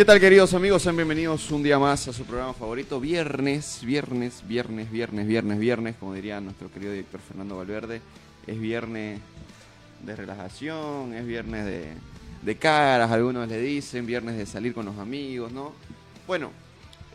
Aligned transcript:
¿Qué 0.00 0.06
tal 0.06 0.18
queridos 0.18 0.54
amigos? 0.54 0.80
Sean 0.80 0.96
bienvenidos 0.96 1.50
un 1.50 1.62
día 1.62 1.78
más 1.78 2.08
a 2.08 2.14
su 2.14 2.24
programa 2.24 2.54
favorito, 2.54 2.98
viernes, 2.98 3.80
viernes, 3.84 4.42
viernes, 4.48 4.90
viernes, 4.90 5.26
viernes, 5.26 5.58
viernes, 5.58 5.94
como 6.00 6.14
diría 6.14 6.40
nuestro 6.40 6.72
querido 6.72 6.92
director 6.92 7.20
Fernando 7.20 7.58
Valverde, 7.58 8.00
es 8.46 8.58
viernes 8.58 9.20
de 10.02 10.16
relajación, 10.16 11.12
es 11.12 11.26
viernes 11.26 11.66
de, 11.66 11.88
de 12.40 12.56
caras, 12.56 13.10
algunos 13.10 13.46
le 13.46 13.60
dicen, 13.60 14.06
viernes 14.06 14.38
de 14.38 14.46
salir 14.46 14.72
con 14.72 14.86
los 14.86 14.96
amigos, 14.96 15.52
¿no? 15.52 15.74
Bueno, 16.26 16.50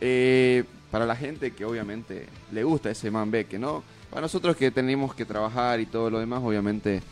eh, 0.00 0.62
para 0.92 1.06
la 1.06 1.16
gente 1.16 1.50
que 1.50 1.64
obviamente 1.64 2.28
le 2.52 2.62
gusta 2.62 2.88
ese 2.88 3.10
manbeque, 3.10 3.58
¿no? 3.58 3.82
Para 4.10 4.20
nosotros 4.20 4.54
que 4.54 4.70
tenemos 4.70 5.12
que 5.12 5.24
trabajar 5.24 5.80
y 5.80 5.86
todo 5.86 6.08
lo 6.08 6.20
demás, 6.20 6.40
obviamente, 6.40 7.02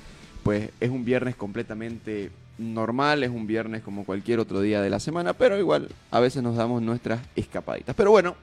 pues 0.45 0.70
es 0.78 0.91
un 0.91 1.05
viernes 1.05 1.34
completamente 1.34 2.30
normal, 2.59 3.25
es 3.25 3.31
un 3.31 3.47
viernes 3.47 3.83
como 3.83 4.05
cualquier 4.05 4.41
otro 4.41 4.61
día 4.61 4.81
de 4.81 4.91
la 4.91 5.01
semana, 5.01 5.33
pero 5.33 5.59
igual 5.59 5.89
a 6.11 6.21
veces 6.21 6.43
nos 6.43 6.57
damos 6.57 6.83
nuestras 6.83 7.21
escapaditas. 7.37 7.95
Pero 7.95 8.11
bueno, 8.11 8.37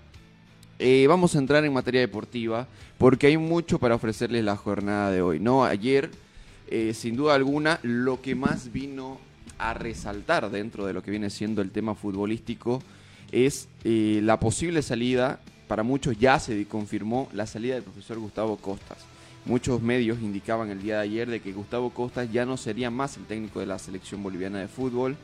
eh, 0.80 1.06
vamos 1.08 1.36
a 1.36 1.40
entrar 1.40 1.64
en 1.64 1.74
materia 1.74 2.02
deportiva 2.02 2.68
porque 2.98 3.28
hay 3.28 3.38
mucho 3.38 3.80
para 3.80 3.96
ofrecerles 3.96 4.44
la 4.44 4.56
jornada 4.56 5.12
de 5.12 5.22
hoy. 5.22 5.40
¿no? 5.40 5.64
Ayer, 5.64 6.10
eh, 6.70 6.94
sin 6.94 7.16
duda 7.16 7.36
alguna, 7.36 7.80
lo 7.84 8.22
que 8.22 8.36
más 8.36 8.72
vino 8.72 9.20
a 9.58 9.74
resaltar 9.74 10.50
dentro 10.50 10.86
de 10.86 10.94
lo 10.94 11.04
que 11.04 11.12
viene 11.12 11.30
siendo 11.30 11.62
el 11.62 11.72
tema 11.72 11.94
futbolístico 11.94 12.82
es 13.32 13.68
eh, 13.84 14.20
la 14.24 14.40
posible 14.40 14.82
salida, 14.82 15.40
para 15.68 15.84
muchos 15.84 16.18
ya 16.18 16.40
se 16.40 16.66
confirmó 16.66 17.30
la 17.32 17.46
salida 17.46 17.76
del 17.76 17.84
profesor 17.84 18.18
Gustavo 18.20 18.58
Costas. 18.58 18.98
Muchos 19.46 19.82
medios 19.82 20.22
indicaban 20.22 20.70
el 20.70 20.82
día 20.82 20.98
de 20.98 21.02
ayer 21.02 21.30
de 21.30 21.40
que 21.40 21.52
Gustavo 21.52 21.90
Costas 21.90 22.32
ya 22.32 22.46
no 22.46 22.58
sería 22.58 22.92
más 22.92 23.18
el 23.18 23.26
técnico 23.26 23.60
de 23.60 23.66
la 23.66 23.80
selección 23.80 24.22
boliviana 24.22 24.60
de 24.60 24.68
fútbol, 24.68 25.18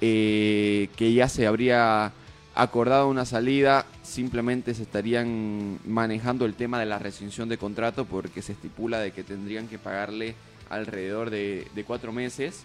eh, 0.00 0.88
que 0.96 1.12
ya 1.12 1.28
se 1.28 1.46
habría 1.46 2.12
acordado 2.56 3.08
una 3.08 3.24
salida, 3.24 3.86
simplemente 4.02 4.74
se 4.74 4.82
estarían 4.82 5.78
manejando 5.86 6.46
el 6.46 6.54
tema 6.54 6.80
de 6.80 6.86
la 6.86 6.98
rescisión 6.98 7.48
de 7.48 7.58
contrato 7.58 8.04
porque 8.04 8.42
se 8.42 8.52
estipula 8.52 8.98
de 8.98 9.12
que 9.12 9.22
tendrían 9.22 9.68
que 9.68 9.78
pagarle 9.78 10.34
alrededor 10.68 11.30
de, 11.30 11.84
cuatro 11.86 12.12
meses, 12.12 12.64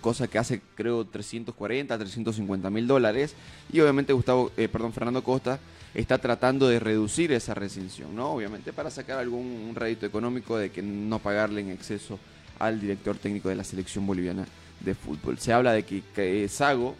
cosa 0.00 0.28
que 0.28 0.38
hace 0.38 0.60
creo 0.76 1.04
340, 1.04 1.98
350 1.98 2.70
mil 2.70 2.86
dólares, 2.86 3.34
y 3.72 3.80
obviamente 3.80 4.12
Gustavo, 4.12 4.52
eh, 4.56 4.68
perdón, 4.68 4.92
Fernando 4.92 5.24
Costa 5.24 5.58
está 5.94 6.18
tratando 6.18 6.68
de 6.68 6.80
reducir 6.80 7.32
esa 7.32 7.54
rescisión, 7.54 8.14
¿no? 8.14 8.32
Obviamente 8.32 8.72
para 8.72 8.90
sacar 8.90 9.18
algún 9.18 9.72
rédito 9.74 10.06
económico 10.06 10.56
de 10.56 10.70
que 10.70 10.82
no 10.82 11.20
pagarle 11.20 11.60
en 11.60 11.70
exceso 11.70 12.18
al 12.58 12.80
director 12.80 13.16
técnico 13.16 13.48
de 13.48 13.54
la 13.54 13.64
selección 13.64 14.06
boliviana 14.06 14.44
de 14.80 14.94
fútbol. 14.94 15.38
Se 15.38 15.52
habla 15.52 15.72
de 15.72 15.84
que, 15.84 16.48
Sago 16.48 16.94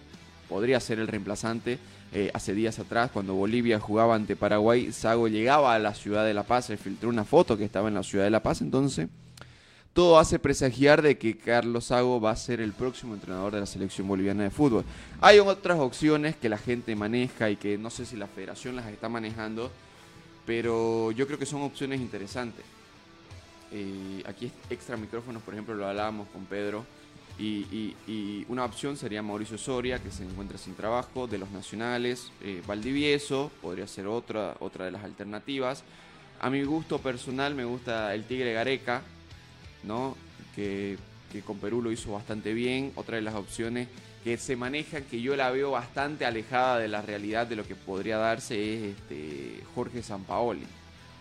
podría 0.49 0.81
ser 0.81 0.99
el 0.99 1.09
reemplazante. 1.09 1.79
Eh, 2.13 2.31
hace 2.33 2.55
días 2.55 2.79
atrás, 2.79 3.11
cuando 3.13 3.35
Bolivia 3.35 3.81
jugaba 3.81 4.15
ante 4.15 4.37
Paraguay, 4.37 4.93
Sago 4.93 5.27
llegaba 5.27 5.75
a 5.75 5.81
la 5.81 5.95
ciudad 5.95 6.25
de 6.25 6.33
La 6.33 6.45
Paz, 6.45 6.67
se 6.67 6.77
filtró 6.77 7.09
una 7.09 7.25
foto 7.25 7.57
que 7.57 7.65
estaba 7.65 7.89
en 7.89 7.95
la 7.95 8.05
ciudad 8.05 8.25
de 8.25 8.31
La 8.31 8.43
Paz, 8.43 8.61
entonces 8.61 9.09
todo 9.95 10.19
hace 10.19 10.41
presagiar 10.41 11.03
de 11.03 11.17
que 11.17 11.37
Carlos 11.37 11.87
Sago 11.87 12.21
va 12.21 12.33
a 12.33 12.37
ser 12.37 12.61
el 12.61 12.73
próximo 12.73 13.15
entrenador 13.15 13.55
de 13.55 13.61
la 13.61 13.67
selección 13.67 14.09
boliviana 14.09 14.43
de 14.43 14.51
fútbol. 14.51 14.85
Hay 15.21 15.39
otras 15.39 15.79
opciones 15.79 16.35
que 16.35 16.49
la 16.49 16.59
gente 16.59 16.97
maneja 16.97 17.49
y 17.49 17.57
que 17.57 17.79
no 17.79 17.91
sé 17.91 18.05
si 18.05 18.17
la 18.17 18.27
federación 18.27 18.75
las 18.75 18.87
está 18.89 19.09
manejando, 19.09 19.71
pero 20.45 21.13
yo 21.13 21.27
creo 21.29 21.39
que 21.39 21.47
son 21.47 21.63
opciones 21.63 22.01
interesantes. 22.01 22.65
Eh, 23.71 24.23
aquí 24.27 24.51
extra 24.69 24.97
micrófonos, 24.97 25.43
por 25.43 25.55
ejemplo, 25.55 25.75
lo 25.75 25.87
hablábamos 25.87 26.27
con 26.29 26.45
Pedro. 26.45 26.85
Y, 27.39 27.95
una 28.49 28.65
opción 28.65 28.97
sería 28.97 29.23
Mauricio 29.23 29.59
Soria, 29.59 29.99
que 30.01 30.11
se 30.11 30.25
encuentra 30.25 30.59
sin 30.59 30.75
trabajo, 30.75 31.27
de 31.27 31.39
los 31.39 31.51
nacionales. 31.51 32.31
Eh, 32.43 32.63
Valdivieso 32.67 33.51
podría 33.63 33.87
ser 33.87 34.07
otra, 34.07 34.57
otra 34.61 34.85
de 34.85 34.91
las 34.91 35.05
alternativas. 35.05 35.85
A 36.41 36.51
mi 36.51 36.63
gusto 36.65 36.99
personal 36.99 37.55
me 37.55 37.65
gusta 37.65 38.15
el 38.15 38.25
Tigre 38.25 38.53
Gareca, 38.53 39.03
¿no? 39.87 40.17
Que, 40.55 40.97
con 41.45 41.59
Perú 41.59 41.83
lo 41.83 41.91
hizo 41.91 42.13
bastante 42.13 42.53
bien. 42.53 42.93
Otra 42.95 43.17
de 43.17 43.23
las 43.23 43.35
opciones 43.35 43.89
que 44.23 44.39
se 44.39 44.57
manejan, 44.57 45.03
que 45.05 45.21
yo 45.21 45.35
la 45.35 45.51
veo 45.51 45.73
bastante 45.73 46.25
alejada 46.25 46.79
de 46.79 46.89
la 46.89 47.03
realidad 47.03 47.47
de 47.47 47.57
lo 47.57 47.67
que 47.67 47.75
podría 47.75 48.19
darse, 48.19 48.75
es 48.75 48.97
este, 48.97 49.61
Jorge 49.75 50.03
Sampaoli, 50.03 50.67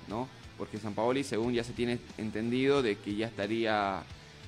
¿no? 0.07 0.29
Porque 0.57 0.77
Sampaoli, 0.77 1.23
según 1.23 1.53
ya 1.53 1.63
se 1.63 1.73
tiene 1.73 1.97
entendido, 2.17 2.83
de 2.83 2.95
que 2.97 3.15
ya 3.15 3.25
estaría, 3.25 4.03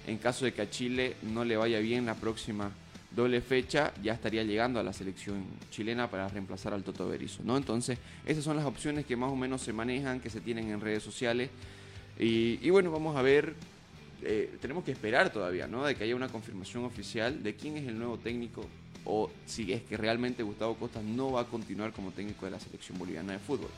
en 0.05 0.17
caso 0.19 0.45
de 0.45 0.53
que 0.53 0.61
a 0.61 0.69
Chile 0.69 1.15
no 1.23 1.43
le 1.43 1.57
vaya 1.57 1.79
bien 1.79 2.05
la 2.05 2.13
próxima 2.13 2.71
doble 3.09 3.41
fecha, 3.41 3.91
ya 4.03 4.13
estaría 4.13 4.43
llegando 4.43 4.79
a 4.79 4.83
la 4.83 4.93
selección 4.93 5.45
chilena 5.71 6.09
para 6.09 6.27
reemplazar 6.27 6.73
al 6.73 6.83
Toto 6.83 7.07
Berizzo, 7.07 7.41
¿no? 7.43 7.57
Entonces, 7.57 7.97
esas 8.25 8.43
son 8.43 8.55
las 8.55 8.65
opciones 8.65 9.05
que 9.05 9.15
más 9.15 9.31
o 9.31 9.35
menos 9.35 9.61
se 9.61 9.73
manejan, 9.73 10.19
que 10.19 10.29
se 10.29 10.41
tienen 10.41 10.69
en 10.69 10.79
redes 10.79 11.01
sociales. 11.01 11.49
y 12.17 12.69
bueno, 12.69 12.91
vamos 12.91 13.17
a 13.17 13.21
ver 13.21 13.55
eh, 14.23 14.57
tenemos 14.61 14.83
que 14.83 14.91
esperar 14.91 15.31
todavía, 15.31 15.67
¿no? 15.67 15.83
De 15.83 15.95
que 15.95 16.03
haya 16.03 16.15
una 16.15 16.29
confirmación 16.29 16.85
oficial 16.85 17.43
de 17.43 17.55
quién 17.55 17.77
es 17.77 17.87
el 17.87 17.97
nuevo 17.97 18.17
técnico 18.17 18.65
o 19.05 19.29
si 19.45 19.71
es 19.71 19.83
que 19.83 19.97
realmente 19.97 20.43
Gustavo 20.43 20.75
Costa 20.75 21.01
no 21.01 21.31
va 21.31 21.41
a 21.41 21.45
continuar 21.45 21.91
como 21.91 22.11
técnico 22.11 22.45
de 22.45 22.51
la 22.51 22.59
selección 22.59 22.97
boliviana 22.97 23.33
de 23.33 23.39
fútbol. 23.39 23.69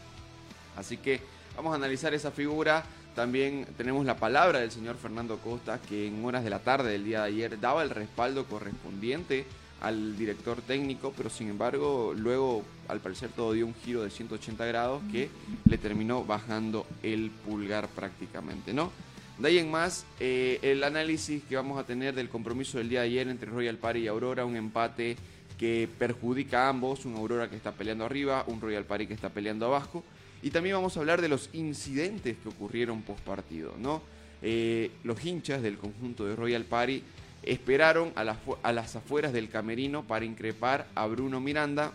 Así 0.76 0.98
que 0.98 1.20
vamos 1.56 1.74
a 1.74 1.76
analizar 1.76 2.14
esa 2.14 2.32
figura. 2.32 2.84
También 3.16 3.68
tenemos 3.78 4.06
la 4.06 4.16
palabra 4.16 4.60
del 4.60 4.72
señor 4.72 4.96
Fernando 4.96 5.38
Costa, 5.40 5.80
que 5.82 6.08
en 6.08 6.24
horas 6.24 6.44
de 6.44 6.50
la 6.50 6.60
tarde 6.60 6.92
del 6.92 7.04
día 7.04 7.22
de 7.22 7.28
ayer 7.28 7.60
daba 7.60 7.84
el 7.84 7.90
respaldo 7.90 8.46
correspondiente 8.46 9.46
al 9.82 10.18
director 10.18 10.62
técnico, 10.62 11.14
pero 11.16 11.30
sin 11.30 11.50
embargo 11.50 12.14
luego 12.16 12.64
al 12.88 13.00
parecer 13.00 13.30
todo 13.36 13.54
dio 13.54 13.66
un 13.66 13.76
giro 13.76 14.04
de 14.04 14.10
180 14.10 14.66
grados 14.66 15.02
que 15.12 15.30
le 15.66 15.78
terminó 15.78 16.24
bajando 16.24 16.86
el 17.04 17.30
pulgar 17.30 17.88
prácticamente, 17.90 18.74
¿no? 18.74 18.92
De 19.40 19.50
ahí 19.50 19.60
en 19.60 19.70
más, 19.70 20.04
eh, 20.20 20.58
el 20.64 20.84
análisis 20.84 21.44
que 21.44 21.56
vamos 21.56 21.80
a 21.80 21.86
tener 21.86 22.16
del 22.16 22.28
compromiso 22.28 22.80
del 22.80 22.90
día 22.90 23.02
de 23.02 23.08
ayer 23.08 23.28
entre 23.28 23.52
Royal 23.52 23.78
Party 23.78 24.00
y 24.00 24.08
Aurora, 24.08 24.46
un 24.46 24.56
empate 24.56 25.16
que 25.60 25.88
perjudica 26.00 26.66
a 26.66 26.70
ambos, 26.70 27.06
un 27.06 27.16
Aurora 27.16 27.48
que 27.48 27.56
está 27.56 27.72
peleando 27.72 28.04
arriba, 28.04 28.44
un 28.48 28.60
Royal 28.60 28.86
Party 28.86 29.06
que 29.06 29.14
está 29.14 29.30
peleando 29.30 29.68
abajo. 29.68 30.04
Y 30.42 30.50
también 30.50 30.76
vamos 30.76 30.98
a 30.98 31.02
hablar 31.02 31.22
de 31.22 31.28
los 31.28 31.52
incidentes 31.54 32.36
que 32.42 32.50
ocurrieron 32.50 33.04
post 33.04 33.20
partido, 33.22 33.76
¿no? 33.78 34.02
Eh, 34.42 34.90
los 35.04 35.24
hinchas 35.24 35.62
del 35.62 35.78
conjunto 35.78 36.26
de 36.26 36.36
Royal 36.36 36.64
Party 36.64 37.04
esperaron 37.44 38.14
a 38.16 38.36
a 38.64 38.72
las 38.72 38.96
afueras 38.96 39.34
del 39.34 39.50
camerino 39.50 40.04
para 40.04 40.26
increpar 40.26 40.88
a 40.96 41.06
Bruno 41.06 41.40
Miranda 41.40 41.92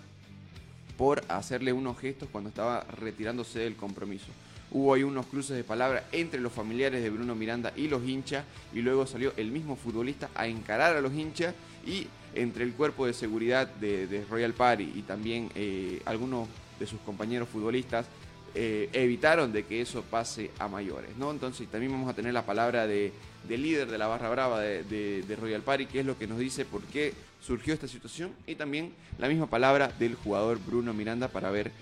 por 0.97 1.25
hacerle 1.29 1.73
unos 1.73 1.99
gestos 1.99 2.29
cuando 2.31 2.51
estaba 2.51 2.83
retirándose 2.83 3.59
del 3.59 3.75
compromiso. 3.75 4.29
Hubo 4.73 4.95
ahí 4.95 5.03
unos 5.03 5.27
cruces 5.27 5.57
de 5.57 5.65
palabras 5.65 6.05
entre 6.13 6.41
los 6.41 6.53
familiares 6.53 7.03
de 7.03 7.11
Bruno 7.11 7.35
Miranda 7.35 7.73
y 7.77 7.89
los 7.89 8.07
hinchas 8.09 8.45
y 8.73 8.81
luego 8.81 9.07
salió 9.07 9.33
el 9.37 9.51
mismo 9.51 9.77
futbolista 9.77 10.31
a 10.35 10.47
encarar 10.47 10.97
a 10.97 11.01
los 11.01 11.13
hinchas 11.13 11.55
y 11.87 12.07
entre 12.35 12.65
el 12.65 12.73
cuerpo 12.73 13.07
de 13.07 13.13
seguridad 13.13 13.69
de, 13.69 14.25
Royal 14.31 14.55
Party 14.55 14.91
y 14.95 15.03
también 15.03 15.51
eh, 15.55 16.01
algunos 16.07 16.49
de 16.81 16.87
sus 16.87 17.01
compañeros 17.01 17.49
futbolistas 17.49 18.07
eh, 18.55 18.91
evitaron 18.93 19.51
de 19.51 19.65
que 19.65 19.81
eso 19.81 20.03
pase 20.03 20.51
a 20.59 20.69
mayores, 20.69 21.17
¿no? 21.17 21.31
Entonces 21.31 21.67
también 21.69 21.91
vamos 21.91 22.11
a 22.11 22.15
tener 22.15 22.35
la 22.35 22.45
palabra 22.45 22.87
de, 22.87 23.11
del 23.49 23.63
líder 23.63 23.91
de 23.91 23.97
la 23.97 24.09
barra 24.09 24.29
brava 24.29 24.61
de, 24.61 25.37
Royal 25.41 25.63
Party, 25.63 25.87
que 25.87 26.01
es 26.01 26.07
lo 26.07 26.19
que 26.19 26.27
nos 26.27 26.39
dice 26.39 26.67
por 26.67 26.83
qué 26.83 27.15
surgió 27.41 27.73
esta 27.73 27.89
situación, 27.89 28.33
y 28.47 28.55
también 28.55 28.93
la 29.19 29.29
misma 29.29 29.47
palabra 29.47 29.89
del 29.99 30.17
jugador 30.17 30.59
Bruno 30.59 30.93
Miranda 30.93 31.29
para 31.29 31.51
ver 31.51 31.73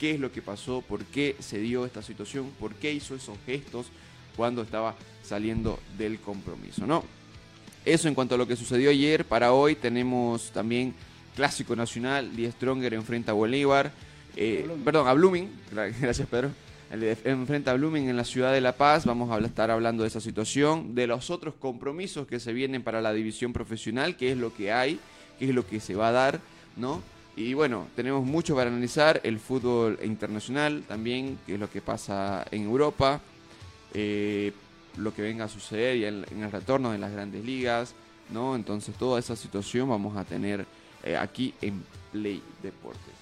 qué 0.00 0.12
es 0.12 0.20
lo 0.20 0.32
que 0.32 0.40
pasó, 0.40 0.80
por 0.80 1.04
qué 1.04 1.36
se 1.38 1.58
dio 1.58 1.84
esta 1.84 2.02
situación, 2.02 2.50
por 2.58 2.74
qué 2.74 2.90
hizo 2.90 3.14
esos 3.14 3.36
gestos 3.44 3.86
cuando 4.34 4.62
estaba 4.62 4.96
saliendo 5.22 5.78
del 5.98 6.18
compromiso, 6.18 6.86
¿no? 6.86 7.04
Eso 7.84 8.08
en 8.08 8.14
cuanto 8.14 8.34
a 8.34 8.38
lo 8.38 8.48
que 8.48 8.56
sucedió 8.56 8.88
ayer, 8.88 9.26
para 9.26 9.52
hoy 9.52 9.74
tenemos 9.74 10.50
también 10.52 10.94
Clásico 11.36 11.76
Nacional, 11.76 12.34
Die 12.34 12.50
Stronger 12.50 12.94
enfrenta 12.94 13.32
a 13.32 13.34
Bolívar, 13.34 13.92
eh, 14.36 14.66
perdón, 14.84 15.06
a 15.06 15.12
Blooming, 15.12 15.50
gracias 16.00 16.26
Pedro, 16.28 16.50
enfrenta 17.24 17.72
a 17.72 17.74
Blooming 17.74 18.08
en 18.08 18.16
la 18.16 18.24
ciudad 18.24 18.54
de 18.54 18.62
La 18.62 18.72
Paz, 18.72 19.04
vamos 19.04 19.30
a 19.30 19.38
estar 19.44 19.70
hablando 19.70 20.02
de 20.02 20.08
esa 20.08 20.20
situación, 20.20 20.94
de 20.94 21.06
los 21.08 21.28
otros 21.28 21.54
compromisos 21.54 22.26
que 22.26 22.40
se 22.40 22.54
vienen 22.54 22.82
para 22.82 23.02
la 23.02 23.12
división 23.12 23.52
profesional, 23.52 24.16
qué 24.16 24.32
es 24.32 24.38
lo 24.38 24.54
que 24.54 24.72
hay, 24.72 24.98
qué 25.38 25.50
es 25.50 25.54
lo 25.54 25.66
que 25.66 25.78
se 25.78 25.94
va 25.94 26.08
a 26.08 26.12
dar, 26.12 26.40
¿no? 26.76 27.02
Y 27.40 27.54
bueno, 27.54 27.86
tenemos 27.96 28.26
mucho 28.26 28.54
para 28.54 28.68
analizar, 28.68 29.18
el 29.24 29.40
fútbol 29.40 29.98
internacional 30.02 30.84
también, 30.86 31.38
qué 31.46 31.54
es 31.54 31.58
lo 31.58 31.70
que 31.70 31.80
pasa 31.80 32.44
en 32.50 32.64
Europa, 32.64 33.22
eh, 33.94 34.52
lo 34.98 35.14
que 35.14 35.22
venga 35.22 35.46
a 35.46 35.48
suceder 35.48 35.96
y 35.96 36.04
en, 36.04 36.42
el 36.42 36.52
retorno 36.52 36.92
de 36.92 36.98
las 36.98 37.10
grandes 37.10 37.42
ligas, 37.42 37.94
¿no? 38.28 38.54
Entonces 38.54 38.94
toda 38.94 39.18
esa 39.18 39.36
situación 39.36 39.88
vamos 39.88 40.18
a 40.18 40.24
tener 40.24 40.66
eh, 41.02 41.16
aquí 41.16 41.54
en 41.62 41.82
Play 42.12 42.42
Deportes. 42.62 43.14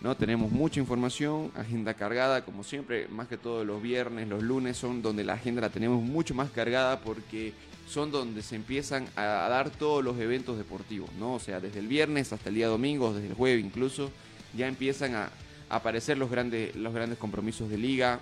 ¿no? 0.00 0.16
Tenemos 0.16 0.50
mucha 0.50 0.80
información, 0.80 1.52
agenda 1.54 1.92
cargada, 1.92 2.46
como 2.46 2.64
siempre, 2.64 3.06
más 3.08 3.28
que 3.28 3.36
todo 3.36 3.66
los 3.66 3.82
viernes, 3.82 4.28
los 4.28 4.42
lunes 4.42 4.78
son 4.78 5.02
donde 5.02 5.24
la 5.24 5.34
agenda 5.34 5.60
la 5.60 5.68
tenemos 5.68 6.02
mucho 6.02 6.34
más 6.34 6.50
cargada 6.50 7.00
porque 7.00 7.52
son 7.88 8.10
donde 8.10 8.42
se 8.42 8.56
empiezan 8.56 9.06
a, 9.16 9.22
dar 9.22 9.70
todos 9.70 10.02
los 10.02 10.18
eventos 10.18 10.56
deportivos, 10.56 11.10
¿no? 11.18 11.34
O 11.34 11.40
sea, 11.40 11.60
desde 11.60 11.80
el 11.80 11.88
viernes 11.88 12.32
hasta 12.32 12.48
el 12.48 12.54
día 12.54 12.68
domingo, 12.68 13.12
desde 13.12 13.28
el 13.28 13.34
jueves 13.34 13.64
incluso, 13.64 14.10
ya 14.56 14.68
empiezan 14.68 15.14
a, 15.14 15.30
aparecer 15.68 16.18
los 16.18 16.30
grandes, 16.30 16.76
los 16.76 16.92
grandes 16.92 17.18
compromisos 17.18 17.70
de 17.70 17.78
liga 17.78 18.20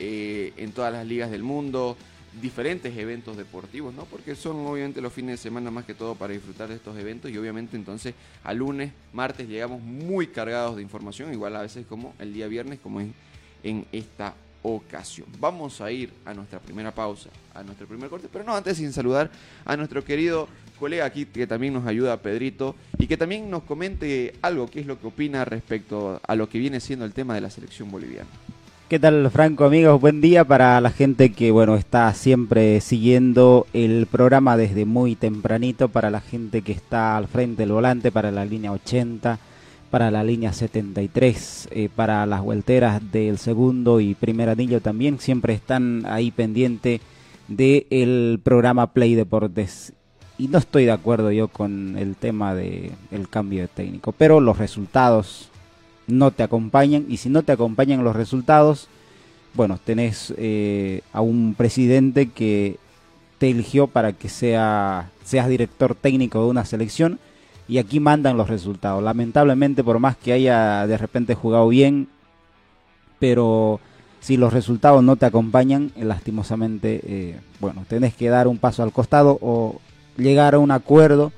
eh, 0.00 0.52
en 0.56 0.72
todas 0.72 0.92
las 0.92 1.06
ligas 1.06 1.30
del 1.30 1.44
mundo, 1.44 1.96
diferentes 2.42 2.96
eventos 2.96 3.36
deportivos, 3.36 3.94
¿no? 3.94 4.04
Porque 4.04 4.34
son 4.34 4.66
obviamente 4.66 5.00
los 5.00 5.12
fines 5.12 5.32
de 5.32 5.36
semana 5.36 5.70
más 5.70 5.84
que 5.84 5.94
todo 5.94 6.16
para 6.16 6.32
disfrutar 6.32 6.68
de 6.68 6.74
estos 6.74 6.98
eventos 6.98 7.30
y 7.30 7.38
obviamente 7.38 7.76
entonces 7.76 8.14
a 8.42 8.52
lunes, 8.52 8.92
martes 9.12 9.48
llegamos 9.48 9.80
muy 9.80 10.26
cargados 10.26 10.76
de 10.76 10.82
información, 10.82 11.32
igual 11.32 11.54
a 11.54 11.62
veces 11.62 11.86
como 11.86 12.14
el 12.18 12.34
día 12.34 12.48
viernes, 12.48 12.80
como 12.80 13.00
en, 13.00 13.14
en 13.62 13.86
esta 13.92 14.34
ocasión. 14.74 15.28
Vamos 15.38 15.80
a 15.80 15.90
ir 15.90 16.12
a 16.24 16.34
nuestra 16.34 16.58
primera 16.58 16.92
pausa, 16.92 17.30
a 17.54 17.62
nuestro 17.62 17.86
primer 17.86 18.10
corte, 18.10 18.28
pero 18.30 18.44
no 18.44 18.54
antes 18.54 18.76
sin 18.76 18.92
saludar 18.92 19.30
a 19.64 19.76
nuestro 19.76 20.02
querido 20.04 20.48
colega 20.78 21.04
aquí 21.04 21.24
que 21.24 21.46
también 21.46 21.72
nos 21.72 21.86
ayuda, 21.86 22.16
Pedrito, 22.18 22.74
y 22.98 23.06
que 23.06 23.16
también 23.16 23.48
nos 23.48 23.62
comente 23.62 24.34
algo, 24.42 24.68
qué 24.68 24.80
es 24.80 24.86
lo 24.86 25.00
que 25.00 25.06
opina 25.06 25.44
respecto 25.44 26.20
a 26.26 26.34
lo 26.34 26.48
que 26.48 26.58
viene 26.58 26.80
siendo 26.80 27.04
el 27.04 27.12
tema 27.12 27.34
de 27.34 27.40
la 27.40 27.50
selección 27.50 27.90
boliviana. 27.90 28.28
¿Qué 28.88 29.00
tal, 29.00 29.28
Franco, 29.32 29.64
amigos? 29.64 30.00
Buen 30.00 30.20
día 30.20 30.44
para 30.44 30.80
la 30.80 30.90
gente 30.90 31.32
que, 31.32 31.50
bueno, 31.50 31.74
está 31.74 32.12
siempre 32.14 32.80
siguiendo 32.80 33.66
el 33.72 34.06
programa 34.06 34.56
desde 34.56 34.84
muy 34.84 35.16
tempranito, 35.16 35.88
para 35.88 36.10
la 36.10 36.20
gente 36.20 36.62
que 36.62 36.70
está 36.72 37.16
al 37.16 37.26
frente 37.26 37.62
del 37.62 37.72
volante, 37.72 38.12
para 38.12 38.30
la 38.30 38.44
línea 38.44 38.70
80, 38.70 39.40
para 39.90 40.10
la 40.10 40.24
línea 40.24 40.52
73, 40.52 41.68
eh, 41.70 41.88
para 41.94 42.26
las 42.26 42.42
vuelteras 42.42 43.00
del 43.12 43.38
segundo 43.38 44.00
y 44.00 44.14
primer 44.14 44.48
anillo 44.48 44.80
también, 44.80 45.18
siempre 45.18 45.54
están 45.54 46.04
ahí 46.06 46.30
pendiente 46.30 47.00
del 47.48 48.40
programa 48.42 48.92
Play 48.92 49.14
Deportes. 49.14 49.92
Y 50.38 50.48
no 50.48 50.58
estoy 50.58 50.84
de 50.84 50.92
acuerdo 50.92 51.32
yo 51.32 51.48
con 51.48 51.96
el 51.96 52.14
tema 52.16 52.54
del 52.54 52.92
el 53.10 53.28
cambio 53.28 53.62
de 53.62 53.68
técnico, 53.68 54.12
pero 54.12 54.40
los 54.40 54.58
resultados 54.58 55.48
no 56.06 56.30
te 56.30 56.42
acompañan 56.42 57.06
y 57.08 57.16
si 57.16 57.28
no 57.28 57.42
te 57.42 57.52
acompañan 57.52 58.04
los 58.04 58.14
resultados, 58.14 58.88
bueno, 59.54 59.78
tenés 59.82 60.34
eh, 60.36 61.00
a 61.12 61.20
un 61.20 61.54
presidente 61.56 62.28
que 62.28 62.76
te 63.38 63.50
eligió 63.50 63.86
para 63.86 64.12
que 64.12 64.28
sea, 64.28 65.10
seas 65.24 65.48
director 65.48 65.94
técnico 65.94 66.42
de 66.42 66.50
una 66.50 66.64
selección 66.64 67.18
y 67.68 67.78
aquí 67.78 68.00
mandan 68.00 68.36
los 68.36 68.48
resultados. 68.48 69.02
Lamentablemente, 69.02 69.82
por 69.82 69.98
más 69.98 70.16
que 70.16 70.32
haya 70.32 70.86
de 70.86 70.98
repente 70.98 71.34
jugado 71.34 71.68
bien, 71.68 72.08
pero 73.18 73.80
si 74.20 74.36
los 74.36 74.52
resultados 74.52 75.02
no 75.02 75.16
te 75.16 75.26
acompañan, 75.26 75.92
eh, 75.96 76.04
lastimosamente, 76.04 77.00
eh, 77.04 77.40
bueno, 77.60 77.84
tenés 77.88 78.14
que 78.14 78.28
dar 78.28 78.48
un 78.48 78.58
paso 78.58 78.82
al 78.82 78.92
costado 78.92 79.38
o 79.40 79.80
llegar 80.16 80.54
a 80.54 80.58
un 80.58 80.70
acuerdo 80.70 81.32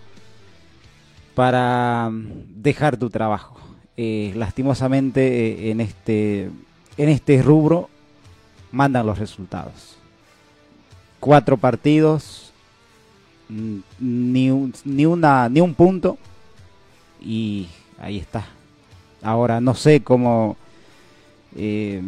para 1.35 2.09
mm, 2.11 2.63
dejar 2.63 2.97
tu 2.97 3.11
trabajo. 3.11 3.59
Eh, 3.97 4.33
lastimosamente 4.37 5.71
en, 5.71 5.81
este, 5.81 6.51
en 6.97 7.09
este 7.09 7.43
rubro 7.43 7.91
mandan 8.71 9.07
los 9.07 9.19
resultados. 9.19 9.97
Cuatro 11.21 11.57
partidos, 11.57 12.48
ni 13.49 14.51
un, 14.51 14.75
ni, 14.85 15.07
una, 15.07 15.49
ni 15.49 15.61
un 15.61 15.75
punto 15.75 16.19
y 17.21 17.69
ahí 17.99 18.19
está. 18.19 18.47
Ahora 19.23 19.61
no 19.61 19.75
sé 19.75 20.03
cómo 20.03 20.57
eh, 21.57 22.03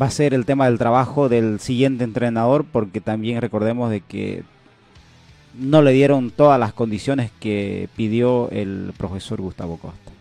va 0.00 0.06
a 0.06 0.10
ser 0.10 0.34
el 0.34 0.44
tema 0.44 0.66
del 0.66 0.78
trabajo 0.78 1.28
del 1.28 1.60
siguiente 1.60 2.04
entrenador 2.04 2.64
porque 2.64 3.00
también 3.00 3.40
recordemos 3.40 3.90
de 3.90 4.00
que 4.00 4.42
no 5.58 5.82
le 5.82 5.92
dieron 5.92 6.30
todas 6.30 6.58
las 6.60 6.72
condiciones 6.72 7.30
que 7.40 7.88
pidió 7.96 8.50
el 8.50 8.92
profesor 8.96 9.40
Gustavo 9.40 9.76
Costa. 9.78 10.12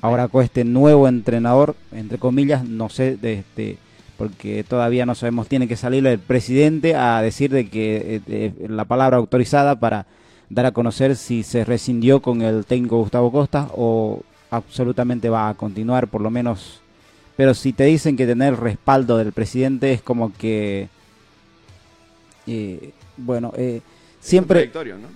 Ahora 0.00 0.28
con 0.28 0.44
este 0.44 0.64
nuevo 0.64 1.08
entrenador, 1.08 1.74
entre 1.92 2.18
comillas, 2.18 2.64
no 2.64 2.88
sé, 2.88 3.16
de 3.16 3.34
este, 3.34 3.78
porque 4.16 4.64
todavía 4.64 5.06
no 5.06 5.14
sabemos, 5.14 5.48
tiene 5.48 5.68
que 5.68 5.76
salir 5.76 6.06
el 6.06 6.18
presidente 6.18 6.94
a 6.94 7.20
decir 7.22 7.50
de 7.50 7.68
que 7.68 8.20
eh, 8.26 8.52
la 8.68 8.84
palabra 8.84 9.16
autorizada 9.16 9.76
para 9.76 10.06
dar 10.48 10.66
a 10.66 10.72
conocer 10.72 11.16
si 11.16 11.42
se 11.42 11.64
rescindió 11.64 12.20
con 12.20 12.42
el 12.42 12.66
técnico 12.66 12.98
Gustavo 12.98 13.32
Costa 13.32 13.68
o 13.74 14.22
absolutamente 14.50 15.30
va 15.30 15.48
a 15.48 15.54
continuar, 15.54 16.08
por 16.08 16.20
lo 16.20 16.30
menos. 16.30 16.80
Pero 17.36 17.54
si 17.54 17.72
te 17.72 17.84
dicen 17.84 18.16
que 18.16 18.26
tener 18.26 18.60
respaldo 18.60 19.16
del 19.16 19.32
presidente 19.32 19.92
es 19.92 20.02
como 20.02 20.32
que, 20.34 20.88
eh, 22.46 22.90
bueno, 23.16 23.52
eh, 23.56 23.80
siempre. 24.20 24.70
¿no? 24.74 25.08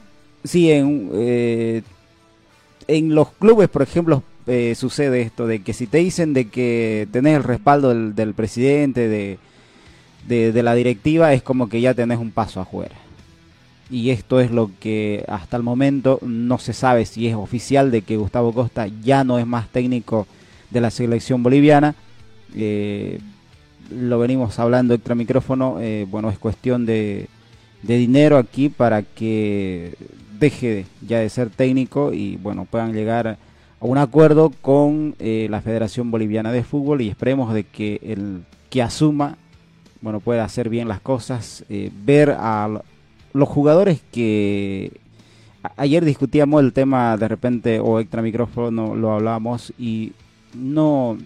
Sí, 0.43 0.73
en, 0.73 1.11
eh, 1.13 1.83
en 2.89 3.15
los 3.15 3.31
clubes, 3.33 3.69
por 3.69 3.83
ejemplo, 3.83 4.23
eh, 4.47 4.75
sucede 4.77 5.23
esto, 5.23 5.47
de 5.47 5.63
que 5.63 5.73
si 5.73 5.87
te 5.87 5.99
dicen 5.99 6.33
de 6.33 6.49
que 6.49 7.09
tenés 7.11 7.37
el 7.37 7.45
respaldo 7.45 7.93
del, 7.95 8.35
presidente, 8.35 9.09
de, 9.09 9.39
de, 10.29 10.63
la 10.63 10.75
directiva, 10.75 11.33
es 11.33 11.43
como 11.43 11.69
que 11.69 11.81
ya 11.81 11.95
tenés 11.95 12.19
un 12.19 12.31
paso 12.31 12.61
afuera. 12.61 12.95
Y 13.91 14.11
esto 14.11 14.41
es 14.41 14.51
lo 14.51 14.71
que 14.81 15.25
hasta 15.29 15.57
el 15.57 15.63
momento 15.63 16.19
no 16.23 16.59
se 16.59 16.73
sabe 16.73 17.07
si 17.07 17.27
es 17.27 17.35
oficial 17.35 17.91
de 17.91 18.03
que 18.03 18.17
Gustavo 18.17 18.53
Costa 18.53 18.89
ya 19.03 19.25
no 19.25 19.39
es 19.39 19.47
más 19.47 19.69
técnico 19.69 20.27
de 20.71 20.81
la 20.81 20.91
selección 20.91 21.43
boliviana. 21.43 21.95
Eh, 22.55 23.21
lo 23.91 24.19
venimos 24.19 24.59
hablando 24.59 24.95
extra 24.95 25.15
micrófono, 25.15 25.79
eh, 25.81 26.07
bueno, 26.09 26.31
es 26.31 26.39
cuestión 26.39 26.87
de, 26.87 27.29
de 27.83 27.97
dinero 27.97 28.39
aquí 28.39 28.69
para 28.69 29.03
que 29.03 29.95
deje 30.39 30.87
ya 31.07 31.21
de 31.21 31.29
ser 31.29 31.51
técnico 31.51 32.13
y 32.13 32.37
bueno, 32.37 32.67
puedan 32.69 32.93
llegar 32.93 33.39
un 33.81 33.99
acuerdo 33.99 34.51
con 34.63 35.15
eh, 35.19 35.49
la 35.51 35.61
Federación 35.61 36.11
Boliviana 36.11 36.53
de 36.53 36.65
Fútbol 36.65 37.03
y 37.03 37.09
esperemos 37.09 37.53
de 37.53 37.65
que 37.65 38.01
el 38.03 38.45
que 38.71 38.83
asuma 38.83 39.37
bueno 40.01 40.21
pueda 40.21 40.45
hacer 40.45 40.69
bien 40.69 40.89
las 40.89 41.01
cosas 41.01 41.65
eh, 41.69 41.91
ver 42.05 42.31
a 42.39 42.83
los 43.33 43.49
jugadores 43.49 44.01
que 44.13 44.93
ayer 45.77 46.05
discutíamos 46.05 46.63
el 46.63 46.73
tema 46.73 47.17
de 47.17 47.29
repente 47.29 47.81
o 47.81 48.01
extra 48.01 48.23
micrófono 48.23 48.95
lo 48.95 49.13
hablábamos 49.13 49.73
y 49.79 50.13
no 50.55 51.19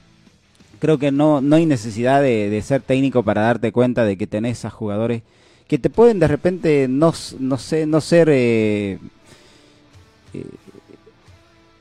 creo 0.80 0.98
que 0.98 1.12
no 1.12 1.40
no 1.40 1.56
hay 1.56 1.66
necesidad 1.66 2.20
de, 2.20 2.50
de 2.50 2.62
ser 2.62 2.82
técnico 2.82 3.22
para 3.22 3.42
darte 3.42 3.70
cuenta 3.72 4.04
de 4.04 4.16
que 4.16 4.26
tenés 4.26 4.64
a 4.64 4.70
jugadores 4.70 5.22
que 5.70 5.78
te 5.78 5.88
pueden 5.88 6.18
de 6.18 6.26
repente 6.26 6.88
no, 6.88 7.12
no 7.38 7.56
sé, 7.56 7.86
no 7.86 8.00
ser 8.00 8.28
eh, 8.28 8.98
eh, 10.34 10.44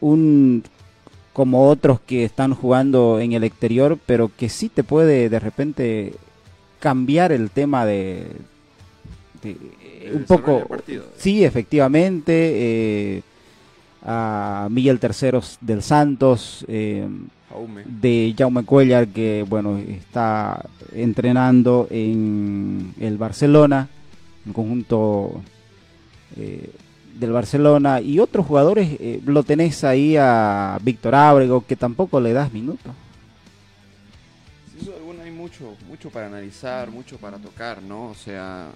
un 0.01 0.63
como 1.33 1.69
otros 1.69 1.99
que 2.01 2.25
están 2.25 2.53
jugando 2.53 3.19
en 3.19 3.33
el 3.33 3.43
exterior, 3.43 3.97
pero 4.05 4.29
que 4.35 4.49
sí 4.49 4.67
te 4.67 4.83
puede 4.83 5.29
de 5.29 5.39
repente 5.39 6.13
cambiar 6.79 7.31
el 7.31 7.49
tema 7.49 7.85
de, 7.85 8.25
un 10.13 10.23
poco 10.23 10.67
sí 11.17 11.43
efectivamente 11.43 12.31
eh, 12.33 13.21
a 14.03 14.67
Miguel 14.71 14.99
Terceros 14.99 15.57
del 15.61 15.81
Santos 15.81 16.65
eh, 16.67 17.07
de 17.85 18.33
Jaume 18.37 18.63
Cuellar 18.63 19.07
que 19.07 19.45
bueno 19.47 19.77
está 19.77 20.65
entrenando 20.93 21.87
en 21.89 22.93
el 22.99 23.17
Barcelona 23.17 23.89
en 24.45 24.53
conjunto 24.53 25.41
eh, 26.37 26.69
del 27.19 27.31
Barcelona 27.31 28.01
y 28.01 28.19
otros 28.19 28.45
jugadores 28.45 28.89
eh, 28.99 29.21
lo 29.25 29.43
tenés 29.43 29.83
ahí 29.83 30.15
a 30.17 30.79
Víctor 30.81 31.15
Ábrego 31.15 31.65
que 31.65 31.75
tampoco 31.75 32.19
le 32.19 32.33
das 32.33 32.53
minutos. 32.53 32.93
Alguna 34.95 35.23
hay 35.23 35.31
mucho, 35.31 35.75
mucho 35.87 36.09
para 36.09 36.27
analizar, 36.27 36.89
mucho 36.89 37.17
para 37.17 37.37
tocar, 37.37 37.81
¿no? 37.81 38.07
O 38.07 38.15
sea, 38.15 38.69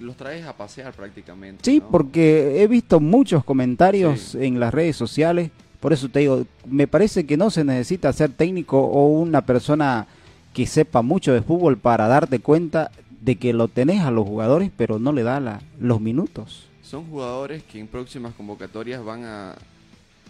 los 0.00 0.16
traes 0.16 0.44
a 0.46 0.54
pasear 0.54 0.92
prácticamente. 0.92 1.64
Sí, 1.64 1.82
porque 1.90 2.62
he 2.62 2.66
visto 2.66 3.00
muchos 3.00 3.44
comentarios 3.44 4.34
en 4.34 4.60
las 4.60 4.74
redes 4.74 4.96
sociales, 4.96 5.50
por 5.80 5.92
eso 5.92 6.08
te 6.08 6.20
digo, 6.20 6.44
me 6.66 6.86
parece 6.86 7.24
que 7.24 7.36
no 7.36 7.50
se 7.50 7.64
necesita 7.64 8.12
ser 8.12 8.30
técnico 8.30 8.78
o 8.78 9.06
una 9.06 9.40
persona 9.46 10.06
que 10.52 10.66
sepa 10.66 11.00
mucho 11.00 11.32
de 11.32 11.42
fútbol 11.42 11.78
para 11.78 12.06
darte 12.06 12.38
cuenta 12.38 12.90
de 13.22 13.36
que 13.36 13.52
lo 13.52 13.68
tenés 13.68 14.02
a 14.02 14.10
los 14.10 14.26
jugadores, 14.26 14.70
pero 14.76 14.98
no 14.98 15.12
le 15.12 15.22
da 15.22 15.60
los 15.80 16.00
minutos 16.00 16.68
son 16.92 17.06
jugadores 17.06 17.62
que 17.62 17.80
en 17.80 17.86
próximas 17.86 18.34
convocatorias 18.34 19.02
van 19.02 19.24
a 19.24 19.54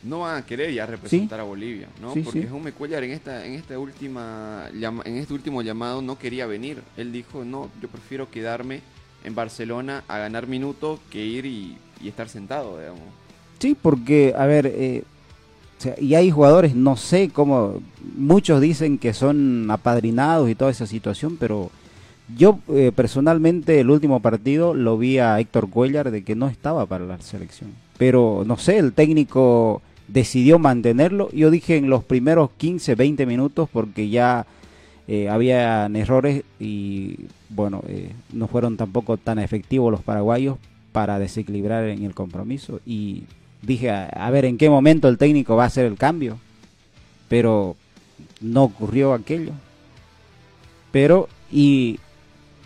no 0.05 0.21
van 0.21 0.37
a 0.37 0.47
querer 0.47 0.73
ya 0.73 0.87
representar 0.87 1.41
a 1.41 1.43
Bolivia, 1.43 1.89
¿no? 2.01 2.15
Porque 2.15 2.47
Jaume 2.47 2.71
Cuellar 2.71 3.03
en 3.03 3.11
esta 3.11 3.45
en 3.45 3.55
esta 3.55 3.77
última 3.81 4.69
en 4.73 5.17
este 5.17 5.35
último 5.35 5.63
llamado 5.63 6.03
no 6.03 6.17
quería 6.21 6.47
venir. 6.47 6.81
Él 6.97 7.11
dijo, 7.11 7.45
"No, 7.45 7.69
yo 7.81 7.89
prefiero 7.89 8.31
quedarme 8.31 8.81
en 9.25 9.35
Barcelona 9.35 10.05
a 10.07 10.19
ganar 10.19 10.47
minutos 10.47 11.01
que 11.11 11.25
ir 11.25 11.47
y, 11.47 11.77
estar 12.05 12.29
sentado, 12.29 12.79
digamos." 12.79 13.03
Sí, 13.59 13.77
porque 13.81 14.33
a 14.37 14.47
ver, 14.47 14.67
eh, 14.67 15.03
y 16.01 16.15
hay 16.15 16.31
jugadores, 16.31 16.77
no 16.77 16.97
sé 16.97 17.31
cómo, 17.31 17.83
muchos 18.17 18.61
dicen 18.61 18.99
que 18.99 19.13
son 19.15 19.69
apadrinados 19.69 20.49
y 20.49 20.55
toda 20.55 20.71
esa 20.71 20.87
situación, 20.87 21.37
pero 21.39 21.73
yo 22.37 22.59
eh, 22.69 22.93
personalmente 22.95 23.81
el 23.81 23.91
último 23.91 24.21
partido 24.21 24.75
lo 24.75 24.97
vi 24.99 25.19
a 25.19 25.39
Héctor 25.39 25.69
Cuellar 25.69 26.11
de 26.11 26.23
que 26.23 26.35
no 26.35 26.49
estaba 26.49 26.87
para 26.87 27.05
la 27.05 27.21
selección. 27.21 27.73
Pero 27.99 28.45
no 28.47 28.57
sé, 28.57 28.79
el 28.79 28.93
técnico 28.93 29.83
decidió 30.09 30.59
mantenerlo. 30.59 31.31
Yo 31.33 31.51
dije 31.51 31.77
en 31.77 31.91
los 31.91 32.05
primeros 32.05 32.51
15, 32.57 32.95
20 32.95 33.27
minutos 33.27 33.69
porque 33.73 34.09
ya 34.09 34.47
eh, 35.09 35.29
habían 35.29 35.97
errores 35.97 36.45
y 36.59 37.17
bueno, 37.49 37.83
eh, 37.89 38.13
no 38.33 38.47
fueron 38.49 38.77
tampoco 38.77 39.17
tan 39.17 39.39
efectivos 39.39 39.91
los 39.91 40.03
paraguayos 40.03 40.59
para 40.93 41.19
desequilibrar 41.19 41.85
en 41.85 42.05
el 42.05 42.15
compromiso. 42.15 42.81
Y 42.87 43.25
dije, 43.63 43.91
a 43.91 44.31
ver 44.31 44.45
en 44.45 44.59
qué 44.59 44.71
momento 44.71 45.09
el 45.09 45.19
técnico 45.19 45.57
va 45.57 45.65
a 45.65 45.69
hacer 45.69 45.87
el 45.87 45.97
cambio. 45.97 46.39
Pero 47.29 47.77
no 48.41 48.65
ocurrió 48.65 49.15
aquello. 49.15 49.53
Pero, 50.91 51.29
y 51.51 51.99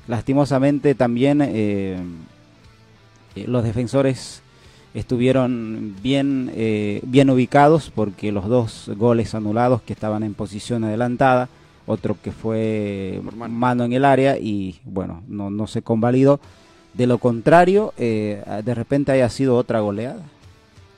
Lastimosamente 0.09 0.95
también 0.95 1.43
eh, 1.43 1.99
eh, 3.35 3.45
los 3.49 3.65
defensores 3.65 4.43
estuvieron 4.95 5.97
bien, 6.01 6.53
eh, 6.55 7.01
bien 7.05 7.29
ubicados 7.29 7.91
porque 7.95 8.31
los 8.31 8.47
dos 8.49 8.91
goles 8.97 9.35
anulados 9.35 9.83
que 9.83 9.93
estaban 9.93 10.23
en 10.23 10.35
posición 10.35 10.85
adelantada, 10.85 11.49
otro 11.87 12.17
que 12.23 12.31
fue 12.31 13.21
mano 13.33 13.85
en 13.85 13.93
el 13.93 14.05
área 14.05 14.39
y 14.39 14.81
bueno, 14.85 15.23
no, 15.29 15.51
no 15.51 15.67
se 15.67 15.83
convalidó. 15.83 16.41
De 16.95 17.07
lo 17.07 17.19
contrario, 17.19 17.93
de 17.99 18.75
repente 18.75 19.13
haya 19.13 19.29
sido 19.29 19.57
otra 19.57 19.81
goleada. 19.81 20.23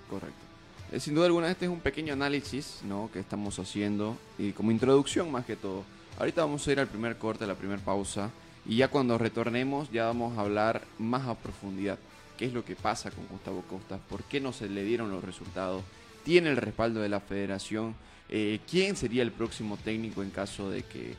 Correcto. 0.08 1.00
sin 1.00 1.16
duda 1.16 1.26
alguna 1.26 1.50
este 1.50 1.64
es 1.64 1.72
un 1.72 1.80
pequeño 1.80 2.12
análisis 2.12 2.82
¿no? 2.88 3.10
que 3.12 3.18
estamos 3.18 3.58
haciendo 3.58 4.16
y 4.38 4.52
como 4.52 4.70
introducción 4.70 5.32
más 5.32 5.44
que 5.44 5.56
todo. 5.56 5.82
Ahorita 6.18 6.42
vamos 6.42 6.66
a 6.66 6.72
ir 6.72 6.78
al 6.78 6.86
primer 6.86 7.16
corte, 7.16 7.44
a 7.44 7.46
la 7.48 7.56
primera 7.56 7.82
pausa. 7.82 8.30
Y 8.68 8.76
ya 8.76 8.88
cuando 8.88 9.16
retornemos 9.16 9.90
ya 9.90 10.04
vamos 10.04 10.37
a 10.37 10.42
hablar 10.42 10.82
más 10.98 11.26
a 11.26 11.34
profundidad. 11.34 11.98
¿Qué 12.37 12.44
es 12.44 12.52
lo 12.52 12.66
que 12.66 12.76
pasa 12.76 13.10
con 13.10 13.26
Gustavo 13.26 13.62
Costa? 13.62 13.96
¿Por 13.96 14.22
qué 14.25 14.40
no 14.40 14.52
se 14.52 14.68
le 14.68 14.84
dieron 14.84 15.10
los 15.10 15.25
resultados? 15.25 15.82
¿Tiene 16.22 16.50
el 16.50 16.58
respaldo 16.58 17.00
de 17.00 17.08
la 17.08 17.20
federación? 17.20 17.94
Eh, 18.28 18.60
¿Quién 18.70 18.94
sería 18.94 19.22
el 19.22 19.32
próximo 19.32 19.78
técnico 19.78 20.22
en 20.22 20.28
caso 20.28 20.70
de 20.70 20.82
que, 20.82 21.14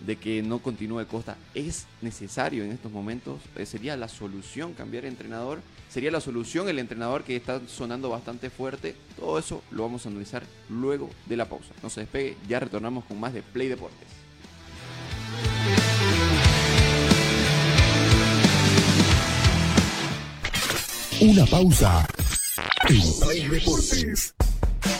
de 0.00 0.16
que 0.16 0.42
no 0.42 0.58
continúe 0.58 1.06
Costa? 1.06 1.38
¿Es 1.54 1.86
necesario 2.02 2.64
en 2.64 2.70
estos 2.70 2.92
momentos? 2.92 3.40
Eh, 3.56 3.64
¿Sería 3.64 3.96
la 3.96 4.08
solución 4.08 4.74
cambiar 4.74 5.06
entrenador? 5.06 5.60
¿Sería 5.88 6.10
la 6.10 6.20
solución 6.20 6.68
el 6.68 6.78
entrenador 6.78 7.24
que 7.24 7.34
está 7.34 7.66
sonando 7.66 8.10
bastante 8.10 8.50
fuerte? 8.50 8.94
Todo 9.16 9.38
eso 9.38 9.62
lo 9.70 9.84
vamos 9.84 10.04
a 10.04 10.10
analizar 10.10 10.42
luego 10.68 11.08
de 11.24 11.38
la 11.38 11.48
pausa. 11.48 11.72
No 11.82 11.88
se 11.88 12.00
despegue, 12.00 12.36
ya 12.46 12.60
retornamos 12.60 13.06
con 13.06 13.18
más 13.18 13.32
de 13.32 13.42
Play 13.42 13.68
Deportes. 13.68 14.19
Una 21.20 21.44
pausa. 21.44 22.06
En 22.88 23.50
Deportes. 23.50 24.34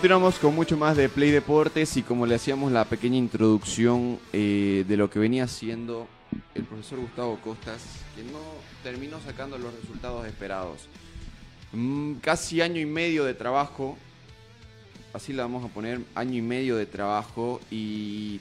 Continuamos 0.00 0.38
con 0.38 0.54
mucho 0.54 0.78
más 0.78 0.96
de 0.96 1.10
Play 1.10 1.30
Deportes 1.30 1.94
y 1.98 2.02
como 2.02 2.24
le 2.24 2.34
hacíamos 2.34 2.72
la 2.72 2.86
pequeña 2.86 3.18
introducción 3.18 4.18
eh, 4.32 4.82
de 4.88 4.96
lo 4.96 5.10
que 5.10 5.18
venía 5.18 5.44
haciendo 5.44 6.08
el 6.54 6.64
profesor 6.64 7.00
Gustavo 7.00 7.38
Costas, 7.44 7.82
que 8.16 8.22
no 8.22 8.38
terminó 8.82 9.20
sacando 9.20 9.58
los 9.58 9.74
resultados 9.74 10.26
esperados. 10.26 10.88
Mm, 11.74 12.14
casi 12.14 12.62
año 12.62 12.80
y 12.80 12.86
medio 12.86 13.26
de 13.26 13.34
trabajo, 13.34 13.98
así 15.12 15.34
la 15.34 15.42
vamos 15.42 15.66
a 15.66 15.68
poner, 15.68 16.00
año 16.14 16.38
y 16.38 16.40
medio 16.40 16.76
de 16.76 16.86
trabajo 16.86 17.60
y 17.70 18.40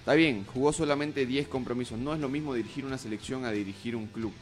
Está 0.00 0.12
bien, 0.12 0.44
jugó 0.44 0.74
solamente 0.74 1.24
10 1.24 1.48
compromisos. 1.48 1.98
No 1.98 2.12
es 2.12 2.20
lo 2.20 2.28
mismo 2.28 2.52
dirigir 2.52 2.84
una 2.84 2.98
selección 2.98 3.46
a 3.46 3.50
dirigir 3.50 3.96
un 3.96 4.08
club. 4.08 4.34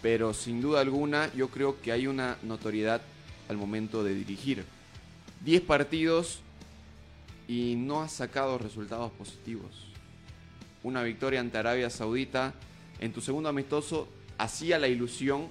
Pero 0.00 0.32
sin 0.32 0.60
duda 0.60 0.80
alguna 0.80 1.28
yo 1.34 1.48
creo 1.48 1.80
que 1.80 1.90
hay 1.90 2.06
una 2.06 2.36
notoriedad 2.44 3.02
al 3.48 3.56
momento 3.56 4.04
de 4.04 4.14
dirigir. 4.14 4.75
10 5.44 5.62
partidos 5.62 6.40
y 7.48 7.74
no 7.76 8.02
has 8.02 8.12
sacado 8.12 8.58
resultados 8.58 9.12
positivos. 9.12 9.70
Una 10.82 11.02
victoria 11.02 11.40
ante 11.40 11.58
Arabia 11.58 11.90
Saudita 11.90 12.54
en 13.00 13.12
tu 13.12 13.20
segundo 13.20 13.48
amistoso 13.48 14.08
hacía 14.38 14.78
la 14.78 14.88
ilusión 14.88 15.48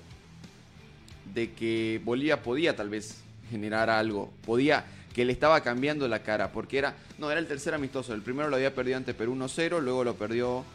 de 1.33 1.53
que 1.53 2.01
Bolivia 2.03 2.41
podía 2.41 2.75
tal 2.75 2.89
vez 2.89 3.21
generar 3.49 3.89
algo, 3.89 4.31
podía 4.45 4.85
que 5.13 5.25
le 5.25 5.31
estaba 5.31 5.61
cambiando 5.61 6.07
la 6.07 6.23
cara, 6.23 6.51
porque 6.51 6.77
era, 6.77 6.95
no, 7.17 7.31
era 7.31 7.39
el 7.39 7.47
tercer 7.47 7.73
amistoso, 7.73 8.13
el 8.13 8.21
primero 8.21 8.49
lo 8.49 8.57
había 8.57 8.75
perdido 8.75 8.97
ante 8.97 9.13
Perú 9.13 9.35
1-0, 9.35 9.81
luego 9.81 10.03
lo 10.03 10.15
perdió 10.15 10.65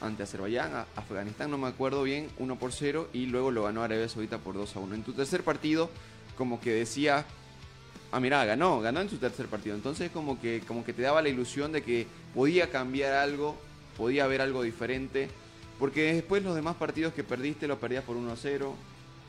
ante 0.00 0.22
Azerbaiyán, 0.22 0.86
Afganistán 0.96 1.50
no 1.50 1.58
me 1.58 1.68
acuerdo 1.68 2.02
bien, 2.02 2.28
1 2.38 2.58
por 2.58 2.72
0 2.72 3.10
y 3.12 3.26
luego 3.26 3.50
lo 3.50 3.64
ganó 3.64 3.82
Arabia 3.82 4.08
Saudita 4.08 4.38
por 4.38 4.54
2 4.54 4.76
a 4.76 4.78
1. 4.78 4.94
En 4.94 5.02
tu 5.02 5.12
tercer 5.12 5.42
partido, 5.42 5.90
como 6.38 6.60
que 6.60 6.70
decía, 6.70 7.26
ah, 8.12 8.20
mira, 8.20 8.44
ganó, 8.44 8.80
ganó 8.80 9.00
en 9.00 9.08
su 9.08 9.18
tercer 9.18 9.46
partido. 9.46 9.74
Entonces 9.74 10.10
como 10.10 10.40
que, 10.40 10.62
como 10.66 10.84
que 10.84 10.92
te 10.92 11.02
daba 11.02 11.22
la 11.22 11.28
ilusión 11.28 11.72
de 11.72 11.82
que 11.82 12.06
podía 12.34 12.70
cambiar 12.70 13.14
algo, 13.14 13.56
podía 13.96 14.24
haber 14.24 14.40
algo 14.40 14.62
diferente, 14.62 15.28
porque 15.78 16.14
después 16.14 16.42
los 16.42 16.54
demás 16.54 16.76
partidos 16.76 17.14
que 17.14 17.24
perdiste 17.24 17.66
los 17.66 17.78
perdías 17.78 18.04
por 18.04 18.16
1 18.16 18.34
0, 18.36 18.74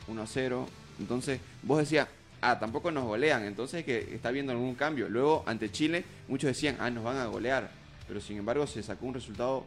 1 0.08 0.26
0. 0.26 0.66
Entonces 0.98 1.40
vos 1.62 1.78
decías, 1.78 2.08
ah, 2.40 2.58
tampoco 2.58 2.90
nos 2.90 3.04
golean, 3.04 3.44
entonces 3.44 3.84
que 3.84 4.14
está 4.14 4.30
viendo 4.30 4.52
algún 4.52 4.74
cambio. 4.74 5.08
Luego 5.08 5.42
ante 5.46 5.70
Chile, 5.70 6.04
muchos 6.28 6.48
decían, 6.48 6.76
ah, 6.80 6.90
nos 6.90 7.04
van 7.04 7.16
a 7.16 7.26
golear, 7.26 7.70
pero 8.06 8.20
sin 8.20 8.38
embargo 8.38 8.66
se 8.66 8.82
sacó 8.82 9.06
un 9.06 9.14
resultado 9.14 9.64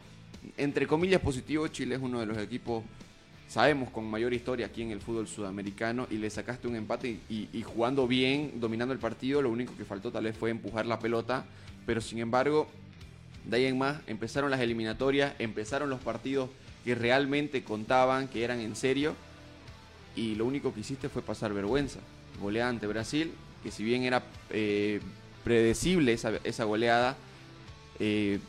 entre 0.57 0.87
comillas 0.87 1.21
positivo, 1.21 1.67
Chile 1.67 1.95
es 1.95 2.01
uno 2.01 2.19
de 2.19 2.25
los 2.25 2.37
equipos, 2.37 2.83
sabemos, 3.47 3.89
con 3.89 4.09
mayor 4.09 4.33
historia 4.33 4.67
aquí 4.67 4.81
en 4.81 4.91
el 4.91 5.01
fútbol 5.01 5.27
sudamericano 5.27 6.07
y 6.09 6.17
le 6.17 6.29
sacaste 6.29 6.67
un 6.67 6.75
empate 6.75 7.19
y, 7.29 7.61
jugando 7.63 8.07
bien, 8.07 8.53
dominando 8.55 8.93
el 8.93 8.99
partido, 8.99 9.41
lo 9.41 9.49
único 9.49 9.75
que 9.77 9.85
faltó 9.85 10.11
tal 10.11 10.25
vez 10.25 10.37
fue 10.37 10.49
empujar 10.49 10.85
la 10.85 10.99
pelota, 10.99 11.45
pero 11.85 12.01
sin 12.01 12.19
embargo, 12.19 12.67
de 13.45 13.57
ahí 13.57 13.65
en 13.65 13.77
más, 13.77 13.97
empezaron 14.07 14.51
las 14.51 14.59
eliminatorias, 14.59 15.33
empezaron 15.39 15.89
los 15.89 15.99
partidos 15.99 16.49
que 16.83 16.95
realmente 16.95 17.63
contaban, 17.63 18.27
que 18.27 18.43
eran 18.43 18.59
en 18.59 18.75
serio, 18.75 19.15
y 20.15 20.35
lo 20.35 20.45
único 20.45 20.73
que 20.73 20.79
hiciste 20.81 21.09
fue 21.09 21.21
pasar 21.21 21.53
vergüenza. 21.53 21.99
Goleada 22.41 22.69
ante 22.69 22.87
Brasil, 22.87 23.31
que 23.63 23.71
si 23.71 23.83
bien 23.83 24.03
era 24.03 24.23
eh, 24.49 25.01
predecible 25.43 26.13
esa, 26.13 26.63
goleada, 26.63 27.15
eh, 27.99 28.39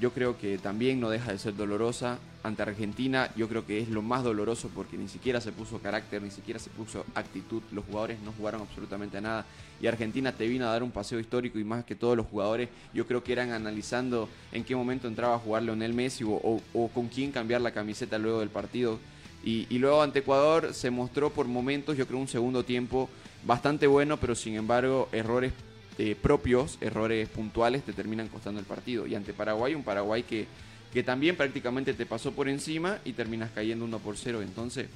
yo 0.00 0.12
creo 0.12 0.38
que 0.38 0.58
también 0.58 1.00
no 1.00 1.10
deja 1.10 1.32
de 1.32 1.38
ser 1.38 1.56
dolorosa. 1.56 2.18
Ante 2.46 2.62
Argentina 2.62 3.28
yo 3.34 3.48
creo 3.48 3.66
que 3.66 3.80
es 3.80 3.88
lo 3.88 4.02
más 4.02 4.22
doloroso 4.22 4.70
porque 4.72 4.96
ni 4.96 5.08
siquiera 5.08 5.40
se 5.40 5.50
puso 5.50 5.80
carácter, 5.80 6.22
ni 6.22 6.30
siquiera 6.30 6.60
se 6.60 6.70
puso 6.70 7.04
actitud. 7.16 7.60
Los 7.72 7.84
jugadores 7.86 8.20
no 8.20 8.32
jugaron 8.32 8.60
absolutamente 8.60 9.20
nada. 9.20 9.44
Y 9.80 9.88
Argentina 9.88 10.30
te 10.30 10.46
vino 10.46 10.64
a 10.64 10.70
dar 10.70 10.84
un 10.84 10.92
paseo 10.92 11.18
histórico 11.18 11.58
y 11.58 11.64
más 11.64 11.84
que 11.84 11.96
todos 11.96 12.16
los 12.16 12.24
jugadores 12.26 12.68
yo 12.94 13.04
creo 13.04 13.24
que 13.24 13.32
eran 13.32 13.50
analizando 13.50 14.28
en 14.52 14.62
qué 14.62 14.76
momento 14.76 15.08
entraba 15.08 15.34
a 15.34 15.38
jugar 15.40 15.64
Leonel 15.64 15.92
Messi 15.92 16.22
o, 16.24 16.60
con 16.94 17.08
quién 17.08 17.32
cambiar 17.32 17.62
la 17.62 17.72
camiseta 17.72 18.16
luego 18.16 18.38
del 18.38 18.50
partido. 18.50 19.00
Y, 19.44 19.66
y 19.68 19.78
luego 19.78 20.00
ante 20.00 20.20
Ecuador 20.20 20.72
se 20.72 20.90
mostró 20.90 21.30
por 21.30 21.48
momentos, 21.48 21.96
yo 21.96 22.06
creo 22.06 22.20
un 22.20 22.28
segundo 22.28 22.64
tiempo 22.64 23.10
bastante 23.44 23.88
bueno, 23.88 24.18
pero 24.18 24.36
sin 24.36 24.54
embargo 24.54 25.08
errores 25.10 25.52
eh, 25.98 26.14
propios, 26.14 26.76
errores 26.82 27.26
puntuales, 27.28 27.82
te 27.82 27.94
terminan 27.94 28.28
costando 28.28 28.60
el 28.60 28.66
partido. 28.66 29.06
Y 29.06 29.14
ante 29.14 29.32
Paraguay, 29.32 29.74
un 29.74 29.82
Paraguay 29.82 30.22
que, 30.22 30.46
que 30.92 31.02
también 31.02 31.36
prácticamente 31.36 31.94
te 31.94 32.06
pasó 32.06 32.32
por 32.32 32.48
encima 32.48 32.98
y 33.04 33.12
terminas 33.12 33.50
cayendo 33.54 33.84
1 33.84 33.98
por 33.98 34.16
0. 34.16 34.42
Entonces, 34.42 34.88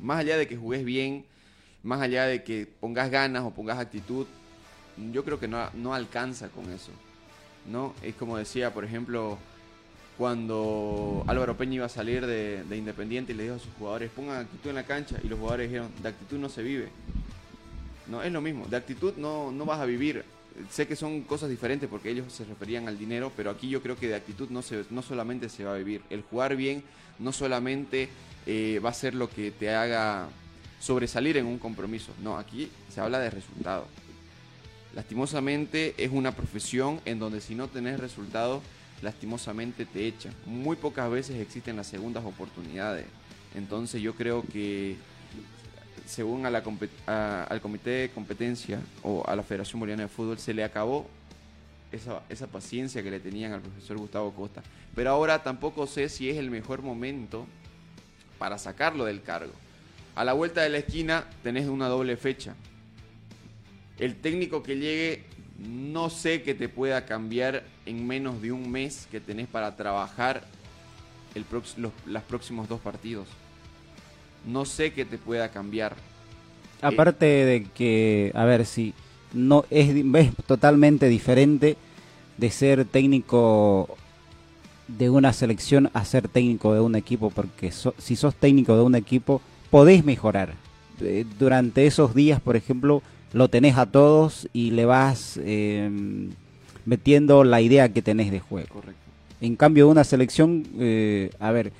más 0.00 0.18
allá 0.20 0.36
de 0.36 0.46
que 0.46 0.56
jugues 0.56 0.84
bien, 0.84 1.24
más 1.82 2.00
allá 2.00 2.26
de 2.26 2.44
que 2.44 2.66
pongas 2.66 3.10
ganas 3.10 3.44
o 3.44 3.50
pongas 3.50 3.78
actitud, 3.78 4.26
yo 5.12 5.24
creo 5.24 5.38
que 5.38 5.48
no, 5.48 5.70
no 5.74 5.94
alcanza 5.94 6.48
con 6.48 6.70
eso. 6.72 6.90
¿no? 7.70 7.94
Es 8.02 8.14
como 8.14 8.36
decía, 8.36 8.72
por 8.72 8.84
ejemplo, 8.84 9.38
cuando 10.16 11.24
Álvaro 11.26 11.56
Peña 11.56 11.76
iba 11.76 11.86
a 11.86 11.90
salir 11.90 12.26
de, 12.26 12.64
de, 12.64 12.76
Independiente 12.76 13.32
y 13.32 13.36
le 13.36 13.44
dijo 13.44 13.56
a 13.56 13.58
sus 13.58 13.72
jugadores, 13.78 14.10
pongan 14.10 14.38
actitud 14.38 14.70
en 14.70 14.76
la 14.76 14.84
cancha, 14.84 15.16
y 15.22 15.28
los 15.28 15.38
jugadores 15.38 15.68
dijeron, 15.68 15.90
de 16.02 16.08
actitud 16.08 16.38
no 16.38 16.48
se 16.48 16.62
vive. 16.62 16.88
No, 18.08 18.22
es 18.22 18.32
lo 18.32 18.40
mismo. 18.40 18.66
De 18.66 18.76
actitud 18.76 19.14
no, 19.16 19.52
no 19.52 19.64
vas 19.64 19.80
a 19.80 19.84
vivir. 19.84 20.24
Sé 20.70 20.86
que 20.86 20.96
son 20.96 21.22
cosas 21.22 21.50
diferentes 21.50 21.88
porque 21.88 22.10
ellos 22.10 22.32
se 22.32 22.44
referían 22.44 22.88
al 22.88 22.98
dinero, 22.98 23.32
pero 23.36 23.50
aquí 23.50 23.68
yo 23.68 23.82
creo 23.82 23.96
que 23.96 24.08
de 24.08 24.14
actitud 24.14 24.48
no, 24.50 24.62
se, 24.62 24.84
no 24.90 25.02
solamente 25.02 25.48
se 25.48 25.64
va 25.64 25.74
a 25.74 25.78
vivir. 25.78 26.02
El 26.10 26.22
jugar 26.22 26.56
bien 26.56 26.82
no 27.18 27.32
solamente 27.32 28.08
eh, 28.46 28.80
va 28.84 28.90
a 28.90 28.94
ser 28.94 29.14
lo 29.14 29.28
que 29.28 29.50
te 29.50 29.74
haga 29.74 30.28
sobresalir 30.80 31.36
en 31.36 31.46
un 31.46 31.58
compromiso. 31.58 32.12
No, 32.22 32.38
aquí 32.38 32.70
se 32.92 33.00
habla 33.00 33.18
de 33.18 33.30
resultado. 33.30 33.86
Lastimosamente 34.94 35.94
es 35.98 36.10
una 36.10 36.32
profesión 36.32 37.00
en 37.04 37.18
donde 37.18 37.40
si 37.40 37.54
no 37.54 37.68
tenés 37.68 38.00
resultado, 38.00 38.62
lastimosamente 39.02 39.84
te 39.86 40.06
echan. 40.06 40.34
Muy 40.46 40.76
pocas 40.76 41.10
veces 41.10 41.40
existen 41.40 41.76
las 41.76 41.86
segundas 41.86 42.24
oportunidades. 42.24 43.06
Entonces 43.54 44.02
yo 44.02 44.14
creo 44.14 44.42
que 44.42 44.96
según 46.06 46.46
a 46.46 46.50
la, 46.50 46.62
al 47.48 47.60
Comité 47.60 47.90
de 47.90 48.10
Competencia 48.10 48.80
o 49.02 49.24
a 49.26 49.36
la 49.36 49.42
Federación 49.42 49.80
Boliviana 49.80 50.04
de 50.04 50.08
Fútbol, 50.08 50.38
se 50.38 50.54
le 50.54 50.64
acabó 50.64 51.08
esa, 51.92 52.22
esa 52.28 52.46
paciencia 52.46 53.02
que 53.02 53.10
le 53.10 53.20
tenían 53.20 53.52
al 53.52 53.60
profesor 53.60 53.96
Gustavo 53.98 54.32
Costa. 54.32 54.62
Pero 54.94 55.10
ahora 55.10 55.42
tampoco 55.42 55.86
sé 55.86 56.08
si 56.08 56.28
es 56.28 56.36
el 56.36 56.50
mejor 56.50 56.82
momento 56.82 57.46
para 58.38 58.58
sacarlo 58.58 59.04
del 59.04 59.22
cargo. 59.22 59.52
A 60.14 60.24
la 60.24 60.32
vuelta 60.32 60.62
de 60.62 60.68
la 60.68 60.78
esquina 60.78 61.24
tenés 61.42 61.66
una 61.66 61.88
doble 61.88 62.16
fecha. 62.16 62.54
El 63.98 64.16
técnico 64.16 64.62
que 64.62 64.76
llegue 64.76 65.24
no 65.58 66.08
sé 66.08 66.42
que 66.42 66.54
te 66.54 66.68
pueda 66.68 67.04
cambiar 67.04 67.64
en 67.84 68.06
menos 68.06 68.40
de 68.40 68.52
un 68.52 68.70
mes 68.70 69.08
que 69.10 69.20
tenés 69.20 69.48
para 69.48 69.76
trabajar 69.76 70.44
el 71.34 71.44
los 72.06 72.22
próximos 72.24 72.68
dos 72.68 72.80
partidos 72.80 73.28
no 74.46 74.64
sé 74.64 74.92
qué 74.92 75.04
te 75.04 75.18
pueda 75.18 75.50
cambiar. 75.50 75.96
Aparte 76.80 77.26
de 77.26 77.66
que, 77.74 78.32
a 78.34 78.44
ver, 78.44 78.64
si 78.64 78.94
no 79.32 79.64
es, 79.70 79.88
es 79.90 80.34
totalmente 80.46 81.08
diferente 81.08 81.76
de 82.36 82.50
ser 82.50 82.84
técnico 82.84 83.96
de 84.86 85.10
una 85.10 85.32
selección 85.32 85.90
a 85.92 86.04
ser 86.04 86.28
técnico 86.28 86.72
de 86.72 86.80
un 86.80 86.94
equipo, 86.94 87.30
porque 87.30 87.70
si 87.98 88.16
sos 88.16 88.34
técnico 88.34 88.74
de 88.74 88.82
un 88.82 88.94
equipo, 88.94 89.42
podés 89.70 90.04
mejorar. 90.04 90.54
Eh, 91.00 91.24
durante 91.38 91.86
esos 91.86 92.14
días, 92.14 92.40
por 92.40 92.56
ejemplo, 92.56 93.02
lo 93.32 93.48
tenés 93.48 93.76
a 93.76 93.86
todos 93.86 94.48
y 94.52 94.70
le 94.70 94.86
vas 94.86 95.38
em, 95.44 96.30
metiendo 96.86 97.44
la 97.44 97.60
idea 97.60 97.92
que 97.92 98.02
tenés 98.02 98.30
de 98.30 98.40
juego. 98.40 98.68
Correcto. 98.68 99.00
En 99.40 99.54
cambio, 99.56 99.88
una 99.88 100.04
selección, 100.04 100.64
eh, 100.78 101.30
a 101.38 101.52
ver, 101.52 101.72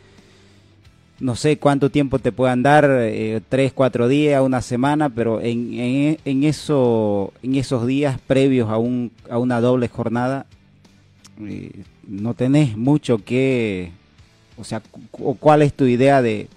no 1.21 1.35
sé 1.35 1.59
cuánto 1.59 1.91
tiempo 1.91 2.19
te 2.19 2.33
puedan 2.33 2.63
dar, 2.63 2.89
eh, 2.89 3.41
tres, 3.49 3.73
cuatro 3.73 4.09
días, 4.09 4.43
una 4.43 4.63
semana, 4.63 5.09
pero 5.09 5.41
en, 5.41 6.19
en, 6.25 6.45
eso, 6.45 7.33
en 7.43 7.57
esos 7.57 7.87
días 7.87 8.21
previos 8.27 8.71
a, 8.71 8.79
un, 8.79 9.11
a 9.29 9.39
una 9.39 9.61
doble 9.61 9.89
jornada, 9.89 10.47
eh, 11.41 11.83
no 12.07 12.35
tenés 12.35 12.77
mucho 12.77 13.19
que, 13.25 13.91
o 14.57 14.65
sea, 14.65 14.81
¿cuál 15.11 15.63
es 15.63 15.75
tu 15.75 15.85
idea 15.85 16.23
de, 16.23 16.49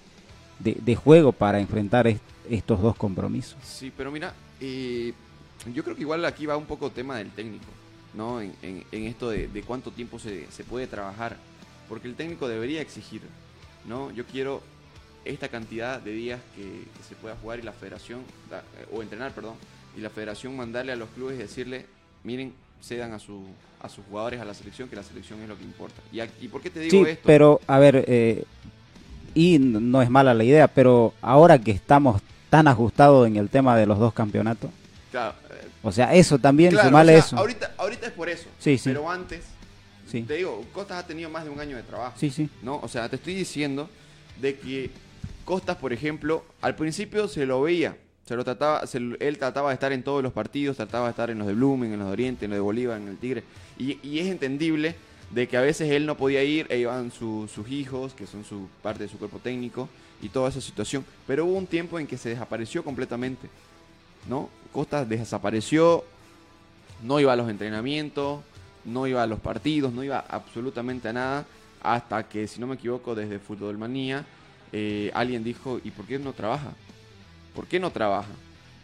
de, 0.60 0.94
juego 0.96 1.32
para 1.32 1.58
enfrentar 1.58 2.06
estos 2.48 2.80
dos 2.80 2.96
compromisos? 2.96 3.56
Sí, 3.64 3.92
pero 3.96 4.12
mira, 4.12 4.32
eh, 4.60 5.12
yo 5.74 5.82
creo 5.82 5.96
que 5.96 6.02
igual 6.02 6.24
aquí 6.24 6.46
va 6.46 6.56
un 6.56 6.66
poco 6.66 6.90
tema 6.90 7.16
del 7.18 7.30
técnico, 7.30 7.66
¿no? 8.14 8.40
En, 8.40 8.52
en, 8.62 8.84
en 8.92 9.04
esto 9.06 9.28
de, 9.28 9.48
de, 9.48 9.62
cuánto 9.62 9.90
tiempo 9.90 10.20
se, 10.20 10.46
se 10.52 10.62
puede 10.62 10.86
trabajar, 10.86 11.36
porque 11.88 12.06
el 12.06 12.14
técnico 12.14 12.46
debería 12.46 12.80
exigir 12.80 13.22
¿no? 13.86 14.10
Yo 14.10 14.24
quiero 14.24 14.62
esta 15.24 15.48
cantidad 15.48 16.00
de 16.00 16.12
días 16.12 16.40
que, 16.56 16.84
se 17.08 17.14
pueda 17.14 17.36
jugar 17.36 17.58
y 17.58 17.62
la 17.62 17.72
federación, 17.72 18.20
o 18.92 19.02
entrenar, 19.02 19.32
perdón, 19.32 19.54
y 19.96 20.00
la 20.00 20.10
federación 20.10 20.56
mandarle 20.56 20.92
a 20.92 20.96
los 20.96 21.08
clubes 21.10 21.36
y 21.36 21.42
decirle, 21.42 21.86
miren, 22.24 22.52
cedan 22.82 23.12
a, 23.12 23.18
su, 23.18 23.44
a 23.80 23.88
sus 23.88 24.04
jugadores 24.06 24.40
a 24.40 24.44
la 24.44 24.54
selección, 24.54 24.88
que 24.88 24.96
la 24.96 25.02
selección 25.02 25.40
es 25.42 25.48
lo 25.48 25.56
que 25.56 25.64
importa. 25.64 26.00
¿Y, 26.10 26.20
y 26.44 26.48
por 26.48 26.60
qué 26.60 26.70
te 26.70 26.80
digo 26.80 27.04
sí, 27.04 27.18
pero 27.24 27.60
a 27.66 27.78
ver, 27.78 28.04
eh, 28.08 28.44
y 29.34 29.58
no 29.58 30.02
es 30.02 30.10
mala 30.10 30.34
la 30.34 30.44
idea, 30.44 30.68
pero 30.68 31.14
ahora 31.20 31.58
que 31.58 31.70
estamos 31.70 32.20
tan 32.50 32.68
ajustados 32.68 33.26
en 33.26 33.36
el 33.36 33.48
tema 33.48 33.76
de 33.76 33.86
los 33.86 33.98
dos 33.98 34.12
campeonatos, 34.12 34.70
claro, 35.10 35.34
eh, 35.50 35.68
o 35.82 35.92
sea, 35.92 36.14
eso 36.14 36.38
también, 36.38 36.72
claro, 36.72 36.98
eso. 37.10 37.36
Ahorita, 37.36 37.72
ahorita 37.76 38.06
es 38.06 38.12
por 38.12 38.28
eso, 38.28 38.48
sí, 38.58 38.78
sí. 38.78 38.90
pero 38.90 39.10
antes 39.10 39.44
te 40.20 40.34
digo, 40.34 40.62
Costas 40.74 41.02
ha 41.02 41.06
tenido 41.06 41.30
más 41.30 41.44
de 41.44 41.50
un 41.50 41.58
año 41.58 41.76
de 41.76 41.82
trabajo. 41.82 42.14
Sí, 42.18 42.30
sí. 42.30 42.48
¿no? 42.62 42.78
O 42.82 42.88
sea, 42.88 43.08
te 43.08 43.16
estoy 43.16 43.34
diciendo 43.34 43.88
de 44.40 44.58
que 44.58 44.90
Costas, 45.46 45.76
por 45.78 45.92
ejemplo, 45.92 46.44
al 46.60 46.76
principio 46.76 47.26
se 47.26 47.46
lo 47.46 47.62
veía. 47.62 47.96
Se 48.26 48.36
lo 48.36 48.44
trataba, 48.44 48.82
él 48.92 49.36
trataba 49.38 49.70
de 49.70 49.74
estar 49.74 49.92
en 49.92 50.04
todos 50.04 50.22
los 50.22 50.32
partidos, 50.32 50.76
trataba 50.76 51.06
de 51.06 51.10
estar 51.10 51.30
en 51.30 51.38
los 51.38 51.48
de 51.48 51.54
Blumen, 51.54 51.92
en 51.92 51.98
los 51.98 52.06
de 52.08 52.12
Oriente, 52.12 52.44
en 52.44 52.52
los 52.52 52.58
de 52.58 52.60
Bolívar, 52.60 53.00
en 53.00 53.08
el 53.08 53.16
Tigre. 53.18 53.42
Y, 53.78 54.18
es 54.20 54.28
entendible 54.28 54.94
de 55.32 55.48
que 55.48 55.56
a 55.56 55.60
veces 55.62 55.90
él 55.90 56.06
no 56.06 56.16
podía 56.16 56.44
ir, 56.44 56.66
e 56.70 56.78
iban 56.78 57.10
su- 57.10 57.48
sus 57.52 57.68
hijos, 57.70 58.12
que 58.14 58.26
son 58.28 58.44
su 58.44 58.68
parte 58.82 59.02
de 59.02 59.08
su 59.08 59.18
cuerpo 59.18 59.40
técnico, 59.40 59.88
y 60.22 60.28
toda 60.28 60.48
esa 60.50 60.60
situación. 60.60 61.04
Pero 61.26 61.44
hubo 61.46 61.54
un 61.58 61.66
tiempo 61.66 61.98
en 61.98 62.06
que 62.06 62.16
se 62.16 62.28
desapareció 62.28 62.84
completamente, 62.84 63.48
¿no? 64.28 64.48
Costa 64.72 65.04
desapareció, 65.04 66.04
no 67.02 67.18
iba 67.18 67.32
a 67.32 67.36
los 67.36 67.50
entrenamientos, 67.50 68.40
no 68.84 69.06
iba 69.06 69.22
a 69.22 69.26
los 69.26 69.40
partidos, 69.40 69.92
no 69.92 70.02
iba 70.04 70.18
absolutamente 70.28 71.08
a 71.08 71.12
nada, 71.12 71.44
hasta 71.82 72.28
que, 72.28 72.46
si 72.46 72.60
no 72.60 72.66
me 72.66 72.74
equivoco, 72.76 73.14
desde 73.14 73.38
Fútbol 73.38 73.78
Manía, 73.78 74.24
eh, 74.72 75.10
alguien 75.14 75.44
dijo, 75.44 75.80
¿y 75.84 75.90
por 75.90 76.04
qué 76.06 76.18
no 76.18 76.32
trabaja? 76.32 76.72
¿Por 77.54 77.66
qué 77.66 77.78
no 77.80 77.90
trabaja? 77.90 78.30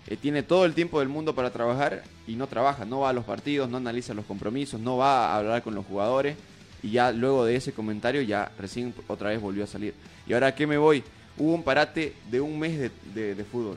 Eh, 0.06 0.16
tiene 0.16 0.42
todo 0.42 0.64
el 0.64 0.74
tiempo 0.74 1.00
del 1.00 1.08
mundo 1.08 1.34
para 1.34 1.50
trabajar 1.50 2.02
y 2.26 2.34
no 2.34 2.46
trabaja, 2.46 2.84
no 2.84 3.00
va 3.00 3.10
a 3.10 3.12
los 3.12 3.24
partidos, 3.24 3.68
no 3.70 3.76
analiza 3.76 4.14
los 4.14 4.24
compromisos, 4.24 4.80
no 4.80 4.96
va 4.96 5.28
a 5.32 5.36
hablar 5.38 5.62
con 5.62 5.74
los 5.74 5.84
jugadores 5.86 6.36
y 6.82 6.90
ya 6.92 7.12
luego 7.12 7.44
de 7.44 7.56
ese 7.56 7.72
comentario 7.72 8.22
ya 8.22 8.50
recién 8.58 8.94
otra 9.06 9.30
vez 9.30 9.40
volvió 9.40 9.64
a 9.64 9.66
salir. 9.66 9.94
¿Y 10.26 10.32
ahora 10.32 10.54
qué 10.54 10.66
me 10.66 10.78
voy? 10.78 11.02
Hubo 11.36 11.54
un 11.54 11.62
parate 11.62 12.14
de 12.30 12.40
un 12.40 12.58
mes 12.58 12.78
de, 12.78 12.90
de- 13.14 13.34
de 13.34 13.44
fútbol. 13.44 13.76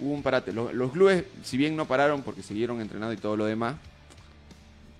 Hubo 0.00 0.14
un 0.14 0.22
parate. 0.22 0.52
Los, 0.52 0.72
los 0.72 0.90
clubes, 0.92 1.24
si 1.42 1.56
bien 1.56 1.76
no 1.76 1.86
pararon 1.86 2.22
porque 2.22 2.42
siguieron 2.42 2.80
entrenando 2.80 3.12
y 3.12 3.16
todo 3.18 3.36
lo 3.36 3.44
demás, 3.44 3.76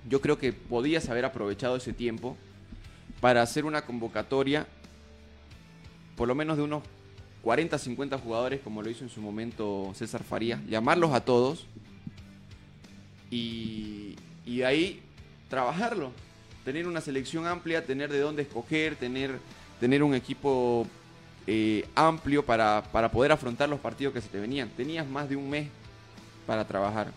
yo 0.09 0.21
creo 0.21 0.39
que 0.39 0.53
podías 0.53 1.09
haber 1.09 1.25
aprovechado 1.25 1.77
ese 1.77 1.93
tiempo 1.93 2.37
para 3.21 3.43
hacer 3.43 3.65
una 3.65 3.83
convocatoria 3.83 4.67
por 6.17 6.29
lo 6.29 6.35
menos 6.35 6.59
de 6.59 6.63
unos 6.63 6.83
40, 7.43 7.79
50 7.79 8.19
jugadores, 8.19 8.61
como 8.61 8.83
lo 8.83 8.91
hizo 8.91 9.05
en 9.05 9.11
su 9.11 9.23
momento 9.23 9.91
César 9.95 10.23
Faría, 10.23 10.63
llamarlos 10.69 11.15
a 11.15 11.25
todos 11.25 11.65
y, 13.31 14.17
y 14.45 14.61
ahí 14.63 15.01
trabajarlo, 15.49 16.13
tener 16.65 16.87
una 16.87 17.01
selección 17.01 17.47
amplia, 17.47 17.87
tener 17.87 18.13
de 18.13 18.21
dónde 18.21 18.43
escoger, 18.43 18.97
tener, 18.97 19.39
tener 19.81 20.03
un 20.03 20.15
equipo 20.15 20.87
eh, 21.47 21.89
amplio 21.95 22.45
para, 22.45 22.85
para 22.93 23.11
poder 23.11 23.33
afrontar 23.33 23.69
los 23.69 23.81
partidos 23.81 24.13
que 24.13 24.21
se 24.21 24.29
te 24.29 24.39
venían. 24.39 24.69
Tenías 24.69 25.09
más 25.09 25.29
de 25.29 25.37
un 25.37 25.49
mes 25.49 25.69
para 26.47 26.67
trabajar. 26.67 27.13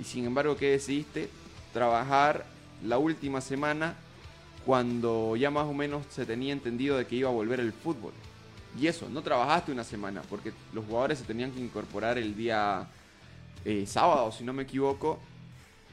Y 0.00 0.04
sin 0.04 0.24
embargo, 0.24 0.56
¿qué 0.56 0.72
decidiste? 0.72 1.28
Trabajar 1.76 2.46
la 2.82 2.96
última 2.96 3.42
semana 3.42 3.96
cuando 4.64 5.36
ya 5.36 5.50
más 5.50 5.66
o 5.66 5.74
menos 5.74 6.06
se 6.08 6.24
tenía 6.24 6.54
entendido 6.54 6.96
de 6.96 7.06
que 7.06 7.16
iba 7.16 7.28
a 7.28 7.32
volver 7.32 7.60
el 7.60 7.74
fútbol. 7.74 8.14
Y 8.80 8.86
eso, 8.86 9.10
no 9.10 9.20
trabajaste 9.20 9.72
una 9.72 9.84
semana, 9.84 10.22
porque 10.30 10.54
los 10.72 10.86
jugadores 10.86 11.18
se 11.18 11.26
tenían 11.26 11.52
que 11.52 11.60
incorporar 11.60 12.16
el 12.16 12.34
día 12.34 12.88
eh, 13.66 13.84
sábado, 13.86 14.32
si 14.32 14.42
no 14.42 14.54
me 14.54 14.62
equivoco, 14.62 15.18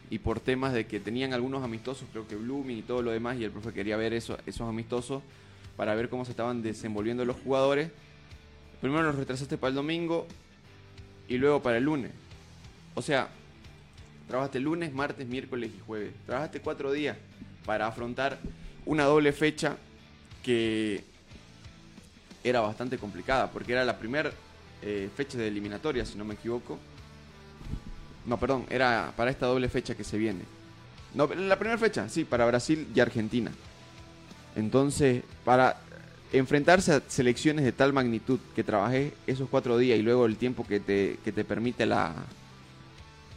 y 0.09 0.19
por 0.19 0.39
temas 0.39 0.71
de 0.71 0.87
que 0.87 1.01
tenían 1.01 1.33
algunos 1.33 1.61
amistosos, 1.65 2.07
creo 2.13 2.29
que 2.29 2.37
Blooming 2.37 2.77
y 2.77 2.83
todo 2.83 3.01
lo 3.01 3.11
demás, 3.11 3.37
y 3.37 3.43
el 3.43 3.51
profe 3.51 3.73
quería 3.73 3.97
ver 3.97 4.13
eso, 4.13 4.37
esos 4.45 4.69
amistosos 4.69 5.21
para 5.75 5.95
ver 5.95 6.07
cómo 6.07 6.23
se 6.23 6.31
estaban 6.31 6.63
desenvolviendo 6.63 7.25
los 7.25 7.35
jugadores. 7.43 7.91
Primero 8.79 9.03
los 9.03 9.15
retrasaste 9.15 9.57
para 9.57 9.71
el 9.71 9.75
domingo 9.75 10.27
y 11.27 11.37
luego 11.39 11.61
para 11.61 11.75
el 11.75 11.83
lunes. 11.83 12.11
O 12.95 13.01
sea, 13.01 13.27
trabajaste 14.27 14.59
lunes, 14.59 14.93
martes, 14.93 15.27
miércoles 15.27 15.71
y 15.75 15.79
jueves. 15.85 16.13
Trabajaste 16.25 16.61
cuatro 16.61 16.91
días 16.91 17.17
para 17.65 17.87
afrontar 17.87 18.37
una 18.85 19.05
doble 19.05 19.31
fecha 19.31 19.77
que 20.43 21.03
era 22.43 22.59
bastante 22.59 22.97
complicada, 22.97 23.49
porque 23.51 23.71
era 23.71 23.85
la 23.85 23.97
primera 23.97 24.31
eh, 24.81 25.09
fecha 25.15 25.37
de 25.37 25.47
eliminatoria, 25.47 26.05
si 26.05 26.17
no 26.17 26.25
me 26.25 26.33
equivoco. 26.33 26.77
No, 28.25 28.37
perdón, 28.37 28.65
era 28.69 29.13
para 29.15 29.31
esta 29.31 29.45
doble 29.45 29.69
fecha 29.69 29.95
que 29.95 30.03
se 30.03 30.17
viene. 30.17 30.41
No, 31.13 31.27
la 31.27 31.57
primera 31.57 31.77
fecha, 31.77 32.09
sí, 32.09 32.25
para 32.25 32.45
Brasil 32.45 32.87
y 32.93 32.99
Argentina. 32.99 33.51
Entonces, 34.55 35.23
para 35.45 35.77
enfrentarse 36.31 36.93
a 36.93 37.01
selecciones 37.07 37.63
de 37.63 37.71
tal 37.71 37.93
magnitud 37.93 38.39
que 38.55 38.63
trabajé 38.63 39.13
esos 39.27 39.47
cuatro 39.49 39.77
días 39.77 39.99
y 39.99 40.01
luego 40.01 40.25
el 40.25 40.37
tiempo 40.37 40.65
que 40.65 40.79
te, 40.79 41.19
que 41.23 41.31
te 41.31 41.43
permite 41.43 41.85
la, 41.85 42.15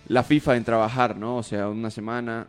la 0.09 0.23
FIFA 0.23 0.57
en 0.57 0.65
trabajar, 0.65 1.17
¿no? 1.17 1.37
O 1.37 1.43
sea, 1.43 1.69
una 1.69 1.91
semana 1.91 2.47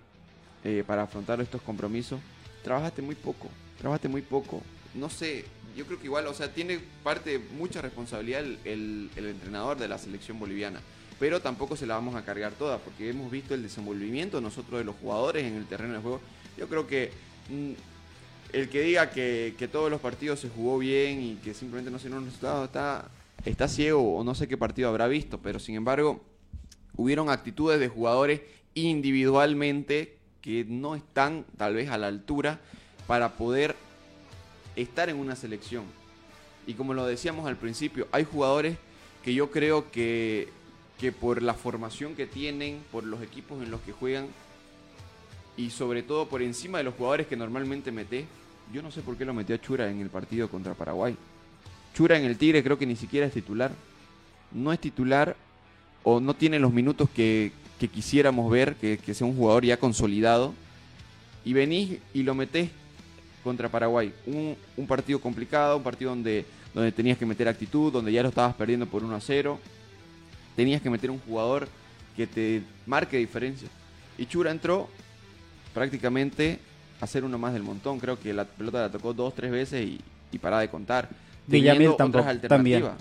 eh, 0.63 0.83
para 0.85 1.03
afrontar 1.03 1.41
estos 1.41 1.61
compromisos, 1.61 2.19
trabajaste 2.63 3.01
muy 3.01 3.15
poco, 3.15 3.49
trabajaste 3.79 4.07
muy 4.07 4.21
poco. 4.21 4.61
No 4.93 5.09
sé, 5.09 5.45
yo 5.75 5.85
creo 5.85 5.99
que 5.99 6.05
igual, 6.05 6.27
o 6.27 6.33
sea, 6.33 6.53
tiene 6.53 6.79
parte, 7.03 7.39
mucha 7.57 7.81
responsabilidad 7.81 8.43
el, 8.65 9.09
entrenador 9.15 9.77
de 9.77 9.87
la 9.87 9.97
selección 9.97 10.39
boliviana, 10.39 10.81
pero 11.19 11.41
tampoco 11.41 11.75
se 11.75 11.87
la 11.87 11.95
vamos 11.95 12.15
a 12.15 12.23
cargar 12.23 12.53
toda, 12.53 12.77
porque 12.77 13.09
hemos 13.09 13.31
visto 13.31 13.53
el 13.53 13.63
desenvolvimiento 13.63 14.39
nosotros 14.41 14.79
de 14.79 14.85
los 14.85 14.95
jugadores 14.95 15.45
en 15.45 15.55
el 15.55 15.65
terreno 15.65 15.93
de 15.93 15.99
juego. 15.99 16.21
Yo 16.57 16.67
creo 16.67 16.85
que 16.85 17.11
mm, 17.49 17.71
el 18.53 18.69
que 18.69 18.81
diga 18.81 19.09
que, 19.09 19.55
que 19.57 19.67
todos 19.67 19.89
los 19.89 19.99
partidos 19.99 20.39
se 20.39 20.49
jugó 20.49 20.77
bien 20.77 21.21
y 21.21 21.35
que 21.35 21.53
simplemente 21.53 21.91
no 21.91 21.97
se 21.99 22.07
dieron 22.07 22.25
resultados 22.25 22.65
está, 22.65 23.09
está 23.45 23.67
ciego 23.67 24.17
o 24.17 24.23
no 24.23 24.35
sé 24.35 24.47
qué 24.47 24.57
partido 24.57 24.89
habrá 24.89 25.07
visto, 25.07 25.39
pero 25.39 25.59
sin 25.59 25.75
embargo 25.75 26.21
hubieron 26.97 27.29
actitudes 27.29 27.79
de 27.79 27.88
jugadores 27.88 28.41
individualmente 28.73 30.17
que 30.41 30.65
no 30.67 30.95
están 30.95 31.45
tal 31.57 31.75
vez 31.75 31.89
a 31.89 31.97
la 31.97 32.07
altura 32.07 32.60
para 33.05 33.38
poder 33.38 33.75
estar 34.75 35.10
en 35.10 35.17
una 35.17 35.36
selección. 35.36 35.86
Y 36.65 36.73
como 36.73 36.93
lo 36.93 37.05
decíamos 37.05 37.47
al 37.47 37.55
principio, 37.55 38.07
hay 38.12 38.25
jugadores 38.25 38.77
que 39.23 39.33
yo 39.33 39.51
creo 39.51 39.89
que, 39.91 40.49
que 40.99 41.12
por 41.12 41.41
la 41.41 41.53
formación 41.53 42.15
que 42.15 42.27
tienen, 42.27 42.83
por 42.91 43.03
los 43.03 43.21
equipos 43.21 43.63
en 43.63 43.71
los 43.71 43.81
que 43.81 43.93
juegan 43.93 44.27
y 45.55 45.69
sobre 45.69 46.03
todo 46.03 46.27
por 46.27 46.41
encima 46.41 46.77
de 46.77 46.83
los 46.83 46.95
jugadores 46.95 47.27
que 47.27 47.36
normalmente 47.36 47.91
mete, 47.91 48.25
yo 48.73 48.81
no 48.81 48.91
sé 48.91 49.01
por 49.01 49.17
qué 49.17 49.25
lo 49.25 49.33
metió 49.33 49.55
a 49.55 49.62
Chura 49.62 49.89
en 49.89 50.01
el 50.01 50.10
partido 50.10 50.49
contra 50.49 50.73
Paraguay. 50.73 51.15
Chura 51.93 52.17
en 52.17 52.25
el 52.25 52.38
Tigre 52.38 52.63
creo 52.63 52.77
que 52.77 52.86
ni 52.86 52.95
siquiera 52.95 53.25
es 53.25 53.33
titular. 53.33 53.71
No 54.51 54.71
es 54.71 54.79
titular 54.79 55.36
o 56.09 56.21
no 56.21 56.33
tiene 56.33 56.57
los 56.57 56.71
minutos 56.71 57.09
que, 57.09 57.51
que 57.77 57.89
quisiéramos 57.89 58.49
ver, 58.49 58.75
que, 58.75 58.97
que 58.97 59.13
sea 59.13 59.27
un 59.27 59.35
jugador 59.35 59.65
ya 59.65 59.75
consolidado. 59.75 60.53
Y 61.43 61.51
venís 61.51 61.99
y 62.13 62.23
lo 62.23 62.33
metés 62.33 62.69
contra 63.43 63.67
Paraguay. 63.67 64.13
Un, 64.25 64.55
un 64.77 64.87
partido 64.87 65.19
complicado, 65.19 65.75
un 65.75 65.83
partido 65.83 66.11
donde, 66.11 66.45
donde 66.73 66.93
tenías 66.93 67.17
que 67.17 67.25
meter 67.25 67.49
actitud, 67.49 67.91
donde 67.91 68.13
ya 68.13 68.23
lo 68.23 68.29
estabas 68.29 68.55
perdiendo 68.55 68.85
por 68.85 69.03
1 69.03 69.13
a 69.13 69.19
0. 69.19 69.59
Tenías 70.55 70.81
que 70.81 70.89
meter 70.89 71.11
un 71.11 71.19
jugador 71.19 71.67
que 72.15 72.25
te 72.25 72.61
marque 72.85 73.17
diferencia. 73.17 73.67
Y 74.17 74.27
Chura 74.27 74.51
entró 74.51 74.87
prácticamente 75.73 76.59
a 77.01 77.07
ser 77.07 77.25
uno 77.25 77.37
más 77.37 77.51
del 77.51 77.63
montón. 77.63 77.99
Creo 77.99 78.17
que 78.17 78.33
la 78.33 78.45
pelota 78.45 78.79
la 78.79 78.89
tocó 78.89 79.13
dos, 79.13 79.35
tres 79.35 79.51
veces 79.51 79.85
y, 79.85 79.99
y 80.31 80.37
para 80.37 80.59
de 80.59 80.69
contar. 80.69 81.09
Villamil 81.47 81.97
tampoco, 81.97 82.19
otras 82.19 82.27
alternativas. 82.27 82.93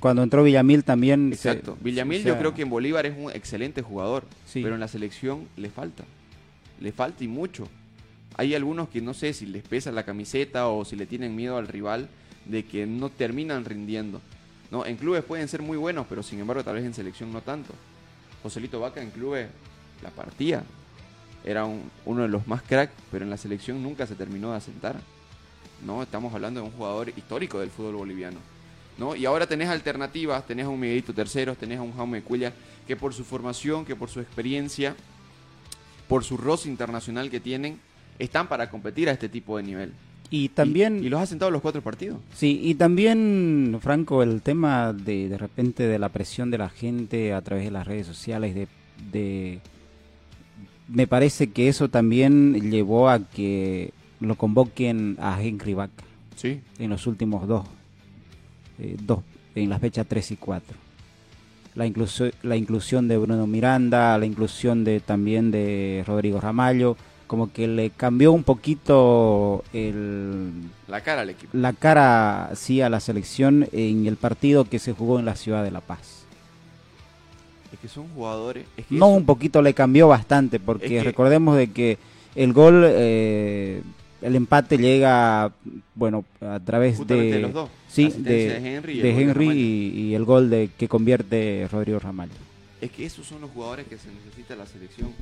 Cuando 0.00 0.22
entró 0.22 0.42
Villamil 0.44 0.84
también... 0.84 1.34
se- 1.36 1.50
Exacto. 1.50 1.76
Villamil 1.80 2.20
o 2.20 2.22
sea, 2.22 2.32
yo 2.34 2.38
creo 2.38 2.54
que 2.54 2.62
en 2.62 2.70
Bolívar 2.70 3.04
es 3.06 3.16
un 3.18 3.30
excelente 3.32 3.82
jugador, 3.82 4.24
Sí. 4.46 4.62
pero 4.62 4.74
en 4.74 4.80
la 4.80 4.88
selección 4.88 5.48
le 5.56 5.70
falta. 5.70 6.04
Le 6.80 6.92
falta 6.92 7.24
y 7.24 7.28
mucho. 7.28 7.68
Hay 8.36 8.54
algunos 8.54 8.88
que 8.90 9.00
no 9.00 9.14
sé 9.14 9.32
si 9.32 9.46
les 9.46 9.62
pesa 9.62 9.90
la 9.92 10.04
camiseta 10.04 10.68
o 10.68 10.84
si 10.84 10.94
le 10.94 11.06
tienen 11.06 11.34
miedo 11.34 11.56
al 11.56 11.66
rival 11.68 12.08
de 12.44 12.64
que 12.64 12.86
no 12.86 13.08
terminan 13.08 13.64
rindiendo. 13.64 14.20
No, 14.70 14.84
en 14.84 14.96
clubes 14.96 15.24
pueden 15.24 15.48
ser 15.48 15.62
muy 15.62 15.76
buenos, 15.78 16.06
pero 16.08 16.22
sin 16.22 16.38
embargo 16.38 16.62
tal 16.62 16.74
vez 16.76 16.84
en 16.84 16.94
selección 16.94 17.32
no 17.32 17.40
tanto. 17.40 17.72
Joselito 18.42 18.78
Vaca 18.78 19.02
en 19.02 19.10
clubes 19.10 19.48
la 20.02 20.10
partía. 20.10 20.62
Era 21.44 21.64
un- 21.64 21.90
uno 22.04 22.22
de 22.22 22.28
los 22.28 22.46
más 22.46 22.62
crack, 22.62 22.90
pero 23.10 23.24
en 23.24 23.30
la 23.30 23.36
selección 23.36 23.82
nunca 23.82 24.06
se 24.06 24.14
terminó 24.14 24.50
de 24.50 24.58
asentar. 24.58 25.00
No, 25.84 26.02
estamos 26.02 26.32
hablando 26.34 26.60
de 26.60 26.66
un 26.66 26.72
jugador 26.72 27.08
histórico 27.16 27.58
del 27.60 27.70
fútbol 27.70 27.96
boliviano. 27.96 28.38
¿No? 28.98 29.14
Y 29.16 29.26
ahora 29.26 29.46
tenés 29.46 29.68
alternativas, 29.68 30.46
tenés 30.46 30.66
a 30.66 30.68
un 30.68 30.80
Miguelito 30.80 31.12
Terceros, 31.12 31.56
tenés 31.58 31.78
a 31.78 31.82
un 31.82 31.92
Jaume 31.94 32.22
Cuellar, 32.22 32.52
que 32.86 32.96
por 32.96 33.12
su 33.14 33.24
formación, 33.24 33.84
que 33.84 33.96
por 33.96 34.08
su 34.08 34.20
experiencia, 34.20 34.94
por 36.08 36.24
su 36.24 36.36
roce 36.36 36.68
internacional 36.68 37.30
que 37.30 37.40
tienen, 37.40 37.78
están 38.18 38.48
para 38.48 38.70
competir 38.70 39.08
a 39.08 39.12
este 39.12 39.28
tipo 39.28 39.56
de 39.56 39.62
nivel. 39.64 39.92
Y 40.30 40.48
también... 40.48 41.02
Y, 41.02 41.06
y 41.06 41.08
los 41.08 41.20
ha 41.20 41.26
sentado 41.26 41.50
los 41.50 41.62
cuatro 41.62 41.82
partidos. 41.82 42.18
Sí, 42.34 42.60
y 42.62 42.74
también, 42.74 43.78
Franco, 43.80 44.22
el 44.22 44.42
tema 44.42 44.92
de 44.92 45.28
de 45.28 45.38
repente 45.38 45.86
de 45.86 45.98
la 45.98 46.08
presión 46.08 46.50
de 46.50 46.58
la 46.58 46.68
gente 46.68 47.32
a 47.32 47.42
través 47.42 47.64
de 47.64 47.70
las 47.70 47.86
redes 47.86 48.06
sociales, 48.06 48.54
de, 48.54 48.66
de 49.12 49.60
me 50.88 51.06
parece 51.06 51.48
que 51.50 51.68
eso 51.68 51.88
también 51.90 52.70
llevó 52.70 53.08
a 53.08 53.20
que 53.20 53.92
lo 54.20 54.36
convoquen 54.36 55.16
a 55.20 55.40
Henry 55.42 55.74
Vaca 55.74 56.04
Sí. 56.36 56.60
en 56.78 56.90
los 56.90 57.06
últimos 57.06 57.46
dos, 57.48 57.66
eh, 58.78 58.96
dos 59.02 59.20
en 59.54 59.70
las 59.70 59.80
fechas 59.80 60.06
3 60.08 60.32
y 60.32 60.36
4. 60.36 60.76
La, 61.74 61.86
incluso- 61.86 62.26
la 62.42 62.56
inclusión 62.56 63.06
de 63.08 63.18
Bruno 63.18 63.46
Miranda, 63.46 64.16
la 64.18 64.26
inclusión 64.26 64.84
de 64.84 65.00
también 65.00 65.50
de 65.50 66.04
Rodrigo 66.06 66.40
Ramallo, 66.40 66.96
como 67.26 67.52
que 67.52 67.66
le 67.66 67.90
cambió 67.90 68.32
un 68.32 68.44
poquito 68.44 69.64
el, 69.72 70.50
La 70.88 71.00
cara 71.00 71.22
al 71.22 71.30
equipo. 71.30 71.50
la 71.56 71.72
cara 71.72 72.50
sí 72.54 72.80
a 72.80 72.88
la 72.88 73.00
selección 73.00 73.68
en 73.72 74.06
el 74.06 74.16
partido 74.16 74.64
que 74.64 74.78
se 74.78 74.92
jugó 74.92 75.18
en 75.18 75.24
la 75.24 75.34
ciudad 75.36 75.64
de 75.64 75.70
La 75.72 75.80
Paz. 75.80 76.24
Es 77.72 77.78
que 77.80 77.88
son 77.88 78.06
jugadores. 78.14 78.64
Es 78.76 78.86
que 78.86 78.94
No, 78.94 79.06
eso- 79.08 79.16
un 79.16 79.26
poquito 79.26 79.60
le 79.60 79.74
cambió 79.74 80.06
bastante, 80.08 80.60
porque 80.60 80.86
Es 80.86 80.90
que- 80.92 81.02
recordemos 81.02 81.56
de 81.56 81.70
que 81.72 81.98
El 82.36 82.52
gol, 82.52 82.84
eh, 82.86 83.80
el 84.22 84.36
empate 84.36 84.78
llega, 84.78 85.52
bueno, 85.94 86.24
a 86.40 86.58
través 86.60 86.96
Justamente 86.96 87.34
de, 87.36 87.40
los 87.40 87.52
dos. 87.52 87.70
sí, 87.88 88.08
de, 88.16 88.60
de 88.60 88.76
Henry 88.76 88.94
y 88.94 89.00
el 89.00 89.02
de 89.02 89.12
gol 89.12 89.16
de 89.16 89.22
Henry 89.22 89.44
Ramallo. 89.46 89.60
y, 89.60 90.00
y 90.00 90.14
el 90.14 90.24
gol 90.24 90.50
de 90.50 90.70
que 90.78 90.88
convierte 90.88 91.68
Rodrigo 91.70 91.98
Ramallo. 91.98 92.32
Es 92.80 92.90
que 92.90 93.06
esos 93.06 93.26
son 93.26 93.40
los 93.40 93.50
jugadores 93.50 93.86
que 93.86 93.98
se 93.98 94.08
necesita 94.10 94.54
la 94.56 94.66
selección. 94.66 95.12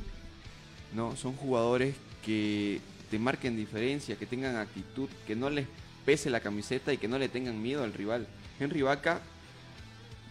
No, 0.93 1.15
son 1.15 1.33
jugadores 1.33 1.95
que 2.25 2.79
te 3.11 3.19
marquen 3.19 3.55
diferencia, 3.55 4.15
que 4.15 4.25
tengan 4.25 4.55
actitud, 4.55 5.09
que 5.27 5.35
no 5.35 5.49
les 5.49 5.67
pese 6.05 6.29
la 6.29 6.39
camiseta 6.39 6.93
y 6.93 6.97
que 6.97 7.07
no 7.07 7.17
le 7.17 7.29
tengan 7.29 7.61
miedo 7.61 7.83
al 7.83 7.93
rival. 7.93 8.27
Henry 8.59 8.81
Vaca, 8.81 9.19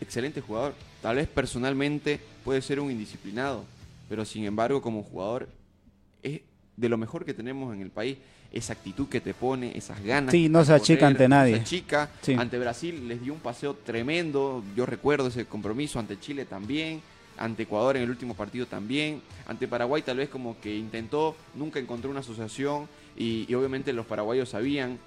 excelente 0.01 0.41
jugador. 0.41 0.75
Tal 1.03 1.17
vez 1.17 1.29
personalmente 1.29 2.21
puede 2.45 2.63
ser 2.63 2.81
un 2.81 2.91
indisciplinado, 2.91 3.65
pero 4.09 4.25
sin 4.25 4.45
embargo 4.45 4.81
como 4.83 5.03
jugador 5.03 5.49
es 6.23 6.41
de 6.77 6.89
lo 6.89 6.97
mejor 6.97 7.25
que 7.25 7.35
tenemos 7.35 7.75
en 7.75 7.81
el 7.83 7.91
país. 7.91 8.19
Esa 8.55 8.73
actitud 8.73 9.09
que 9.09 9.21
te 9.21 9.35
pone, 9.35 9.77
esas 9.77 10.01
ganas. 10.03 10.31
Sí, 10.31 10.49
no 10.49 10.65
se 10.65 10.73
achica 10.73 11.09
ante 11.09 11.29
no 11.29 11.35
nadie. 11.37 11.57
Se 11.57 11.61
achica. 11.63 12.09
Sí. 12.23 12.35
Ante 12.39 12.57
Brasil 12.59 13.09
les 13.09 13.21
dio 13.21 13.33
un 13.33 13.41
paseo 13.41 13.75
tremendo. 13.75 14.63
Yo 14.77 14.87
recuerdo 14.87 15.27
ese 15.27 15.45
compromiso. 15.45 15.99
Ante 15.99 16.21
Chile 16.21 16.45
también. 16.45 17.03
Ante 17.37 17.65
Ecuador 17.65 17.97
en 17.97 18.05
el 18.05 18.11
último 18.11 18.35
partido 18.35 18.67
también. 18.67 19.21
Ante 19.49 19.67
Paraguay 19.67 20.03
tal 20.03 20.19
vez 20.19 20.29
como 20.29 20.57
que 20.61 20.73
intentó, 20.75 21.35
nunca 21.57 21.81
encontró 21.81 22.11
una 22.11 22.21
asociación. 22.21 22.89
Y, 23.17 23.45
y 23.49 23.55
obviamente 23.55 23.93
los 23.93 24.07
paraguayos 24.07 24.51
sabían 24.51 24.99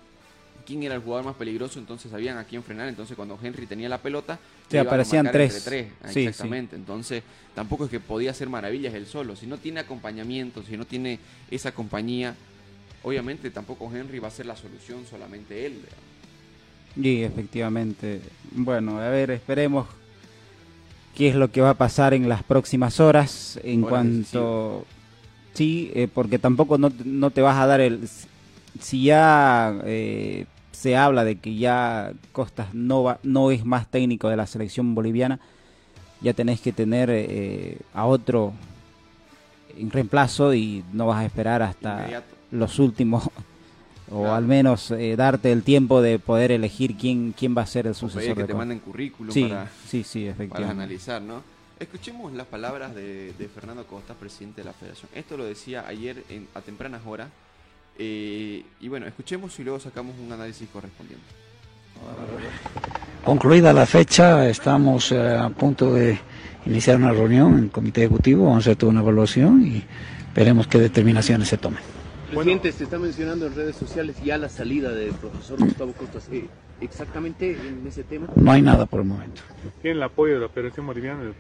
quién 0.67 0.83
era 0.83 0.95
el 0.95 1.01
jugador 1.01 1.25
más 1.25 1.35
peligroso, 1.37 1.79
entonces 1.79 2.11
sabían 2.11 2.37
a 2.37 2.43
quién 2.43 2.61
frenar. 2.61 2.89
Entonces 2.89 3.15
cuando 3.15 3.39
Henry 3.41 3.65
tenía 3.65 3.87
la 3.87 3.99
pelota, 3.99 4.37
a 4.73 4.81
aparecían 4.81 5.31
tres. 5.31 5.55
entre 5.55 5.71
tres. 5.83 5.93
Ah, 6.03 6.07
Sí, 6.09 6.13
sí. 6.15 6.27
Exactamente. 6.27 6.75
Entonces 6.75 7.23
tampoco 7.55 7.85
es 7.85 7.89
que 7.89 8.01
podía 8.01 8.31
hacer 8.31 8.49
maravillas 8.49 8.93
él 8.93 9.07
solo. 9.07 9.37
Si 9.37 9.47
no 9.47 9.57
tiene 9.57 9.79
acompañamiento, 9.79 10.61
si 10.63 10.75
no 10.75 10.83
tiene 10.85 11.19
esa 11.49 11.71
compañía, 11.71 12.35
obviamente 13.03 13.51
tampoco 13.51 13.89
Henry 13.93 14.19
va 14.19 14.27
a 14.27 14.31
ser 14.31 14.45
la 14.45 14.55
solución 14.55 15.05
solamente 15.09 15.65
él. 15.65 15.81
Y 16.95 17.21
efectivamente, 17.21 18.21
bueno, 18.51 18.99
a 18.99 19.09
ver, 19.09 19.31
esperemos 19.31 19.87
qué 21.15 21.29
es 21.29 21.35
lo 21.35 21.51
que 21.51 21.61
va 21.61 21.71
a 21.71 21.73
pasar 21.75 22.13
en 22.13 22.27
las 22.29 22.43
próximas 22.43 22.99
horas 22.99 23.59
en 23.63 23.81
cuanto... 23.81 24.85
Sí, 25.53 25.91
eh, 25.95 26.07
porque 26.07 26.37
tampoco 26.37 26.77
no, 26.77 26.91
no 27.03 27.31
te 27.31 27.41
vas 27.41 27.57
a 27.57 27.65
dar 27.65 27.81
el... 27.81 28.07
Si 28.79 29.05
ya 29.05 29.75
eh, 29.85 30.45
se 30.71 30.95
habla 30.95 31.23
de 31.23 31.37
que 31.37 31.55
ya 31.55 32.13
Costas 32.31 32.75
no, 32.75 33.01
va, 33.01 33.19
no 33.23 33.49
es 33.49 33.65
más 33.65 33.87
técnico 33.87 34.29
de 34.29 34.37
la 34.37 34.45
selección 34.45 34.93
boliviana, 34.93 35.39
ya 36.21 36.33
tenés 36.33 36.61
que 36.61 36.71
tener 36.71 37.09
eh, 37.11 37.79
a 37.95 38.05
otro 38.05 38.53
en 39.75 39.89
reemplazo 39.89 40.53
y 40.53 40.83
no 40.93 41.07
vas 41.07 41.21
a 41.21 41.25
esperar 41.25 41.63
hasta 41.63 42.01
Inmediato. 42.01 42.36
Los 42.51 42.79
últimos 42.79 43.25
o 44.11 44.19
Claro. 44.21 44.35
al 44.35 44.45
menos 44.45 44.91
eh, 44.91 45.15
darte 45.17 45.51
el 45.51 45.63
tiempo 45.63 46.01
de 46.01 46.17
poder 46.19 46.51
elegir 46.51 46.95
quién 46.95 47.33
quién 47.37 47.55
va 47.57 47.63
a 47.63 47.65
ser 47.67 47.87
el 47.87 47.91
pedir 47.93 47.95
sucesor 48.11 48.35
que 48.35 48.41
de 48.43 48.47
te 48.47 48.53
manden 48.53 48.79
currículum 48.79 49.33
Sí, 49.33 49.43
para, 49.43 49.69
sí, 49.87 50.03
sí, 50.03 50.31
para 50.49 50.69
analizar, 50.71 51.21
¿no? 51.21 51.41
Escuchemos 51.79 52.31
las 52.33 52.47
palabras 52.47 52.95
de, 52.95 53.33
de 53.37 53.47
Fernando 53.49 53.85
Costas, 53.85 54.15
presidente 54.17 54.61
de 54.61 54.65
la 54.65 54.73
federación. 54.73 55.11
Esto 55.13 55.37
lo 55.37 55.43
decía 55.45 55.85
ayer 55.87 56.23
en- 56.29 56.47
a 56.55 56.61
tempranas 56.61 57.01
horas. 57.05 57.27
eh, 57.99 58.63
y 58.79 58.87
bueno, 58.87 59.05
escuchemos 59.07 59.59
y 59.59 59.63
luego 59.63 59.79
sacamos 59.79 60.15
un 60.23 60.31
análisis 60.31 60.67
correspondiente. 60.71 61.25
Concluida 63.23 63.73
la 63.73 63.85
fecha, 63.85 64.47
estamos 64.49 65.11
eh, 65.11 65.35
a 65.35 65.49
punto 65.49 65.93
de 65.93 66.17
iniciar 66.65 66.95
una 66.97 67.11
reunión 67.11 67.57
en 67.57 67.63
el 67.65 67.69
comité 67.71 68.01
ejecutivo, 68.05 68.45
vamos 68.45 68.57
a 68.57 68.59
hacer 68.69 68.75
toda 68.77 68.91
una 68.91 69.01
evaluación 69.01 69.65
y 69.67 69.83
veremos 70.33 70.67
qué 70.67 70.79
determinaciones 70.79 71.47
se 71.49 71.57
tomen. 71.57 71.79
Presidente, 72.29 72.71
se 72.71 72.83
está 72.83 72.99
mencionando 72.99 73.47
en 73.47 73.55
redes 73.55 73.75
sociales 73.75 74.15
ya 74.23 74.37
la 74.37 74.49
salida 74.49 74.91
del 74.91 75.11
profesor 75.11 75.59
Gustavo 75.59 75.93
Costas. 75.93 76.27
Eh, 76.31 76.45
exactamente 76.81 77.51
en 77.51 77.85
ese 77.87 78.03
tema. 78.03 78.27
No 78.35 78.51
hay 78.51 78.61
nada 78.61 78.85
por 78.85 79.01
el 79.01 79.07
momento. 79.07 79.41
Tiene 79.81 79.97
el 79.97 80.03
apoyo 80.03 80.35
de 80.35 80.41
la 80.41 80.49
Federación 80.49 80.85
Boliviana. 80.85 81.31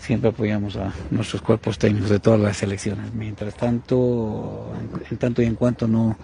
Siempre 0.00 0.30
apoyamos 0.30 0.76
a 0.76 0.92
nuestros 1.10 1.42
cuerpos 1.42 1.78
técnicos 1.78 2.10
de 2.10 2.18
todas 2.18 2.40
las 2.40 2.56
selecciones. 2.56 3.14
Mientras 3.14 3.54
tanto, 3.56 4.72
en, 4.80 5.02
en 5.12 5.16
tanto 5.18 5.42
y 5.42 5.46
en 5.46 5.54
cuanto 5.54 5.86
no 5.86 6.16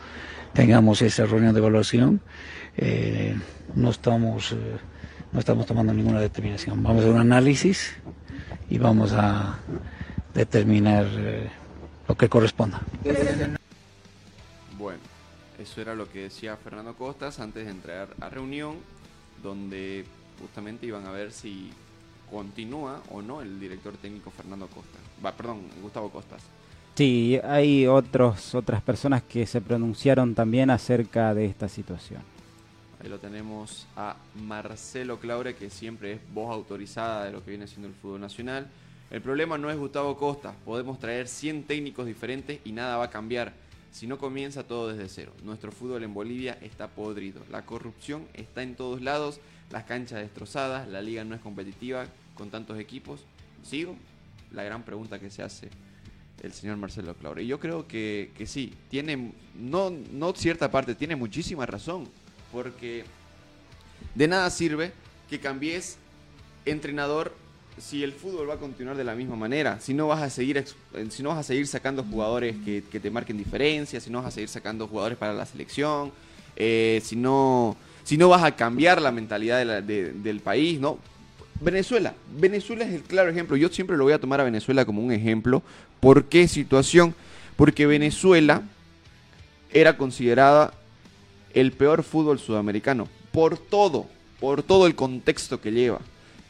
tengamos 0.53 1.01
esa 1.03 1.25
reunión 1.27 1.55
de 1.55 1.61
evaluación, 1.61 2.21
eh, 2.77 3.37
no 3.75 3.91
estamos 3.91 4.53
eh, 4.53 4.77
no 5.33 5.41
estamos 5.41 5.67
tomando 5.67 5.93
ninguna 5.95 6.21
determinación. 6.21 6.83
Vamos 6.83 7.01
a 7.01 7.03
hacer 7.05 7.15
un 7.15 7.21
análisis 7.21 7.95
y 8.69 8.79
vamos 8.79 9.13
a 9.13 9.59
determinar 10.35 11.07
eh, 11.11 11.49
lo 12.07 12.15
que 12.17 12.29
corresponda. 12.29 12.81
Eso 15.63 15.81
era 15.81 15.95
lo 15.95 16.11
que 16.11 16.23
decía 16.23 16.57
Fernando 16.57 16.95
Costas 16.95 17.39
antes 17.39 17.65
de 17.65 17.71
entrar 17.71 18.09
a 18.21 18.29
reunión, 18.29 18.79
donde 19.45 20.05
justamente 20.41 20.87
iban 20.87 21.07
a 21.07 21.13
ver 21.13 21.31
si 21.31 21.71
continúa 22.29 23.01
o 23.11 23.23
no 23.23 23.43
el 23.43 23.61
director 23.61 23.97
técnico 23.97 24.33
Fernando 24.33 24.67
Costas. 24.67 25.01
Va, 25.25 25.31
perdón, 25.31 25.61
Gustavo 25.81 26.11
Costas. 26.11 26.43
Sí, 26.97 27.39
hay 27.45 27.87
otros 27.87 28.57
otras 28.57 28.83
personas 28.83 29.23
que 29.23 29.47
se 29.47 29.61
pronunciaron 29.61 30.35
también 30.35 30.69
acerca 30.69 31.33
de 31.33 31.47
esta 31.47 31.69
situación. 31.69 32.23
Ahí 33.01 33.09
lo 33.09 33.21
tenemos 33.21 33.87
a 33.97 34.17
Marcelo 34.35 35.21
Claure, 35.21 35.55
que 35.55 35.71
siempre 35.71 36.15
es 36.15 36.21
voz 36.35 36.53
autorizada 36.53 37.25
de 37.25 37.31
lo 37.31 37.45
que 37.45 37.51
viene 37.51 37.69
siendo 37.69 37.87
el 37.87 37.95
fútbol 37.95 38.21
nacional. 38.21 38.69
El 39.13 39.23
problema 39.23 39.57
no 39.59 39.71
es 39.71 39.77
Gustavo 39.77 40.17
Costa, 40.17 40.55
podemos 40.65 40.99
traer 40.99 41.29
100 41.29 41.65
técnicos 41.65 42.05
diferentes 42.05 42.59
y 42.65 42.73
nada 42.73 42.97
va 42.97 43.05
a 43.05 43.11
cambiar. 43.11 43.62
Si 43.93 44.07
no 44.07 44.19
comienza 44.19 44.65
todo 44.65 44.89
desde 44.89 45.09
cero. 45.09 45.33
Nuestro 45.45 45.71
fútbol 45.71 46.03
en 46.03 46.15
Bolivia 46.15 46.59
está 46.63 46.89
podrido. 46.89 47.43
La 47.51 47.67
corrupción 47.67 48.27
está 48.33 48.63
en 48.63 48.75
todos 48.75 49.03
lados, 49.03 49.39
las 49.71 49.85
canchas 49.85 50.21
destrozadas, 50.21 50.89
la 50.89 51.03
liga 51.03 51.25
no 51.25 51.35
es 51.35 51.41
competitiva 51.41 52.07
con 52.35 52.51
tantos 52.51 52.79
equipos. 52.81 53.21
¿Sigo? 53.63 53.97
La 54.51 54.65
gran 54.65 54.83
pregunta 54.83 55.21
que 55.21 55.31
se 55.31 55.43
hace 55.43 55.69
el 56.43 56.53
señor 56.53 56.79
Marcelo 56.79 57.15
Claure. 57.15 57.43
Y 57.43 57.47
yo 57.47 57.61
creo 57.61 57.87
que, 57.87 58.33
que 58.37 58.47
sí, 58.47 58.75
tiene, 58.91 59.33
no, 59.55 59.91
no 59.91 60.33
cierta 60.35 60.71
parte, 60.71 60.95
tiene 60.95 61.15
muchísima 61.15 61.67
razón. 61.67 62.09
Porque 62.51 63.05
de 64.15 64.27
nada 64.29 64.51
sirve 64.51 64.93
que 65.29 65.39
cambies 65.39 65.99
entrenador 66.65 67.35
si 67.83 68.05
el 68.05 68.13
fútbol 68.13 68.49
va 68.49 68.55
a 68.55 68.59
continuar 68.59 68.97
de 68.97 69.05
la 69.05 69.15
misma 69.15 69.35
manera. 69.37 69.81
Si 69.81 69.93
no 69.93 70.07
vas 70.07 70.23
a 70.23 70.31
seguir, 70.31 70.57
eh, 70.59 70.65
si 71.11 71.23
no 71.23 71.31
vas 71.31 71.39
a 71.39 71.43
seguir 71.43 71.67
sacando 71.67 72.05
jugadores 72.05 72.55
que, 72.65 72.83
que 72.91 73.01
te 73.01 73.11
marquen 73.11 73.37
diferencias, 73.37 74.05
si 74.05 74.11
no 74.11 74.19
vas 74.19 74.29
a 74.29 74.31
seguir 74.31 74.49
sacando 74.49 74.87
jugadores 74.87 75.19
para 75.19 75.33
la 75.35 75.45
selección, 75.47 76.13
eh, 76.57 77.01
si, 77.05 77.17
no, 77.17 77.77
si 78.05 78.17
no 78.17 78.29
vas 78.29 78.45
a 78.45 78.55
cambiar 78.55 79.03
la 79.03 79.11
mentalidad 79.11 79.59
de 79.59 79.65
la- 79.65 79.81
de- 79.83 80.13
del 80.13 80.41
país, 80.41 80.79
¿no? 80.79 80.99
Venezuela. 81.61 82.15
Venezuela 82.39 82.85
es 82.85 82.93
el 82.95 83.03
claro 83.03 83.31
ejemplo. 83.31 83.57
Yo 83.57 83.69
siempre 83.69 83.97
lo 83.97 84.05
voy 84.05 84.13
a 84.13 84.21
tomar 84.21 84.41
a 84.41 84.45
Venezuela 84.45 84.85
como 84.85 85.03
un 85.03 85.13
ejemplo. 85.13 85.63
¿Por 86.01 86.25
qué 86.27 86.47
situación? 86.49 87.15
Porque 87.57 87.87
Venezuela 87.87 88.63
era 89.73 89.97
considerada 89.97 90.73
el 91.55 91.73
peor 91.73 92.03
fútbol 92.03 92.39
sudamericano. 92.39 93.09
Por 93.33 93.59
todo, 93.59 94.07
por 94.41 94.63
todo 94.63 94.87
el 94.87 94.95
contexto 94.95 95.61
que 95.61 95.71
lleva. 95.73 96.01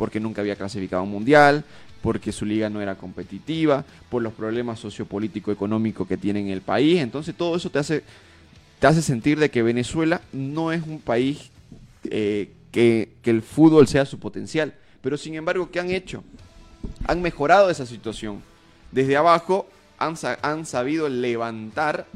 Porque 0.03 0.19
nunca 0.19 0.41
había 0.41 0.57
clasificado 0.57 0.99
a 0.99 1.05
un 1.05 1.13
mundial, 1.13 1.65
porque 2.03 2.33
su 2.33 2.45
liga 2.45 2.69
no 2.69 2.81
era 2.81 2.97
competitiva, 2.97 3.85
por 4.11 4.21
los 4.21 4.33
problemas 4.33 4.81
sociopolítico-económicos 4.81 6.09
que 6.09 6.17
tiene 6.17 6.41
en 6.41 6.49
el 6.49 6.61
país. 6.61 6.99
Entonces 6.99 7.37
todo 7.37 7.55
eso 7.55 7.71
te 7.71 7.79
hace, 7.79 8.03
te 8.81 8.89
hace 8.89 9.01
sentir 9.01 9.39
de 9.39 9.49
que 9.49 9.63
Venezuela 9.63 10.21
no 10.33 10.73
es 10.73 10.83
un 10.85 10.99
país 10.99 11.53
eh, 12.11 12.51
que, 12.73 13.11
el 13.23 13.43
fútbol 13.43 13.87
sea 13.87 14.05
su 14.05 14.19
potencial. 14.19 14.75
Pero 15.03 15.17
sin 15.17 15.37
embargo, 15.37 15.71
¿qué 15.71 15.79
han 15.79 15.93
hecho? 15.93 16.25
Han 17.07 17.23
mejorado 17.23 17.71
esa 17.71 17.87
situación. 17.87 18.43
Desde 18.91 19.17
abajo 19.17 19.69
han, 19.99 20.17
han 20.43 20.67
sabido 20.67 21.09
levantar 21.09 22.07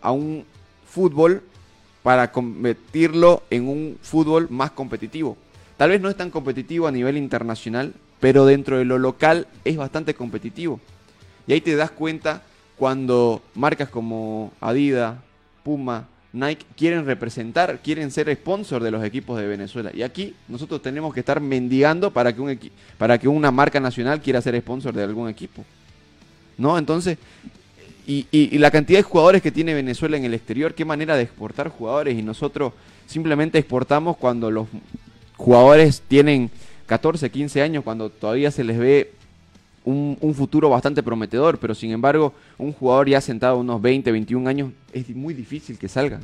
a 0.00 0.12
un 0.12 0.44
fútbol 0.86 1.42
para 2.04 2.30
convertirlo 2.30 3.42
en 3.50 3.66
un 3.66 3.98
fútbol 4.02 4.46
más 4.50 4.70
competitivo. 4.70 5.36
Tal 5.78 5.90
vez 5.90 6.00
no 6.02 6.10
es 6.10 6.16
tan 6.16 6.30
competitivo 6.30 6.86
a 6.86 6.92
nivel 6.92 7.16
internacional, 7.16 7.94
pero 8.20 8.44
dentro 8.44 8.76
de 8.76 8.84
lo 8.84 8.98
local 8.98 9.46
es 9.64 9.76
bastante 9.78 10.12
competitivo. 10.12 10.80
Y 11.46 11.54
ahí 11.54 11.60
te 11.62 11.74
das 11.76 11.90
cuenta 11.90 12.42
cuando 12.76 13.40
marcas 13.54 13.88
como 13.88 14.52
Adidas, 14.60 15.16
Puma, 15.62 16.06
Nike 16.32 16.66
quieren 16.76 17.06
representar, 17.06 17.78
quieren 17.82 18.10
ser 18.10 18.30
sponsor 18.34 18.82
de 18.82 18.90
los 18.90 19.02
equipos 19.04 19.38
de 19.40 19.46
Venezuela. 19.46 19.90
Y 19.94 20.02
aquí 20.02 20.34
nosotros 20.46 20.82
tenemos 20.82 21.14
que 21.14 21.20
estar 21.20 21.40
mendigando 21.40 22.10
para 22.12 22.34
que, 22.34 22.40
un 22.40 22.58
para 22.98 23.16
que 23.18 23.28
una 23.28 23.50
marca 23.50 23.80
nacional 23.80 24.20
quiera 24.20 24.42
ser 24.42 24.58
sponsor 24.60 24.92
de 24.94 25.04
algún 25.04 25.28
equipo. 25.28 25.64
¿No? 26.58 26.76
Entonces, 26.76 27.18
y, 28.06 28.26
y- 28.32 28.54
y 28.54 28.58
la 28.58 28.70
cantidad 28.70 28.98
de 28.98 29.04
jugadores 29.04 29.42
que 29.42 29.52
tiene 29.52 29.74
Venezuela 29.74 30.16
en 30.16 30.24
el 30.24 30.34
exterior, 30.34 30.74
qué 30.74 30.84
manera 30.84 31.16
de 31.16 31.22
exportar 31.22 31.68
jugadores. 31.68 32.18
Y 32.18 32.22
nosotros 32.22 32.72
simplemente 33.06 33.58
exportamos 33.58 34.16
cuando 34.16 34.50
los 34.50 34.66
jugadores 35.38 36.02
tienen 36.06 36.50
14, 36.86 37.30
15 37.30 37.62
años, 37.62 37.84
cuando 37.84 38.10
todavía 38.10 38.50
se 38.50 38.62
les 38.64 38.78
ve 38.78 39.12
un, 39.84 40.18
un 40.20 40.34
futuro 40.34 40.68
bastante 40.68 41.02
prometedor, 41.02 41.58
pero 41.58 41.74
sin 41.74 41.90
embargo, 41.92 42.34
un 42.58 42.72
jugador 42.74 43.08
ya 43.08 43.20
sentado 43.22 43.54
a 43.56 43.60
unos 43.60 43.80
20, 43.80 44.12
21 44.12 44.48
años, 44.50 44.72
es 44.92 45.08
muy 45.16 45.32
difícil 45.32 45.78
que 45.78 45.88
salga. 45.88 46.20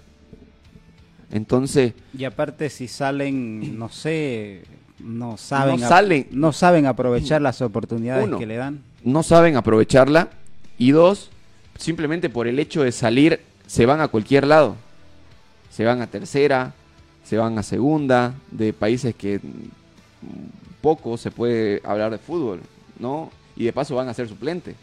Entonces, 1.32 1.94
Y 2.16 2.24
aparte 2.24 2.68
si 2.70 2.86
salen, 2.88 3.78
no 3.78 3.88
sé, 3.88 4.62
no 5.00 5.36
saben, 5.36 5.80
No 5.80 5.88
salen. 5.88 6.26
no 6.30 6.52
saben 6.52 6.86
aprovechar 6.86 7.42
las 7.42 7.60
oportunidades 7.62 8.26
Uno. 8.26 8.38
que 8.38 8.46
le 8.46 8.56
dan. 8.56 8.80
no 9.02 9.22
saben 9.22 9.56
aprovecharla 9.56 10.28
y 10.78 10.90
dos, 10.92 11.30
simplemente 11.78 12.28
por 12.30 12.46
el 12.46 12.58
hecho 12.58 12.82
de 12.82 12.92
salir 12.92 13.40
se 13.66 13.86
van 13.86 14.00
a 14.00 14.08
cualquier 14.08 14.46
lado. 14.46 14.76
Se 15.70 15.84
van 15.84 16.00
a 16.02 16.06
tercera, 16.06 16.72
se 17.24 17.36
van 17.36 17.58
a 17.58 17.62
segunda, 17.62 18.34
de 18.50 18.72
países 18.72 19.14
que 19.14 19.40
poco 20.80 21.16
se 21.16 21.30
puede 21.30 21.80
hablar 21.84 22.10
de 22.10 22.18
fútbol, 22.18 22.60
¿no? 22.98 23.30
Y 23.56 23.64
de 23.64 23.72
paso 23.72 23.94
van 23.94 24.08
a 24.08 24.14
ser 24.14 24.28
suplentes. 24.28 24.76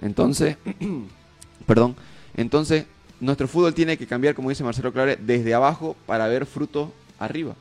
Entonces, 0.00 0.56
perdón, 1.66 1.96
entonces 2.36 2.86
nuestro 3.20 3.48
fútbol 3.48 3.74
tiene 3.74 3.96
que 3.96 4.06
cambiar, 4.06 4.34
como 4.34 4.48
dice 4.48 4.64
Marcelo 4.64 4.92
Clare, 4.92 5.16
desde 5.16 5.54
abajo 5.54 5.96
para 6.06 6.28
ver 6.28 6.46
frutos 6.46 6.90
arriba. 7.18 7.54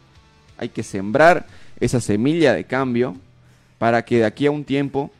Hay 0.57 0.69
que 0.69 0.83
sembrar 0.83 1.47
esa 1.79 1.99
semilla 1.99 2.53
de 2.53 2.65
cambio 2.65 3.15
para 3.77 4.03
que 4.05 4.19
de 4.19 4.25
aquí 4.25 4.45
a 4.45 4.51
un 4.51 4.63
tiempo, 4.63 5.11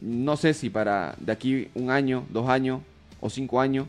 no 0.00 0.36
sé 0.36 0.52
si 0.52 0.68
para 0.68 1.14
de 1.18 1.32
aquí 1.32 1.68
un 1.74 1.90
año, 1.90 2.24
dos 2.30 2.48
años 2.48 2.80
o 3.20 3.30
cinco 3.30 3.60
años, 3.60 3.86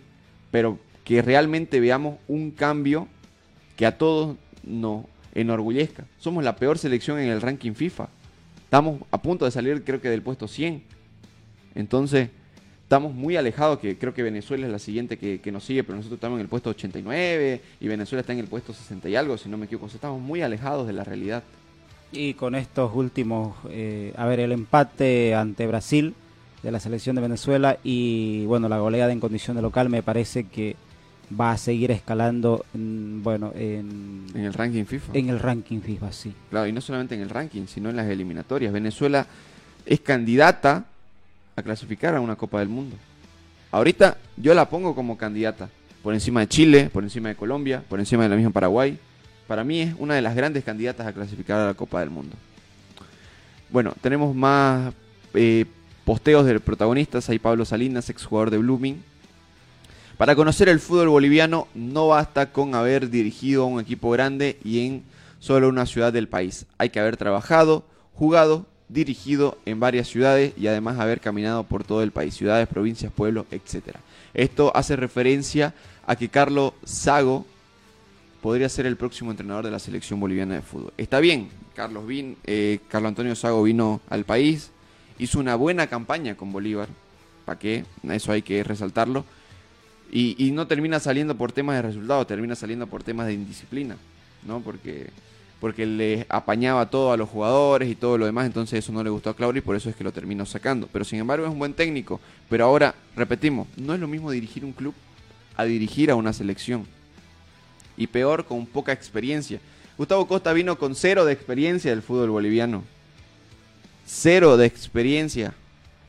pero 0.52 0.78
que 1.04 1.22
realmente 1.22 1.80
veamos 1.82 2.15
un 2.30 2.52
cambio 2.52 3.08
que 3.75 3.86
a 3.86 3.97
todos 3.97 4.36
nos 4.63 5.05
enorgullezca. 5.33 6.05
Somos 6.19 6.43
la 6.43 6.55
peor 6.55 6.77
selección 6.77 7.19
en 7.19 7.29
el 7.29 7.41
ranking 7.41 7.73
FIFA. 7.73 8.07
Estamos 8.63 9.01
a 9.12 9.21
punto 9.21 9.45
de 9.45 9.51
salir 9.51 9.83
creo 9.83 10.01
que 10.01 10.09
del 10.09 10.21
puesto 10.21 10.47
100. 10.47 10.83
Entonces, 11.75 12.29
estamos 12.83 13.13
muy 13.13 13.36
alejados, 13.36 13.79
que 13.79 13.97
creo 13.97 14.13
que 14.13 14.21
Venezuela 14.21 14.65
es 14.65 14.71
la 14.71 14.79
siguiente 14.79 15.17
que, 15.17 15.51
nos 15.51 15.63
sigue, 15.63 15.83
pero 15.83 15.95
nosotros 15.95 16.17
estamos 16.17 16.38
en 16.38 16.41
el 16.41 16.47
puesto 16.47 16.69
89 16.69 17.62
y 17.79 17.88
Venezuela 17.88 18.21
está 18.21 18.33
en 18.33 18.39
el 18.39 18.47
puesto 18.47 18.73
60 18.73 19.09
y 19.09 19.15
algo, 19.15 19.38
si 19.38 19.49
no 19.49 19.57
me 19.57 19.65
equivoco. 19.65 19.88
Estamos 19.88 20.21
muy 20.21 20.41
alejados 20.41 20.86
de 20.88 20.93
la 20.93 21.03
realidad. 21.03 21.43
Y 22.12 22.36
con 22.36 22.53
estos 22.53 22.93
últimos, 22.93 23.55
eh, 23.69 24.13
a 24.15 24.27
ver, 24.27 24.39
el 24.39 24.51
empate 24.51 25.33
ante 25.33 25.65
Brasil 25.65 26.13
de 26.62 26.71
la 26.71 26.79
selección 26.79 27.15
de 27.15 27.23
Venezuela 27.23 27.79
y 27.83 28.45
bueno, 28.45 28.69
la 28.69 28.77
goleada 28.77 29.12
en 29.12 29.19
condición 29.19 29.55
de 29.55 29.63
local 29.63 29.89
me 29.89 30.03
parece 30.03 30.43
que 30.43 30.75
va 31.39 31.52
a 31.52 31.58
seguir 31.58 31.91
escalando, 31.91 32.65
mm, 32.74 33.24
bueno, 33.24 33.52
en, 33.56 34.26
En 34.34 34.46
el 34.46 34.54
ranking 34.54 34.86
FIFA. 34.86 35.12
en 35.13 35.30
el 35.30 35.39
ranking 35.39 35.80
FIFA, 35.82 36.12
sí. 36.12 36.34
Claro, 36.50 36.67
y 36.67 36.72
no 36.72 36.82
solamente 36.82 37.15
en 37.15 37.22
el 37.22 37.30
ranking, 37.30 37.65
sino 37.67 37.89
en 37.89 37.96
las 37.96 38.08
eliminatorias. 38.08 38.72
Venezuela 38.74 39.26
es 39.86 40.00
candidata 40.00 40.86
a 41.56 41.62
clasificar 41.63 42.15
a 42.15 42.22
una 42.22 42.36
Copa 42.36 42.60
del 42.60 42.69
Mundo. 42.69 42.96
Ahorita 43.72 44.17
yo 44.38 44.54
la 44.54 44.69
pongo 44.69 44.96
como 44.96 45.17
candidata, 45.17 45.69
por 46.02 46.13
encima 46.13 46.41
de 46.41 46.48
Chile, 46.48 46.89
por 46.91 47.04
encima 47.04 47.30
de 47.30 47.36
Colombia, 47.36 47.84
por 47.88 48.00
encima 48.00 48.24
de 48.24 48.30
la 48.30 48.36
misma 48.36 48.52
Paraguay. 48.52 48.98
Para 49.48 49.63
mí 49.63 49.82
es 49.82 49.96
una 49.98 50.15
de 50.15 50.22
las 50.22 50.36
grandes 50.36 50.63
candidatas 50.63 51.08
a 51.08 51.13
clasificar 51.13 51.60
a 51.60 51.65
la 51.67 51.74
Copa 51.74 52.00
del 52.00 52.10
Mundo. 52.10 52.36
Bueno, 53.69 53.93
tenemos 54.02 54.36
más 54.36 54.93
eh, 55.34 55.65
posteos 56.06 56.46
de 56.46 56.60
protagonistas. 56.60 57.30
Hay 57.30 57.39
Pablo 57.39 57.65
Salinas, 57.65 58.10
exjugador 58.10 58.52
de 58.52 58.58
Blooming. 58.60 59.04
Para 60.23 60.38
conocer 60.38 60.69
el 60.69 60.79
fútbol 60.79 61.09
boliviano 61.09 61.67
no 61.75 62.07
basta 62.07 62.53
con 62.53 62.75
haber 62.75 63.09
dirigido 63.09 63.63
a 63.63 63.65
un 63.65 63.81
equipo 63.81 64.09
grande 64.09 64.57
y 64.63 64.86
en 64.86 65.03
solo 65.39 65.67
una 65.67 65.86
ciudad 65.86 66.13
del 66.13 66.29
país. 66.29 66.65
Hay 66.77 66.91
que 66.91 67.01
haber 67.01 67.17
trabajado, 67.17 67.83
jugado, 68.13 68.65
dirigido 68.88 69.57
en 69.65 69.81
varias 69.81 70.07
ciudades 70.07 70.53
y 70.55 70.67
además 70.67 70.97
haber 70.97 71.19
caminado 71.19 71.65
por 71.65 71.83
todo 71.83 72.03
el 72.03 72.12
país, 72.12 72.36
ciudades, 72.36 72.69
provincias, 72.69 73.12
pueblos, 73.12 73.47
etc. 73.51 73.97
Esto 74.33 74.71
hace 74.73 74.95
referencia 74.95 75.73
a 76.07 76.15
que 76.15 76.29
Carlos 76.29 76.71
Sago 76.86 77.45
podría 78.41 78.69
ser 78.69 78.86
el 78.86 78.95
próximo 78.95 79.29
entrenador 79.29 79.65
de 79.65 79.71
la 79.71 79.79
selección 79.79 80.21
boliviana 80.21 80.55
de 80.55 80.62
fútbol. 80.62 80.93
Está 80.95 81.19
bien, 81.19 81.49
Carlos, 81.75 82.07
vin, 82.07 82.38
eh, 82.45 82.79
Carlos 82.88 83.09
Antonio 83.09 83.36
Sago 83.36 83.62
vino 83.63 83.99
al 84.09 84.23
país, 84.23 84.71
hizo 85.19 85.38
una 85.38 85.55
buena 85.57 85.88
campaña 85.88 86.38
con 86.38 86.53
Bolívar, 86.53 86.88
¿para 87.43 87.59
qué? 87.59 87.83
Eso 88.09 88.31
hay 88.31 88.41
que 88.41 88.63
resaltarlo. 88.63 89.25
Y, 90.15 90.52
no 90.52 90.67
termina 90.67 90.99
saliendo 90.99 91.36
por 91.36 91.52
temas 91.52 91.76
de 91.78 91.82
resultados, 91.82 92.28
termina 92.28 92.56
saliendo 92.56 92.86
por 92.86 93.02
temas 93.02 93.26
de 93.26 93.34
indisciplina, 93.34 93.97
¿no? 94.45 94.60
Porque, 94.60 95.10
porque 95.60 95.88
le 95.88 96.28
apañaba 96.30 96.88
todo 96.88 97.12
a 97.12 97.17
los 97.17 97.28
jugadores 97.28 97.89
y 97.89 97.95
todo 97.95 98.19
lo 98.19 98.28
demás, 98.28 98.45
entonces 98.45 98.78
eso 98.78 98.91
no 98.91 99.04
le 99.04 99.10
gustó 99.10 99.32
a 99.32 99.36
Claudio 99.36 99.58
y 99.58 99.63
por 99.63 99.76
eso 99.76 99.89
es 99.89 99.95
que 99.95 100.04
lo 100.04 100.12
terminó 100.12 100.45
sacando. 100.45 100.88
Pero 100.93 101.04
sin 101.04 101.17
embargo 101.17 101.47
es 101.47 101.52
un 101.52 101.58
buen 101.58 101.73
técnico. 101.73 102.19
Pero 102.47 102.65
ahora, 102.65 102.93
repetimos, 103.15 103.67
no 103.76 103.95
es 103.95 103.99
lo 103.99 104.08
mismo 104.08 104.30
dirigir 104.30 104.63
un 104.63 104.71
club 104.71 104.93
a 105.56 105.63
dirigir 105.63 106.12
a 106.12 106.15
una 106.15 106.32
selección. 106.32 106.86
Y 107.97 108.06
peor, 108.06 108.45
con 108.45 108.67
poca 108.67 108.91
experiencia. 108.91 109.60
Gustavo 109.97 110.28
Costa 110.28 110.54
vino 110.54 110.78
con 110.78 110.93
cero 110.93 111.26
de 111.26 111.34
experiencia 111.34 111.89
del 111.89 112.04
fútbol 112.04 112.30
boliviano. 112.30 112.84
Cero 114.06 114.58
de 114.58 114.67
experiencia. 114.67 115.56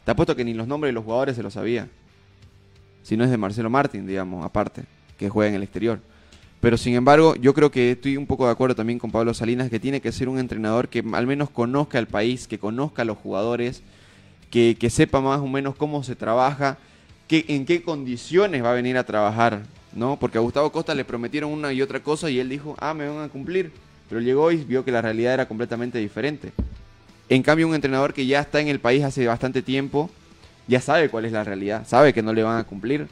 Te 0.04 0.10
apuesto 0.10 0.36
que 0.36 0.44
ni 0.44 0.52
los 0.52 0.68
nombres 0.68 0.90
de 0.90 0.92
los 0.92 1.04
jugadores 1.04 1.36
se 1.36 1.42
los 1.42 1.54
sabía. 1.54 1.88
Si 3.04 3.18
no 3.18 3.22
es 3.22 3.30
de 3.30 3.36
Marcelo 3.36 3.68
Martín, 3.68 4.06
digamos, 4.06 4.44
aparte, 4.44 4.82
que 5.18 5.28
juega 5.28 5.50
en 5.50 5.56
el 5.56 5.62
exterior. 5.62 6.00
Pero 6.60 6.78
sin 6.78 6.94
embargo, 6.94 7.34
yo 7.36 7.52
creo 7.52 7.70
que 7.70 7.90
estoy 7.90 8.16
un 8.16 8.26
poco 8.26 8.46
de 8.46 8.52
acuerdo 8.52 8.74
también 8.74 8.98
con 8.98 9.10
Pablo 9.10 9.34
Salinas, 9.34 9.68
que 9.68 9.78
tiene 9.78 10.00
que 10.00 10.10
ser 10.10 10.30
un 10.30 10.38
entrenador 10.38 10.88
que 10.88 11.04
al 11.12 11.26
menos 11.26 11.50
conozca 11.50 11.98
el 11.98 12.06
país, 12.06 12.48
que 12.48 12.58
conozca 12.58 13.02
a 13.02 13.04
los 13.04 13.18
jugadores, 13.18 13.82
que, 14.50 14.74
que 14.80 14.88
sepa 14.88 15.20
más 15.20 15.40
o 15.40 15.46
menos 15.46 15.76
cómo 15.76 16.02
se 16.02 16.16
trabaja, 16.16 16.78
que, 17.28 17.44
en 17.48 17.66
qué 17.66 17.82
condiciones 17.82 18.64
va 18.64 18.70
a 18.70 18.74
venir 18.74 18.96
a 18.96 19.04
trabajar, 19.04 19.64
¿no? 19.92 20.18
Porque 20.18 20.38
a 20.38 20.40
Gustavo 20.40 20.72
Costa 20.72 20.94
le 20.94 21.04
prometieron 21.04 21.52
una 21.52 21.74
y 21.74 21.82
otra 21.82 22.00
cosa 22.00 22.30
y 22.30 22.40
él 22.40 22.48
dijo, 22.48 22.74
ah, 22.80 22.94
me 22.94 23.06
van 23.06 23.24
a 23.24 23.28
cumplir. 23.28 23.70
Pero 24.08 24.22
llegó 24.22 24.50
y 24.50 24.56
vio 24.56 24.82
que 24.82 24.92
la 24.92 25.02
realidad 25.02 25.34
era 25.34 25.46
completamente 25.46 25.98
diferente. 25.98 26.52
En 27.28 27.42
cambio, 27.42 27.68
un 27.68 27.74
entrenador 27.74 28.14
que 28.14 28.24
ya 28.24 28.40
está 28.40 28.60
en 28.60 28.68
el 28.68 28.80
país 28.80 29.04
hace 29.04 29.26
bastante 29.26 29.60
tiempo, 29.60 30.08
ya 30.66 30.80
sabe 30.80 31.08
cuál 31.08 31.24
es 31.24 31.32
la 31.32 31.44
realidad, 31.44 31.86
sabe 31.86 32.12
que 32.12 32.22
no 32.22 32.32
le 32.32 32.42
van 32.42 32.58
a 32.58 32.64
cumplir, 32.64 33.08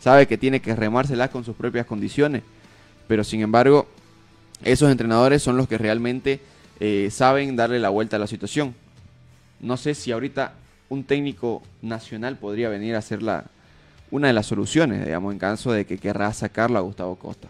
sabe 0.00 0.26
que 0.26 0.38
tiene 0.38 0.60
que 0.60 0.74
remárselas 0.74 1.30
con 1.30 1.44
sus 1.44 1.56
propias 1.56 1.86
condiciones. 1.86 2.42
Pero 3.08 3.24
sin 3.24 3.40
embargo, 3.40 3.86
esos 4.64 4.90
entrenadores 4.90 5.42
son 5.42 5.56
los 5.56 5.68
que 5.68 5.78
realmente 5.78 6.40
eh, 6.80 7.08
saben 7.10 7.56
darle 7.56 7.78
la 7.78 7.88
vuelta 7.88 8.16
a 8.16 8.18
la 8.18 8.26
situación. 8.26 8.74
No 9.60 9.76
sé 9.76 9.94
si 9.94 10.12
ahorita 10.12 10.54
un 10.88 11.04
técnico 11.04 11.62
nacional 11.82 12.36
podría 12.36 12.68
venir 12.68 12.94
a 12.94 13.02
ser 13.02 13.22
la, 13.22 13.44
una 14.10 14.28
de 14.28 14.32
las 14.32 14.46
soluciones, 14.46 15.04
digamos, 15.04 15.32
en 15.32 15.38
caso 15.38 15.72
de 15.72 15.84
que 15.84 15.98
querrá 15.98 16.32
sacarlo 16.32 16.78
a 16.78 16.82
Gustavo 16.82 17.16
Costa. 17.16 17.48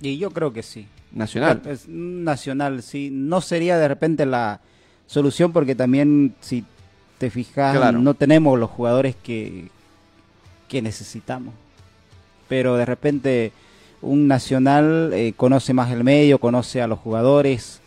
Y 0.00 0.18
yo 0.18 0.30
creo 0.30 0.52
que 0.52 0.62
sí. 0.62 0.86
Nacional. 1.12 1.62
Es 1.66 1.88
nacional, 1.88 2.82
sí. 2.82 3.10
No 3.12 3.40
sería 3.40 3.78
de 3.78 3.88
repente 3.88 4.26
la 4.26 4.60
solución 5.06 5.52
porque 5.52 5.74
también, 5.74 6.34
si 6.40 6.64
te 7.22 7.30
fijas, 7.30 7.76
Claro. 7.76 8.00
no 8.00 8.14
tenemos 8.14 8.58
los 8.58 8.68
jugadores 8.68 9.14
que, 9.14 9.68
que 10.66 10.82
necesitamos. 10.82 11.54
Pero 12.48 12.76
de 12.76 12.84
repente 12.84 13.52
un 14.00 14.26
nacional 14.26 15.12
eh, 15.12 15.32
conoce 15.36 15.72
más 15.72 15.92
el 15.92 16.02
medio, 16.02 16.40
conoce 16.40 16.82
a 16.82 16.88
los 16.88 16.98
jugadores, 16.98 17.80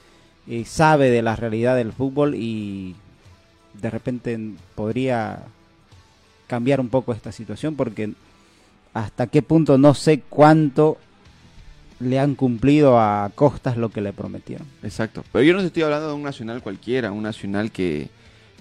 eh, 0.47 0.63
sabe 0.63 1.09
de 1.09 1.21
la 1.21 1.35
realidad 1.35 1.75
del 1.75 1.91
fútbol 1.91 2.33
y 2.35 2.95
de 3.73 3.89
repente 3.89 4.39
podría 4.73 5.39
cambiar 6.47 6.79
un 6.79 6.87
poco 6.87 7.11
esta 7.11 7.33
situación 7.33 7.75
porque 7.75 8.13
hasta 8.93 9.27
qué 9.27 9.41
punto 9.41 9.77
no 9.77 9.93
sé 9.95 10.21
cuánto 10.29 10.97
le 11.99 12.19
han 12.19 12.35
cumplido 12.35 13.01
a 13.01 13.29
Costas 13.35 13.75
lo 13.75 13.89
que 13.89 13.99
le 13.99 14.13
prometieron. 14.13 14.65
Exacto. 14.81 15.25
Pero 15.33 15.43
yo 15.43 15.53
no 15.55 15.59
estoy 15.59 15.83
hablando 15.83 16.07
de 16.07 16.13
un 16.13 16.23
nacional 16.23 16.61
cualquiera, 16.61 17.11
un 17.11 17.23
nacional 17.23 17.69
que, 17.71 18.07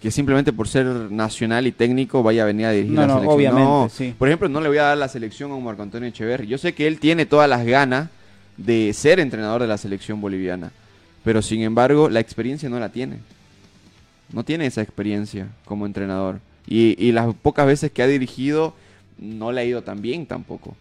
que 0.04 0.10
simplemente 0.10 0.52
por 0.52 0.68
ser 0.68 0.84
nacional 1.10 1.66
y 1.66 1.72
técnico 1.72 2.22
vaya 2.22 2.42
a 2.42 2.44
venir 2.46 2.66
a 2.66 2.72
dirigir 2.72 2.92
No, 2.92 3.00
la 3.00 3.06
no, 3.06 3.12
selección. 3.14 3.34
obviamente, 3.34 3.62
No. 3.70 3.88
sí. 3.90 4.14
Por 4.18 4.28
ejemplo, 4.28 4.50
no 4.50 4.60
le 4.60 4.68
voy 4.68 4.76
a 4.76 4.82
dar 4.82 4.98
la 4.98 5.08
selección 5.08 5.50
a 5.50 5.54
un 5.54 5.64
Marco 5.64 5.82
Antonio 5.82 6.06
Echeverri. 6.10 6.46
Yo 6.46 6.58
sé 6.58 6.74
que 6.74 6.86
él 6.86 7.00
tiene 7.00 7.24
todas 7.24 7.48
las 7.48 7.64
ganas 7.64 8.10
de 8.58 8.92
ser 8.92 9.18
entrenador 9.18 9.62
de 9.62 9.66
la 9.68 9.78
selección 9.78 10.20
boliviana. 10.20 10.72
Pero 11.24 11.40
sin 11.40 11.62
embargo, 11.62 12.10
la 12.10 12.20
experiencia 12.20 12.68
no 12.68 12.78
la 12.78 12.90
tiene. 12.90 13.16
No 14.30 14.44
tiene 14.44 14.66
esa 14.66 14.82
experiencia 14.82 15.48
como 15.64 15.86
entrenador. 15.86 16.38
Y, 16.66 17.02
y 17.02 17.12
las 17.12 17.34
pocas 17.36 17.66
veces 17.66 17.90
que 17.90 18.02
ha 18.02 18.06
dirigido, 18.06 18.74
no 19.18 19.52
le 19.52 19.62
ha 19.62 19.64
ido 19.64 19.80
tan 19.84 20.02
bien 20.02 20.26
tampoco. 20.26 20.76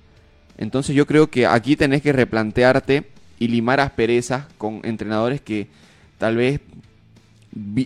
Entonces 0.57 0.97
yo 0.97 1.07
creo 1.07 1.29
que 1.29 1.47
aquí 1.47 1.77
tenés 1.77 2.01
que 2.01 2.11
replantearte 2.11 3.05
y 3.39 3.47
limar 3.47 3.79
asperezas 3.79 4.47
con 4.57 4.81
entrenadores 4.83 5.39
que 5.39 5.67
tal 6.17 6.35
vez 6.35 6.59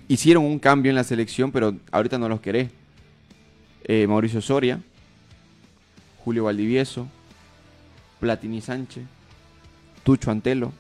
hicieron 0.07 0.45
un 0.45 0.59
cambio 0.59 0.89
en 0.89 0.95
la 0.95 1.03
selección, 1.03 1.51
pero 1.51 1.76
ahorita 1.91 2.18
no 2.18 2.30
los 2.30 2.41
querés. 2.41 2.70
Eh, 3.84 4.05
Mauricio 4.07 4.41
Soria, 4.41 4.82
Julio 6.24 6.45
Valdivieso, 6.45 7.07
Platini 8.20 8.61
Sánchez, 8.61 9.03
Tucho 10.03 10.32
Antelo, 10.32 10.72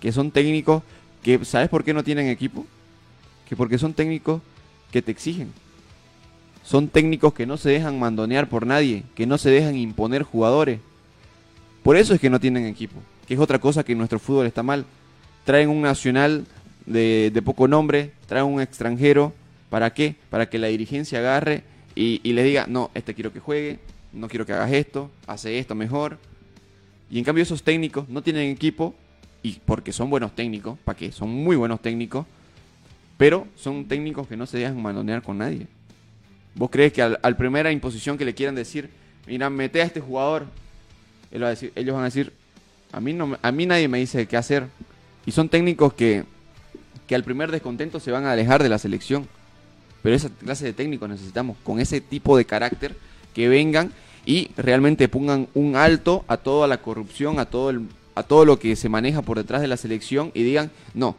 que 0.00 0.12
son 0.12 0.30
técnicos 0.30 0.82
que, 1.22 1.44
¿sabes 1.44 1.68
por 1.68 1.82
qué 1.82 1.92
no 1.92 2.04
tienen 2.04 2.28
equipo? 2.28 2.64
Que 3.48 3.56
porque 3.56 3.78
son 3.78 3.94
técnicos 3.94 4.42
que 4.92 5.02
te 5.02 5.10
exigen. 5.10 5.52
Son 6.62 6.88
técnicos 6.88 7.32
que 7.32 7.46
no 7.46 7.56
se 7.56 7.70
dejan 7.70 7.98
mandonear 7.98 8.48
por 8.48 8.66
nadie, 8.66 9.04
que 9.14 9.26
no 9.26 9.38
se 9.38 9.50
dejan 9.50 9.76
imponer 9.76 10.22
jugadores. 10.22 10.80
Por 11.82 11.96
eso 11.96 12.14
es 12.14 12.20
que 12.20 12.30
no 12.30 12.40
tienen 12.40 12.66
equipo, 12.66 12.96
que 13.26 13.34
es 13.34 13.40
otra 13.40 13.60
cosa 13.60 13.84
que 13.84 13.94
nuestro 13.94 14.18
fútbol 14.18 14.46
está 14.46 14.62
mal. 14.62 14.84
Traen 15.44 15.68
un 15.68 15.82
nacional 15.82 16.44
de, 16.86 17.42
poco 17.44 17.68
nombre, 17.68 18.12
traen 18.26 18.46
un 18.46 18.60
extranjero, 18.60 19.32
¿para 19.70 19.92
qué? 19.92 20.16
Para 20.30 20.48
que 20.48 20.58
la 20.58 20.68
dirigencia 20.68 21.18
agarre 21.18 21.64
y, 21.94 22.20
y 22.22 22.32
les 22.32 22.44
diga, 22.44 22.66
no, 22.68 22.90
este 22.94 23.14
quiero 23.14 23.32
que 23.32 23.40
juegue, 23.40 23.78
no 24.12 24.28
quiero 24.28 24.46
que 24.46 24.52
hagas 24.52 24.72
esto, 24.72 25.10
hace 25.26 25.58
esto 25.58 25.74
mejor. 25.74 26.18
Y 27.10 27.18
en 27.18 27.24
cambio 27.24 27.42
esos 27.42 27.62
técnicos 27.62 28.08
no 28.08 28.22
tienen 28.22 28.50
equipo, 28.50 28.94
y 29.42 29.60
porque 29.64 29.92
son 29.92 30.10
buenos 30.10 30.34
técnicos, 30.34 30.76
¿para 30.84 30.98
qué? 30.98 31.12
Son 31.12 31.28
muy 31.28 31.54
buenos 31.54 31.80
técnicos, 31.80 32.26
pero 33.16 33.46
son 33.54 33.86
técnicos 33.86 34.26
que 34.26 34.36
no 34.36 34.44
se 34.44 34.58
dejan 34.58 34.82
mandonear 34.82 35.22
con 35.22 35.38
nadie. 35.38 35.68
¿Vos 36.56 36.68
crees 36.70 36.92
que 36.92 37.02
al, 37.02 37.36
primera 37.36 37.70
imposición 37.70 38.18
que 38.18 38.24
le 38.24 38.34
quieran 38.34 38.54
decir, 38.54 38.90
mira, 39.26 39.48
mete 39.48 39.82
a 39.82 39.84
este 39.84 40.00
jugador, 40.00 40.46
ellos 41.30 41.94
van 41.94 42.02
a 42.02 42.06
decir, 42.06 42.32
a 42.92 43.00
mí, 43.00 43.12
no, 43.12 43.38
a 43.40 43.52
mí 43.52 43.66
nadie 43.66 43.88
me 43.88 43.98
dice 43.98 44.26
qué 44.26 44.36
hacer. 44.36 44.66
Y 45.26 45.30
son 45.30 45.48
técnicos 45.48 45.94
que, 45.94 46.24
que 47.06 47.14
al 47.14 47.24
primer 47.24 47.50
descontento 47.50 48.00
se 48.00 48.10
van 48.10 48.24
a 48.26 48.32
alejar 48.32 48.62
de 48.62 48.68
la 48.68 48.78
selección. 48.78 49.26
Pero 50.02 50.14
esa 50.16 50.28
clase 50.28 50.64
de 50.64 50.72
técnicos 50.72 51.08
necesitamos, 51.08 51.56
con 51.64 51.80
ese 51.80 52.00
tipo 52.00 52.36
de 52.36 52.44
carácter, 52.44 52.96
que 53.34 53.48
vengan 53.48 53.92
y 54.24 54.50
realmente 54.56 55.08
pongan 55.08 55.48
un 55.54 55.76
alto 55.76 56.24
a 56.28 56.36
toda 56.36 56.66
la 56.68 56.78
corrupción, 56.78 57.38
a 57.38 57.46
todo, 57.46 57.70
el, 57.70 57.82
a 58.14 58.22
todo 58.22 58.44
lo 58.44 58.58
que 58.58 58.76
se 58.76 58.88
maneja 58.88 59.22
por 59.22 59.36
detrás 59.38 59.60
de 59.60 59.68
la 59.68 59.76
selección 59.76 60.30
y 60.34 60.42
digan, 60.42 60.70
no, 60.94 61.16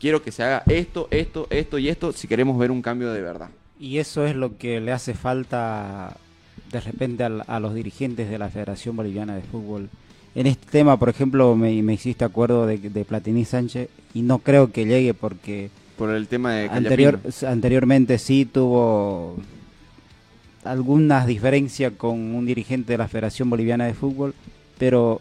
quiero 0.00 0.22
que 0.22 0.32
se 0.32 0.42
haga 0.42 0.62
esto, 0.66 1.08
esto, 1.10 1.46
esto 1.50 1.78
y 1.78 1.88
esto 1.88 2.12
si 2.12 2.28
queremos 2.28 2.58
ver 2.58 2.70
un 2.70 2.82
cambio 2.82 3.12
de 3.12 3.22
verdad. 3.22 3.48
Y 3.78 3.98
eso 3.98 4.24
es 4.26 4.34
lo 4.36 4.56
que 4.58 4.80
le 4.80 4.92
hace 4.92 5.14
falta 5.14 6.16
de 6.72 6.80
repente 6.80 7.24
al- 7.24 7.44
a, 7.46 7.60
los 7.60 7.74
dirigentes 7.74 8.28
de 8.30 8.38
la 8.38 8.48
Federación 8.48 8.96
Boliviana 8.96 9.34
de 9.36 9.42
Fútbol. 9.42 9.88
En 10.36 10.46
este 10.46 10.66
tema, 10.70 10.98
por 10.98 11.08
ejemplo, 11.08 11.56
me, 11.56 11.82
me 11.82 11.94
hiciste 11.94 12.24
acuerdo 12.24 12.66
de, 12.66 12.76
de 12.78 13.04
Platini 13.04 13.44
Sánchez 13.46 13.88
y 14.14 14.20
no 14.22 14.38
creo 14.38 14.70
que 14.70 14.84
llegue 14.84 15.14
porque 15.14 15.70
Por 15.96 16.10
el 16.10 16.28
tema 16.28 16.52
de 16.52 16.68
anterior, 16.68 17.18
anteriormente 17.46 18.18
sí 18.18 18.44
tuvo 18.44 19.36
algunas 20.62 21.26
diferencias 21.26 21.92
con 21.96 22.34
un 22.34 22.44
dirigente 22.46 22.92
de 22.92 22.98
la 22.98 23.08
Federación 23.08 23.48
Boliviana 23.48 23.86
de 23.86 23.94
Fútbol, 23.94 24.34
pero 24.78 25.20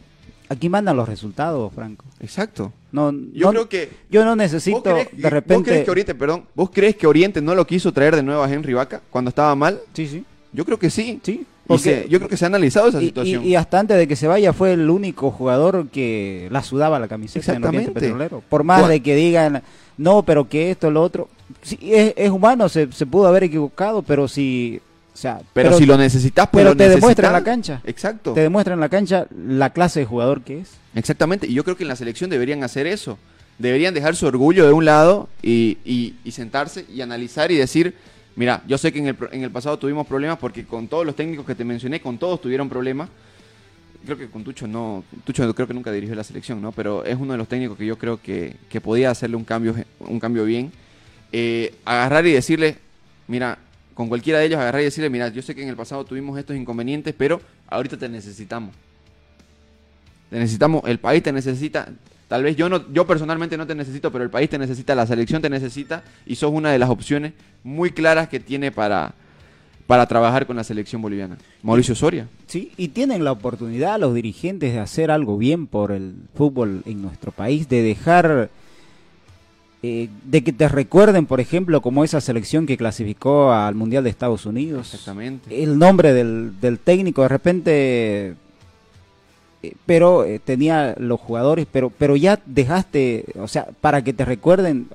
aquí 0.50 0.68
mandan 0.70 0.98
los 0.98 1.08
resultados, 1.08 1.72
Franco. 1.74 2.04
Exacto. 2.20 2.74
No, 2.92 3.12
Yo 3.34 3.46
no- 3.48 3.52
creo 3.52 3.70
que 3.70 3.90
yo 4.10 4.24
no 4.24 4.32
¿Vos 4.32 4.38
necesito 4.38 4.82
crees, 4.84 5.12
de 5.16 5.22
¿Vos 5.24 5.32
repente... 5.32 5.70
crees 5.72 5.86
que 5.86 5.92
Oriente, 5.92 6.16
perdón, 6.16 6.44
vos 6.56 6.70
crees 6.74 6.96
que 6.98 7.08
Oriente 7.08 7.42
no 7.42 7.56
lo 7.56 7.66
quiso 7.66 7.92
traer 7.94 8.16
de 8.18 8.24
nuevo 8.24 8.44
a 8.44 8.52
Henry 8.52 8.74
Vaca 8.74 9.02
cuando 9.10 9.30
estaba 9.30 9.56
mal? 9.56 9.80
Sí, 9.94 10.08
sí, 10.08 10.26
Yo 10.52 10.66
creo 10.66 10.78
que 10.78 10.90
sí. 10.90 11.20
sí. 11.24 11.46
Y 11.66 11.68
Porque- 11.68 12.04
se- 12.04 12.10
yo 12.10 12.20
creo 12.20 12.30
que 12.30 12.38
se 12.38 12.46
ha 12.46 12.48
analizado 12.48 12.88
esa 12.90 13.02
Y- 13.02 13.08
situación. 13.08 13.44
Y, 13.44 13.50
y 13.50 13.56
hasta 13.56 13.80
antes 13.80 13.98
de 13.98 14.08
que 14.08 14.16
se 14.16 14.28
vaya 14.28 14.54
fue 14.54 14.74
el 14.74 14.90
único 14.90 15.32
jugador 15.32 15.88
que 15.90 16.48
la 16.52 16.62
sudaba 16.62 17.00
la 17.00 17.08
camiseta 17.08 17.52
en 17.54 17.58
Exactamente. 17.58 17.92
Petrolero. 17.92 18.44
Por 18.48 18.64
más 18.64 18.88
de 18.88 19.02
que 19.02 19.16
digan, 19.16 19.64
no, 19.98 20.24
pero 20.24 20.48
que 20.48 20.72
esto, 20.72 20.92
lo 20.92 21.02
otro. 21.02 21.28
Sí, 21.64 21.78
es, 21.82 22.14
es 22.18 22.30
humano, 22.30 22.70
se, 22.70 22.92
se 22.92 23.06
pudo 23.06 23.28
haber 23.28 23.44
equivocado, 23.46 24.02
pero 24.04 24.28
si... 24.28 24.80
O 25.14 25.18
sea, 25.18 25.40
pero, 25.54 25.78
si 25.78 25.86
lo 25.86 25.98
necesitas, 25.98 26.50
pues 26.52 26.62
pero 26.62 26.72
lo 26.72 26.76
te 26.78 26.90
demuestra 26.90 27.28
en 27.28 27.34
la 27.34 27.44
cancha. 27.44 27.82
Exacto. 27.86 28.34
Te 28.34 28.42
demuestra 28.42 28.74
en 28.74 28.82
la 28.82 28.90
cancha 28.90 29.26
la 29.48 29.70
clase 29.72 30.02
de 30.02 30.06
jugador 30.06 30.42
que 30.42 30.60
es. 30.60 30.72
Exactamente. 30.94 31.48
Y 31.48 31.54
yo 31.54 31.64
creo 31.64 31.78
que 31.78 31.84
en 31.84 31.88
la 31.88 31.96
selección 31.96 32.30
deberían 32.30 32.64
hacer 32.66 32.86
eso. 32.86 33.18
Deberían 33.58 33.94
dejar 33.94 34.18
su 34.18 34.26
orgullo 34.28 34.66
de 34.68 34.74
un 34.74 34.84
lado 34.84 35.30
y, 35.42 35.78
y- 35.86 36.16
y 36.26 36.32
sentarse 36.32 36.86
y 36.94 37.00
analizar 37.00 37.50
y 37.50 37.56
decir, 37.56 37.96
mira, 38.36 38.64
yo 38.68 38.78
sé 38.78 38.92
que 38.92 39.00
en 39.00 39.08
el, 39.08 39.18
en 39.32 39.44
el 39.44 39.52
pasado 39.52 39.78
tuvimos 39.78 40.06
problemas 40.08 40.38
porque 40.38 40.66
con 40.66 40.88
todos 40.88 41.06
los 41.06 41.16
técnicos 41.16 41.46
que 41.46 41.56
te 41.56 41.64
mencioné, 41.64 42.00
con 42.00 42.18
todos 42.18 42.42
tuvieron 42.42 42.70
problemas. 42.70 43.10
Creo 44.06 44.18
que 44.18 44.30
con 44.30 44.44
Tucho 44.44 44.68
no, 44.68 45.04
Tucho 45.24 45.54
creo 45.56 45.68
que 45.68 45.74
nunca 45.74 45.92
dirigió 45.92 46.14
la 46.16 46.24
selección, 46.24 46.62
¿no? 46.62 46.72
Pero 46.72 47.04
es 47.04 47.18
uno 47.18 47.32
de 47.32 47.38
los 47.40 47.48
técnicos 47.48 47.78
que 47.78 47.86
yo 47.86 47.98
creo 47.98 48.22
que, 48.22 48.56
que 48.70 48.80
podía 48.80 49.10
hacerle 49.10 49.36
un 49.36 49.44
cambio, 49.44 49.74
un 50.00 50.20
cambio 50.20 50.46
bien. 50.46 50.72
Eh, 51.32 51.74
agarrar 51.86 52.26
y 52.28 52.32
decirle, 52.32 52.78
mira, 53.28 53.58
con 53.96 54.10
cualquiera 54.10 54.40
de 54.40 54.46
ellos 54.46 54.60
agarrar 54.60 54.82
y 54.82 54.86
decirle, 54.86 55.10
mira, 55.10 55.30
yo 55.30 55.42
sé 55.42 55.56
que 55.56 55.64
en 55.64 55.70
el 55.70 55.76
pasado 55.76 56.06
tuvimos 56.06 56.38
estos 56.38 56.56
inconvenientes, 56.56 57.16
pero 57.18 57.42
ahorita 57.68 57.98
te 57.98 58.08
necesitamos. 58.08 58.76
Te 60.30 60.38
necesitamos, 60.38 60.84
el 60.86 61.00
país 61.00 61.24
te 61.24 61.32
necesita. 61.32 61.88
Tal 62.28 62.44
vez 62.44 62.56
yo 62.56 62.70
no, 62.70 62.92
yo 62.92 63.06
personalmente 63.06 63.58
no 63.58 63.68
te 63.68 63.76
necesito, 63.76 64.12
pero 64.12 64.24
el 64.24 64.30
país 64.30 64.50
te 64.50 64.58
necesita, 64.58 64.96
la 64.96 65.06
selección 65.06 65.42
te 65.42 65.50
necesita 65.50 66.04
y 66.26 66.36
sos 66.36 66.52
una 66.52 66.72
de 66.72 66.80
las 66.80 66.90
opciones 66.90 67.34
muy 67.64 67.92
claras 67.92 68.30
que 68.30 68.40
tiene 68.40 68.72
para, 68.72 69.14
para 69.86 70.08
trabajar 70.08 70.48
con 70.48 70.56
la 70.56 70.64
selección 70.64 71.02
boliviana. 71.02 71.38
Mauricio 71.62 71.94
Soria. 71.94 72.28
Sí, 72.48 72.72
y 72.78 72.88
tienen 72.90 73.24
la 73.24 73.32
oportunidad 73.32 74.00
los 74.00 74.16
dirigentes 74.16 74.74
de 74.74 74.80
hacer 74.80 75.12
algo 75.12 75.38
bien 75.38 75.68
por 75.68 75.92
el 75.92 76.16
fútbol 76.34 76.82
en 76.86 77.02
nuestro 77.02 77.32
país, 77.32 77.70
de 77.70 77.84
dejar 77.84 78.50
eh, 79.84 80.10
de 80.24 80.44
que 80.44 80.52
te 80.52 80.68
recuerden, 80.68 81.28
por 81.28 81.40
ejemplo, 81.40 81.80
como 81.80 82.04
esa 82.04 82.20
selección 82.20 82.66
que 82.66 82.76
clasificó 82.76 83.54
al 83.54 83.76
Mundial 83.76 84.04
de 84.04 84.10
Estados 84.10 84.48
Unidos. 84.48 84.92
Exactamente. 84.92 85.62
El 85.62 85.78
nombre 85.78 86.12
del, 86.12 86.60
del 86.60 86.80
técnico, 86.80 87.22
de 87.22 87.28
repente, 87.28 88.36
pero 89.86 90.24
eh, 90.26 90.40
tenía 90.44 90.96
los 90.98 91.20
jugadores, 91.20 91.68
pero, 91.72 91.90
pero 91.90 92.16
ya 92.16 92.40
dejaste, 92.46 93.26
o 93.40 93.48
sea, 93.48 93.68
para 93.82 94.04
que 94.04 94.14
te 94.14 94.26
recuerden. 94.26 94.88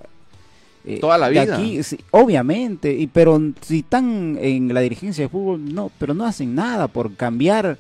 eh, 0.85 0.99
Toda 1.01 1.19
la 1.19 1.29
de 1.29 1.41
vida. 1.45 1.57
aquí, 1.57 1.83
sí, 1.83 1.99
obviamente, 2.11 2.93
y 2.93 3.07
pero 3.07 3.41
si 3.61 3.81
están 3.81 4.39
en 4.41 4.73
la 4.73 4.81
dirigencia 4.81 5.25
de 5.25 5.29
fútbol, 5.29 5.75
no, 5.75 5.91
pero 5.99 6.15
no 6.15 6.25
hacen 6.25 6.55
nada 6.55 6.89
por 6.89 7.15
cambiar 7.17 7.77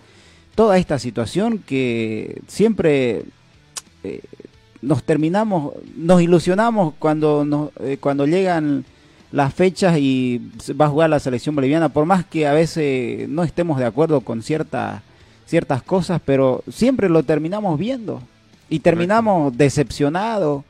toda 0.54 0.76
esta 0.78 0.98
situación 0.98 1.58
que 1.58 2.42
siempre 2.46 3.24
eh, 4.04 4.20
nos 4.82 5.02
terminamos, 5.02 5.74
nos 5.96 6.20
ilusionamos 6.22 6.94
cuando 6.98 7.44
nos, 7.44 7.70
eh, 7.80 7.96
cuando 8.00 8.26
llegan 8.26 8.84
las 9.32 9.54
fechas 9.54 9.96
y 9.98 10.40
va 10.78 10.86
a 10.86 10.88
jugar 10.88 11.08
la 11.10 11.20
selección 11.20 11.54
boliviana, 11.54 11.88
por 11.88 12.04
más 12.04 12.24
que 12.24 12.46
a 12.46 12.52
veces 12.52 13.28
no 13.28 13.44
estemos 13.44 13.78
de 13.78 13.84
acuerdo 13.86 14.22
con 14.22 14.42
ciertas 14.42 15.02
ciertas 15.50 15.82
cosas, 15.82 16.22
pero 16.24 16.62
siempre 16.70 17.08
lo 17.08 17.24
terminamos 17.24 17.76
viendo. 17.78 18.22
Y 18.68 18.78
terminamos 18.78 19.56
decepcionados, 19.56 20.62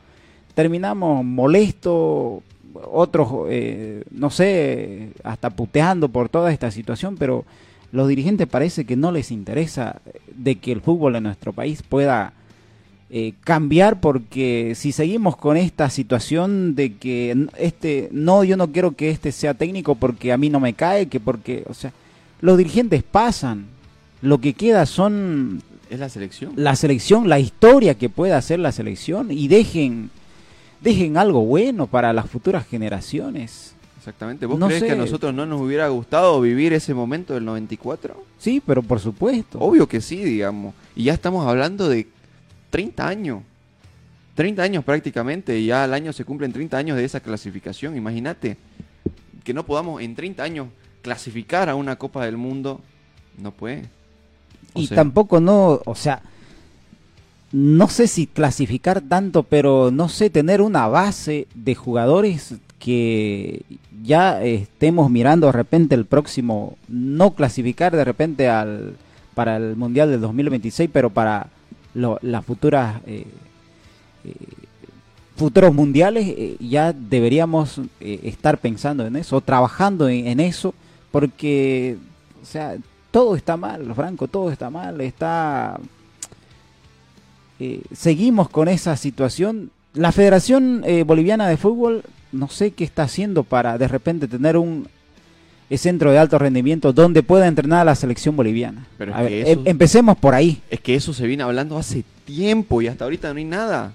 terminamos 0.55 1.23
molestos, 1.23 2.43
otros, 2.91 3.29
eh, 3.51 4.05
no 4.11 4.31
sé, 4.31 5.11
hasta 5.23 5.51
puteando 5.51 6.09
por 6.09 6.31
toda 6.31 6.51
esta 6.51 6.71
situación, 6.71 7.17
pero 7.19 7.45
los 7.93 8.09
dirigentes 8.09 8.49
parece 8.49 8.87
que 8.87 8.97
no 8.97 9.13
les 9.13 9.31
interesa 9.31 10.01
de 10.35 10.57
que 10.57 10.73
el 10.73 10.81
fútbol 10.81 11.17
en 11.17 11.25
nuestro 11.25 11.53
país 11.53 11.83
pueda 11.83 12.33
eh, 13.11 13.35
cambiar 13.45 14.01
porque 14.01 14.73
si 14.77 14.93
seguimos 14.93 15.37
con 15.37 15.59
esta 15.59 15.91
situación 15.91 16.75
de 16.75 16.95
que 16.95 17.49
este 17.59 18.09
no 18.13 18.45
yo 18.45 18.57
no 18.57 18.71
quiero 18.71 18.93
que 18.93 19.11
este 19.11 19.33
sea 19.33 19.55
técnico 19.55 19.97
porque 19.97 20.33
a 20.33 20.37
mí 20.37 20.49
no 20.49 20.61
me 20.61 20.75
cae 20.75 21.09
que 21.09 21.19
porque 21.19 21.65
o 21.69 21.75
sea 21.75 21.93
los 22.41 22.57
dirigentes 22.57 23.03
pasan 23.03 23.67
lo 24.23 24.39
que 24.39 24.55
queda 24.55 24.87
son 24.87 25.63
Es 25.89 25.99
la 26.01 26.09
selección. 26.09 26.53
la 26.57 26.77
selección 26.77 27.29
la 27.29 27.39
historia 27.39 27.95
que 27.95 28.09
pueda 28.09 28.37
hacer 28.37 28.59
la 28.59 28.73
selección 28.73 29.31
y 29.31 29.49
dejen 29.49 30.11
dejen 30.81 31.17
algo 31.17 31.45
bueno 31.45 31.87
para 31.87 32.13
las 32.13 32.29
futuras 32.29 32.67
generaciones 32.67 33.75
Exactamente. 33.99 34.47
¿Vos 34.47 34.59
No 34.59 34.69
crees 34.69 34.83
que 34.83 34.93
a 34.93 34.97
nosotros 34.97 35.35
no 35.35 35.45
nos 35.45 35.61
hubiera 35.61 35.87
gustado 35.89 36.41
vivir 36.41 36.73
ese 36.73 36.95
momento 36.95 37.35
del 37.35 37.45
94? 37.45 38.25
sí 38.39 38.63
pero 38.65 38.83
por 38.83 38.99
supuesto 38.99 39.59
Obvio 39.59 39.87
que 39.87 40.01
sí, 40.01 40.25
digamos. 40.25 40.75
Y 40.97 41.05
ya 41.05 41.13
estamos 41.13 41.47
hablando 41.47 41.87
de 41.87 42.07
30 42.71 43.07
años. 43.07 43.43
30 44.37 44.63
años 44.63 44.85
prácticamente. 44.85 45.59
Y 45.59 45.67
ya 45.67 45.85
al 45.85 45.93
año 45.93 46.15
se 46.15 46.25
cumplen 46.25 46.51
30 46.51 46.79
años 46.79 46.97
de 46.97 47.05
esa 47.05 47.21
clasificación. 47.21 47.95
Imagínate 47.95 48.57
que 49.45 49.53
no 49.53 49.67
podamos 49.67 50.01
en 50.01 50.15
30 50.15 50.43
años 50.43 50.69
clasificar 51.03 51.69
a 51.69 51.75
una 51.75 51.97
Copa 51.97 52.25
del 52.25 52.39
Mundo. 52.39 52.81
No 53.37 53.53
puede. 53.53 53.85
Y 54.75 54.87
sea, 54.87 54.97
tampoco 54.97 55.41
no, 55.41 55.81
o 55.85 55.95
sea, 55.95 56.23
no 57.53 57.89
sé 57.89 58.07
si 58.07 58.27
clasificar 58.27 59.01
tanto, 59.01 59.43
pero 59.43 59.91
no 59.91 60.09
sé, 60.09 60.31
tener 60.31 60.63
una 60.63 60.87
base 60.87 61.49
de 61.55 61.75
jugadores 61.75 62.55
que 62.79 63.63
ya 64.03 64.43
estemos 64.43 65.11
mirando 65.11 65.47
de 65.49 65.53
repente 65.53 65.95
el 65.95 66.05
próximo, 66.07 66.77
no 66.89 67.33
clasificar 67.35 67.95
de 67.95 68.05
repente 68.05 68.49
al 68.49 68.95
para 69.35 69.57
el 69.57 69.77
Mundial 69.77 70.11
del 70.11 70.21
2026, 70.21 70.91
pero 70.93 71.11
para 71.11 71.49
lo- 71.95 72.19
las 72.23 72.45
futuras 72.45 73.01
eh, 73.07 73.25
eh, 74.25 74.33
futuros 75.37 75.75
mundiales 75.75 76.27
eh, 76.29 76.57
ya 76.61 76.93
deberíamos 76.93 77.81
estar 78.01 78.59
pensando 78.59 79.07
en 79.07 79.17
eso, 79.17 79.41
trabajando 79.41 80.09
en, 80.09 80.27
en 80.27 80.41
eso, 80.41 80.75
porque, 81.11 81.97
o 82.43 82.47
sea, 82.47 82.77
todo 83.11 83.37
está 83.37 83.57
mal, 83.57 83.93
Franco, 83.95 84.29
todo 84.29 84.51
está 84.53 84.71
mal, 84.71 85.01
está... 85.01 85.79
eh, 87.59 87.83
seguimos 87.93 88.49
con 88.49 88.69
esa 88.69 88.97
situación. 88.97 89.71
La 89.95 90.13
Federación 90.13 90.83
eh, 90.87 91.03
Boliviana 91.03 91.49
de 91.49 91.57
Fútbol 91.57 92.03
no 92.33 92.49
sé 92.49 92.71
qué 92.71 92.85
está 92.85 93.03
haciendo 93.05 93.43
para 93.43 93.77
de 93.77 93.89
repente 93.89 94.29
tener 94.29 94.57
un 94.57 94.89
eh, 95.69 95.77
centro 95.79 96.13
de 96.13 96.19
alto 96.19 96.39
rendimiento 96.39 96.93
donde 96.93 97.23
pueda 97.25 97.49
entrenar 97.49 97.81
a 97.81 97.85
la 97.85 97.95
selección 97.97 98.37
boliviana. 98.37 98.87
Pero 98.99 99.15
A 99.15 99.23
ver, 99.23 99.33
em- 99.33 99.47
eso- 99.47 99.63
empecemos 99.65 100.17
por 100.17 100.35
ahí. 100.35 100.63
Es 100.71 100.81
que 100.81 100.95
eso 100.95 101.13
se 101.13 101.27
viene 101.27 101.43
hablando 101.43 101.77
hace 101.77 102.05
tiempo 102.25 102.81
y 102.83 102.87
hasta 102.87 103.05
ahorita 103.05 103.33
no 103.33 103.39
hay 103.39 103.45
nada. 103.45 103.93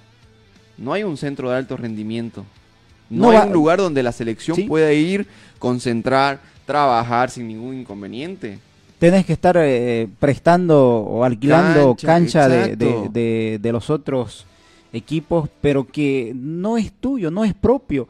No 0.77 0.91
hay 0.91 1.03
un 1.03 1.15
centro 1.15 1.49
de 1.49 1.55
alto 1.55 1.77
rendimiento. 1.77 2.45
No, 3.09 3.23
No 3.27 3.29
hay 3.31 3.37
va- 3.37 3.45
un 3.45 3.53
lugar 3.53 3.77
donde 3.79 4.03
la 4.03 4.11
selección 4.11 4.57
Sí. 4.57 4.63
pueda 4.63 4.91
ir, 4.91 5.27
concentrar, 5.59 6.41
trabajar 6.65 7.29
sin 7.29 7.47
ningún 7.47 7.75
inconveniente. 7.79 8.59
Tenés 9.05 9.25
que 9.25 9.33
estar 9.33 9.55
eh, 9.59 10.07
prestando 10.19 10.79
o 10.99 11.23
alquilando 11.23 11.95
Cancha, 11.95 12.07
cancha, 12.07 12.49
de, 12.49 12.75
de- 12.75 13.09
de- 13.11 13.59
de 13.61 13.71
los 13.71 13.89
otros 13.91 14.45
equipos, 14.91 15.47
pero 15.61 15.85
que 15.85 16.31
no 16.35 16.75
es 16.77 16.91
tuyo, 16.91 17.29
no 17.29 17.43
es 17.45 17.53
propio. 17.53 18.07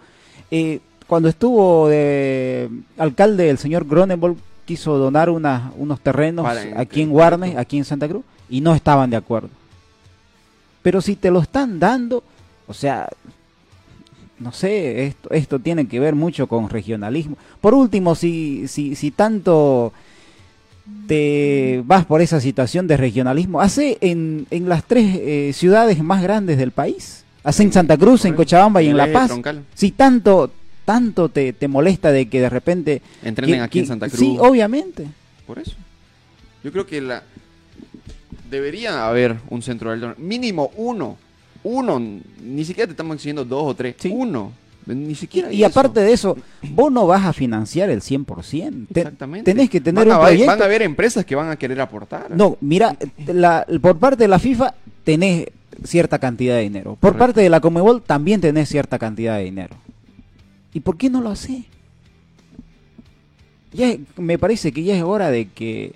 Eh, 0.49 0.79
cuando 1.05 1.27
estuvo 1.27 1.89
de 1.89 2.69
alcalde 2.97 3.49
el 3.49 3.57
señor 3.57 3.85
Gronenbold 3.85 4.37
quiso 4.63 4.97
donar 4.97 5.29
unos 5.29 5.99
terrenos 5.99 6.45
Para- 6.45 6.79
aquí 6.79 7.01
en 7.01 7.09
en- 7.09 7.13
Guarne, 7.13 7.57
aquí 7.57 7.77
en 7.77 7.83
Santa 7.83 8.07
Cruz, 8.07 8.23
y 8.49 8.61
no 8.61 8.73
estaban 8.73 9.09
de 9.09 9.17
acuerdo. 9.17 9.49
Pero 10.81 11.01
si 11.01 11.17
te 11.17 11.29
lo 11.29 11.39
están 11.41 11.77
dando, 11.77 12.23
o 12.67 12.73
sea, 12.73 13.09
no 14.39 14.51
sé, 14.53 15.07
esto, 15.07 15.29
esto 15.31 15.59
tiene 15.59 15.87
que 15.87 15.99
ver 15.99 16.15
mucho 16.15 16.47
con 16.47 16.69
regionalismo. 16.69 17.37
Por 17.59 17.73
último, 17.73 18.15
si, 18.15 18.67
si, 18.69 18.95
si 18.95 19.11
tanto 19.11 19.91
te 21.07 21.81
vas 21.86 22.05
por 22.05 22.21
esa 22.21 22.39
situación 22.39 22.88
de 22.88 22.97
regionalismo, 22.97 23.61
hace 23.61 23.97
en, 24.01 24.47
en 24.51 24.69
las 24.69 24.83
tres 24.86 25.15
eh, 25.19 25.51
ciudades 25.53 26.01
más 26.03 26.21
grandes 26.21 26.57
del 26.57 26.71
país. 26.71 27.23
Hace 27.43 27.63
en 27.63 27.71
Santa 27.73 27.95
Cruz, 27.97 28.25
en 28.25 28.33
Cochabamba 28.33 28.81
y 28.81 28.88
en 28.89 28.97
La 28.97 29.11
Paz. 29.11 29.31
Si 29.75 29.91
tanto, 29.91 30.51
tanto 30.83 31.29
te, 31.29 31.53
te 31.53 31.67
molesta 31.67 32.11
de 32.11 32.27
que 32.27 32.41
de 32.41 32.49
repente... 32.49 33.01
Entrenen 33.23 33.57
que- 33.57 33.61
aquí 33.61 33.79
en 33.79 33.88
Santa 33.88 34.07
Cruz. 34.07 34.19
Sí, 34.19 34.36
obviamente. 34.39 35.05
Por 35.45 35.59
eso. 35.59 35.73
Yo 36.63 36.71
creo 36.71 36.88
que 36.88 37.01
la 37.01 37.21
debería 38.49 39.07
haber 39.07 39.36
un 39.49 39.61
centro 39.61 39.89
de 39.89 40.05
alto 40.05 40.19
mínimo 40.21 40.71
uno. 40.75 41.17
Uno, 41.63 41.99
ni 41.99 42.65
siquiera 42.65 42.88
te 42.88 42.91
estamos 42.93 43.17
diciendo 43.17 43.43
dos 43.45 43.63
o 43.63 43.75
tres, 43.75 43.95
Sí. 43.99 44.11
uno. 44.13 44.51
Ni 44.88 45.11
Y, 45.11 45.15
siquiera 45.15 45.51
y 45.51 45.63
aparte 45.63 45.99
de 46.01 46.13
eso, 46.13 46.38
vos 46.71 46.91
no 46.91 47.07
vas 47.07 47.25
a 47.25 47.33
financiar 47.33 47.89
el 47.89 48.01
100%. 48.01 48.88
Te- 48.93 48.99
Exactamente. 49.01 49.51
tenés 49.51 49.69
que 49.69 49.81
tener 49.81 50.05
van 50.05 50.11
a 50.11 50.17
un 50.19 50.21
haber- 50.25 50.33
proyecto. 50.36 50.51
Van 50.51 50.61
a 50.61 50.65
haber 50.65 50.81
empresas 50.83 51.25
que 51.25 51.33
van 51.36 51.49
a 51.49 51.55
querer 51.55 51.81
aportar. 51.81 52.29
No, 52.36 52.57
mira, 52.61 52.95
la- 53.25 53.65
por 53.81 53.97
parte 53.97 54.23
de 54.25 54.27
la 54.27 54.38
FIFA 54.38 54.75
tenés 55.03 55.47
cierta 55.83 56.19
cantidad 56.19 56.55
de 56.55 56.61
dinero. 56.61 56.91
Por 56.91 56.99
Correcto. 57.13 57.17
parte 57.19 57.41
de 57.41 57.49
la 57.49 57.59
Comebol 57.61 58.01
también 58.03 58.41
tenés 58.41 58.69
cierta 58.69 58.99
cantidad 58.99 59.38
de 59.38 59.45
dinero. 59.45 59.75
¿Y 60.73 60.81
por 60.81 60.97
qué 60.97 61.09
no 61.09 61.19
lo 61.21 61.29
hace? 61.31 61.65
Ya 63.73 63.89
es- 63.89 63.99
me 64.17 64.38
parece 64.38 64.71
que 64.71 64.83
ya 64.83 64.95
es 64.95 65.03
hora 65.03 65.29
de 65.31 65.47
que 65.49 65.93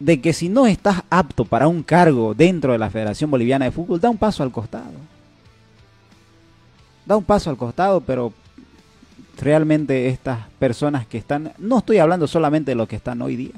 de 0.00 0.20
que 0.20 0.32
si 0.32 0.48
no 0.48 0.66
estás 0.66 1.02
apto 1.10 1.44
para 1.44 1.66
un 1.66 1.82
cargo 1.82 2.32
dentro 2.34 2.70
de 2.72 2.78
la 2.78 2.88
Federación 2.88 3.30
Boliviana 3.32 3.64
de 3.64 3.72
Fútbol, 3.72 4.00
da 4.00 4.08
un 4.10 4.16
paso 4.16 4.42
al 4.44 4.52
costado. 4.52 4.92
Da 7.08 7.16
un 7.16 7.24
paso 7.24 7.48
al 7.50 7.56
costado, 7.56 8.00
pero 8.02 8.32
realmente 9.40 10.08
estas 10.08 10.40
personas 10.58 11.06
que 11.06 11.16
están, 11.18 11.52
no 11.58 11.78
estoy 11.78 11.98
hablando 11.98 12.26
solamente 12.26 12.72
de 12.72 12.74
los 12.74 12.86
que 12.86 12.96
están 12.96 13.22
hoy 13.22 13.34
día, 13.36 13.52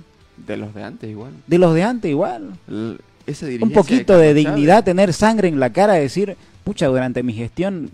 De 0.46 0.56
los 0.56 0.72
de 0.74 0.82
antes 0.84 1.10
igual. 1.10 1.32
de 1.46 1.58
los 1.58 1.74
de 1.74 1.82
antes 1.82 2.10
igual. 2.10 2.52
L- 2.68 2.96
esa 3.26 3.46
Un 3.60 3.72
poquito 3.72 4.16
de 4.16 4.28
Chávez, 4.30 4.34
dignidad, 4.36 4.84
tener 4.84 5.12
sangre 5.12 5.48
en 5.48 5.60
la 5.60 5.70
cara, 5.70 5.94
decir, 5.94 6.36
pucha, 6.64 6.86
durante 6.86 7.22
mi 7.22 7.32
gestión 7.32 7.90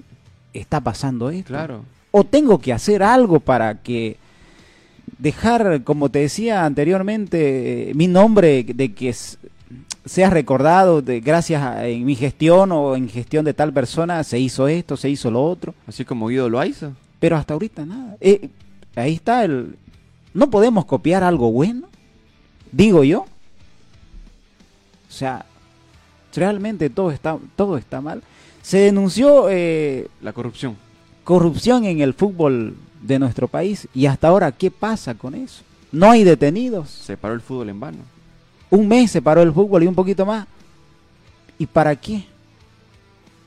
está 0.52 0.80
pasando 0.80 1.30
esto. 1.30 1.48
Claro. 1.48 1.84
O 2.10 2.24
tengo 2.24 2.58
que 2.60 2.72
hacer 2.72 3.02
algo 3.02 3.40
para 3.40 3.82
que 3.82 4.16
dejar, 5.18 5.82
como 5.84 6.08
te 6.10 6.20
decía 6.20 6.64
anteriormente, 6.64 7.90
eh, 7.90 7.94
mi 7.94 8.06
nombre 8.06 8.64
de 8.64 8.92
que 8.94 9.14
s- 10.06 10.14
sea 10.14 10.30
recordado 10.30 11.02
de 11.02 11.20
gracias 11.20 11.62
a 11.62 11.86
en 11.86 12.04
mi 12.06 12.14
gestión 12.14 12.72
o 12.72 12.96
en 12.96 13.08
gestión 13.08 13.44
de 13.44 13.54
tal 13.54 13.72
persona 13.72 14.22
se 14.24 14.38
hizo 14.38 14.68
esto, 14.68 14.96
se 14.96 15.10
hizo 15.10 15.30
lo 15.30 15.44
otro, 15.44 15.74
Así 15.86 16.04
como 16.04 16.28
Guido 16.28 16.48
Loaiza. 16.48 16.92
pero 17.20 17.36
hasta 17.36 17.54
ahorita 17.54 17.84
nada. 17.86 18.16
Eh, 18.20 18.48
ahí 18.94 19.14
está 19.14 19.44
el 19.44 19.76
no 20.34 20.50
podemos 20.50 20.84
copiar 20.84 21.22
algo 21.24 21.50
bueno, 21.50 21.88
digo 22.72 23.02
yo. 23.04 23.20
O 25.08 25.12
sea, 25.12 25.46
realmente 26.34 26.90
todo 26.90 27.10
está 27.10 27.38
todo 27.56 27.78
está 27.78 28.00
mal. 28.00 28.22
Se 28.62 28.78
denunció 28.78 29.46
eh, 29.48 30.08
La 30.20 30.32
corrupción. 30.32 30.76
corrupción 31.24 31.84
en 31.84 32.00
el 32.00 32.12
fútbol 32.14 32.76
de 33.02 33.18
nuestro 33.18 33.48
país 33.48 33.88
y 33.94 34.06
hasta 34.06 34.28
ahora 34.28 34.52
qué 34.52 34.70
pasa 34.70 35.14
con 35.14 35.34
eso. 35.34 35.62
No 35.92 36.10
hay 36.10 36.24
detenidos. 36.24 36.90
Se 36.90 37.16
paró 37.16 37.34
el 37.34 37.40
fútbol 37.40 37.68
en 37.70 37.80
vano. 37.80 37.98
Un 38.70 38.88
mes 38.88 39.10
se 39.10 39.22
paró 39.22 39.42
el 39.42 39.52
fútbol 39.52 39.82
y 39.82 39.86
un 39.86 39.94
poquito 39.94 40.26
más. 40.26 40.46
¿Y 41.58 41.66
para 41.66 41.94
qué? 41.96 42.24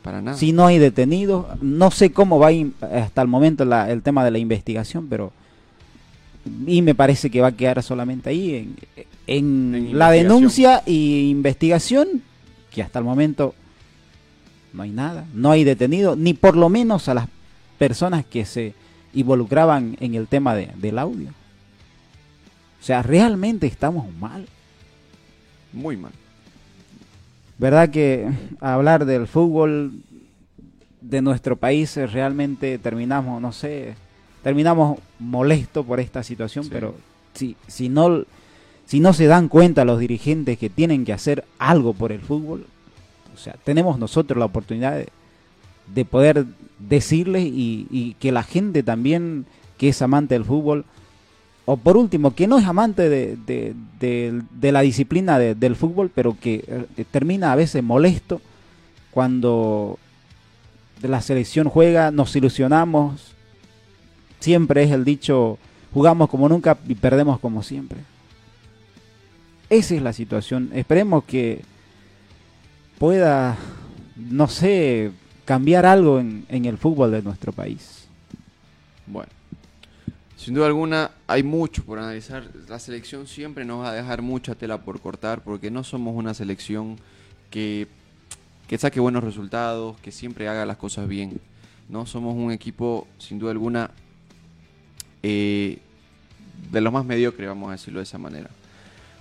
Para 0.01 0.22
nada. 0.22 0.38
Si 0.38 0.51
no 0.53 0.65
hay 0.65 0.78
detenidos, 0.80 1.45
no 1.61 1.91
sé 1.91 2.11
cómo 2.11 2.39
va 2.39 2.49
hasta 2.93 3.22
el 3.22 3.28
momento 3.28 3.65
la- 3.65 3.91
el 3.91 4.01
tema 4.01 4.24
de 4.24 4.32
la 4.32 4.39
investigación, 4.39 5.07
pero 5.09 5.32
y 6.65 6.82
me 6.82 6.95
parece 6.95 7.30
que 7.30 7.41
va 7.41 7.47
a 7.49 7.51
quedar 7.51 7.84
solamente 7.84 8.30
ahí 8.30 8.55
en, 8.55 8.76
en 9.28 9.76
En 9.91 9.99
la 9.99 10.09
denuncia 10.09 10.82
y 10.86 11.30
investigación, 11.30 12.24
que 12.72 12.82
hasta 12.82 12.97
el 12.99 13.05
momento 13.05 13.53
no 14.74 14.84
hay 14.84 14.89
nada, 14.91 15.26
no 15.34 15.51
hay 15.51 15.63
detenido, 15.63 16.15
ni 16.15 16.34
por 16.34 16.55
lo 16.55 16.70
menos 16.70 17.09
a 17.09 17.13
las 17.13 17.28
personas 17.78 18.26
que 18.26 18.45
se 18.45 18.74
involucraban 19.13 19.97
en 19.99 20.15
el 20.15 20.28
tema 20.28 20.55
de- 20.55 20.72
del 20.78 20.97
audio. 20.97 21.30
O 22.82 22.84
sea, 22.84 23.03
realmente 23.03 23.67
estamos 23.67 24.11
mal. 24.15 24.47
Muy 25.74 25.97
mal. 25.97 26.11
¿Verdad 27.57 27.89
que 27.89 28.28
hablar 28.61 29.05
del 29.05 29.28
fútbol 29.28 29.91
de 31.01 31.22
nuestro 31.22 31.55
país 31.57 31.95
realmente 32.11 32.78
terminamos, 32.78 33.41
no 33.41 33.51
sé, 33.51 33.95
terminamos 34.43 34.99
molestos 35.20 35.86
por 35.86 35.99
esta 35.99 36.24
situación, 36.24 36.65
Sí. 36.65 36.70
pero 36.74 36.95
si, 37.34 37.55
si, 37.67 37.89
no, 37.89 38.24
si 38.86 38.99
no 38.99 39.13
se 39.13 39.28
dan 39.28 39.49
cuenta 39.49 39.86
los 39.86 39.99
dirigentes 39.99 40.57
que 40.57 40.70
tienen 40.70 41.03
que 41.05 41.13
hacer 41.13 41.43
algo 41.57 41.93
por 41.93 42.11
el 42.11 42.22
fútbol, 42.22 42.65
o 43.34 43.38
sea, 43.38 43.55
tenemos 43.63 43.99
nosotros 43.99 44.38
la 44.38 44.45
oportunidad 44.45 44.95
de, 44.97 45.09
de 45.93 46.05
poder 46.05 46.45
decirles 46.80 47.43
y, 47.45 47.88
y 47.91 48.13
que 48.20 48.32
la 48.32 48.43
gente 48.43 48.84
también 48.84 49.45
que 49.78 49.89
es 49.89 50.01
amante 50.01 50.36
del 50.36 50.45
fútbol, 50.45 50.86
o 51.72 51.78
por 51.78 51.97
último, 51.97 52.34
que 52.34 52.47
no 52.47 52.57
es 52.57 52.65
amante 52.65 53.09
de, 53.09 53.38
de- 53.99 54.72
la 54.72 54.82
disciplina 54.82 55.38
de- 55.38 55.53
del 55.53 55.76
fútbol, 55.76 56.09
pero 56.13 56.36
que 56.39 56.63
eh, 56.97 57.05
termina 57.11 57.51
a 57.51 57.55
veces 57.55 57.84
molesto 57.84 58.41
cuando 59.11 59.99
la 61.03 61.22
selección 61.22 61.70
juega, 61.70 62.09
nos 62.09 62.36
ilusionamos, 62.36 63.34
siempre 64.39 64.82
es 64.82 64.91
el 64.91 65.05
dicho, 65.05 65.59
jugamos 65.93 66.30
como 66.30 66.49
nunca 66.49 66.76
y 66.88 66.95
perdemos 66.95 67.39
como 67.39 67.61
siempre. 67.61 67.99
Esa 69.70 69.93
es 69.93 70.01
la 70.01 70.13
situación. 70.13 70.72
Esperemos 70.74 71.24
que 71.26 71.61
pueda, 72.97 73.57
no 74.17 74.47
sé, 74.47 75.11
cambiar 75.45 75.86
algo 75.86 76.20
en 76.20 76.65
el 76.65 76.80
fútbol 76.80 77.11
de 77.11 77.22
nuestro 77.22 77.51
país. 77.53 78.07
Bueno, 79.05 79.30
sin 80.40 80.54
duda 80.54 80.68
alguna 80.68 81.12
hay 81.28 81.44
mucho 81.44 81.84
por 81.84 82.00
analizar. 82.00 82.50
La 82.70 82.80
selección 82.80 83.28
siempre 83.28 83.66
nos 83.66 83.84
va 83.84 83.92
a 83.92 83.94
dejar 83.94 84.22
mucha 84.22 84.56
tela 84.56 84.78
por 84.82 85.02
cortar 85.02 85.44
porque 85.44 85.70
no 85.70 85.84
somos 85.84 86.16
una 86.16 86.34
selección 86.34 86.96
que, 87.52 87.88
que 88.70 88.78
saque 88.78 89.02
buenos 89.02 89.22
resultados, 89.22 89.98
que 90.00 90.14
siempre 90.14 90.48
haga 90.48 90.66
las 90.66 90.78
cosas 90.78 91.10
bien. 91.10 91.42
No 91.90 92.06
somos 92.06 92.36
un 92.36 92.54
equipo, 92.54 93.06
sin 93.18 93.38
duda 93.38 93.52
alguna, 93.52 93.92
eh, 95.24 95.80
de 96.72 96.82
los 96.82 96.94
más 96.94 97.04
mediocres, 97.04 97.50
vamos 97.50 97.68
a 97.68 97.74
decirlo 97.74 98.00
de 98.00 98.04
esa 98.04 98.18
manera. 98.18 98.50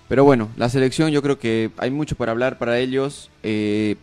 Pero 0.07 0.23
bueno, 0.23 0.47
la 0.55 0.69
selección 0.69 1.11
yo 1.11 1.21
creo 1.21 1.37
que 1.37 1.71
hay 1.77 1.91
mucho 1.91 2.15
para 2.15 2.31
hablar 2.31 2.57
para 2.57 2.79
ellos. 2.79 3.29
eh, 3.43 3.97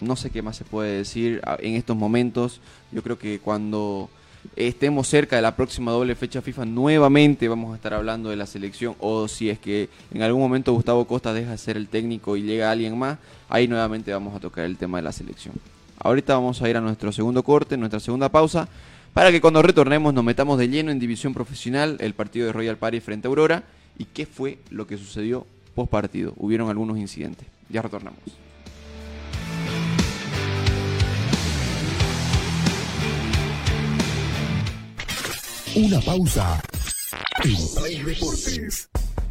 no 0.00 0.14
sé 0.16 0.30
qué 0.30 0.42
más 0.42 0.56
se 0.56 0.64
puede 0.64 0.98
decir 0.98 1.42
en 1.58 1.74
estos 1.74 1.96
momentos. 1.96 2.60
Yo 2.92 3.02
creo 3.02 3.18
que 3.18 3.40
cuando 3.40 4.08
estemos 4.56 5.08
cerca 5.08 5.36
de 5.36 5.42
la 5.42 5.56
próxima 5.56 5.92
doble 5.92 6.14
fecha 6.14 6.42
FIFA, 6.42 6.64
nuevamente 6.64 7.48
vamos 7.48 7.72
a 7.72 7.76
estar 7.76 7.94
hablando 7.94 8.30
de 8.30 8.36
la 8.36 8.46
selección. 8.46 8.94
O 9.00 9.28
si 9.28 9.50
es 9.50 9.58
que 9.58 9.88
en 10.12 10.22
algún 10.22 10.42
momento 10.42 10.72
Gustavo 10.72 11.04
Costa 11.06 11.32
deja 11.32 11.52
de 11.52 11.58
ser 11.58 11.76
el 11.76 11.88
técnico 11.88 12.36
y 12.36 12.42
llega 12.42 12.70
alguien 12.70 12.98
más, 12.98 13.18
ahí 13.48 13.68
nuevamente 13.68 14.12
vamos 14.12 14.34
a 14.34 14.40
tocar 14.40 14.64
el 14.64 14.76
tema 14.76 14.98
de 14.98 15.02
la 15.02 15.12
selección. 15.12 15.54
Ahorita 16.00 16.34
vamos 16.34 16.62
a 16.62 16.68
ir 16.68 16.76
a 16.76 16.80
nuestro 16.80 17.12
segundo 17.12 17.42
corte, 17.42 17.76
nuestra 17.76 18.00
segunda 18.00 18.28
pausa, 18.28 18.68
para 19.14 19.32
que 19.32 19.40
cuando 19.40 19.62
retornemos 19.62 20.14
nos 20.14 20.24
metamos 20.24 20.58
de 20.58 20.68
lleno 20.68 20.90
en 20.90 20.98
división 20.98 21.34
profesional, 21.34 21.96
el 22.00 22.14
partido 22.14 22.46
de 22.46 22.52
Royal 22.52 22.76
Party 22.76 23.00
frente 23.00 23.26
a 23.26 23.30
Aurora 23.30 23.64
y 23.98 24.04
qué 24.04 24.26
fue 24.26 24.58
lo 24.70 24.86
que 24.86 24.96
sucedió 24.96 25.46
post 25.74 25.90
partido. 25.90 26.34
Hubieron 26.36 26.68
algunos 26.70 26.98
incidentes. 26.98 27.46
Ya 27.68 27.82
retornamos. 27.82 28.20
Una 35.78 36.00
pausa. 36.00 36.60
En 37.44 37.74
Play 37.76 38.02
Deportes. 38.02 38.88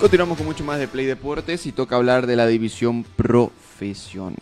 Continuamos 0.00 0.36
con 0.36 0.46
mucho 0.46 0.62
más 0.62 0.78
de 0.78 0.88
Play 0.88 1.06
Deportes 1.06 1.64
y 1.64 1.72
toca 1.72 1.96
hablar 1.96 2.26
de 2.26 2.36
la 2.36 2.46
división 2.46 3.02
profesional. 3.02 4.36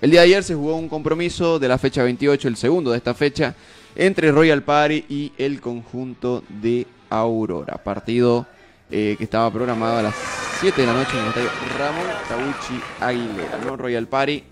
El 0.00 0.12
día 0.12 0.20
de 0.20 0.26
ayer 0.26 0.44
se 0.44 0.54
jugó 0.54 0.76
un 0.76 0.88
compromiso 0.88 1.58
de 1.58 1.66
la 1.66 1.76
fecha 1.76 2.04
28, 2.04 2.46
el 2.46 2.56
segundo 2.56 2.92
de 2.92 2.98
esta 2.98 3.12
fecha, 3.12 3.56
entre 3.96 4.30
Royal 4.30 4.62
Party 4.62 5.04
y 5.08 5.32
el 5.38 5.60
conjunto 5.60 6.44
de 6.48 6.86
Aurora. 7.10 7.78
Partido 7.82 8.46
eh, 8.92 9.16
que 9.18 9.24
estaba 9.24 9.50
programado 9.52 9.98
a 9.98 10.02
las 10.02 10.14
7 10.60 10.80
de 10.80 10.86
la 10.86 10.94
noche 10.94 11.10
en 11.14 11.18
el 11.18 11.28
estadio 11.28 11.50
Ramón 11.76 12.06
Tabucci 12.28 12.80
Aguilera. 13.00 13.58
¿no? 13.66 13.76
Royal 13.76 14.06
Party 14.06 14.44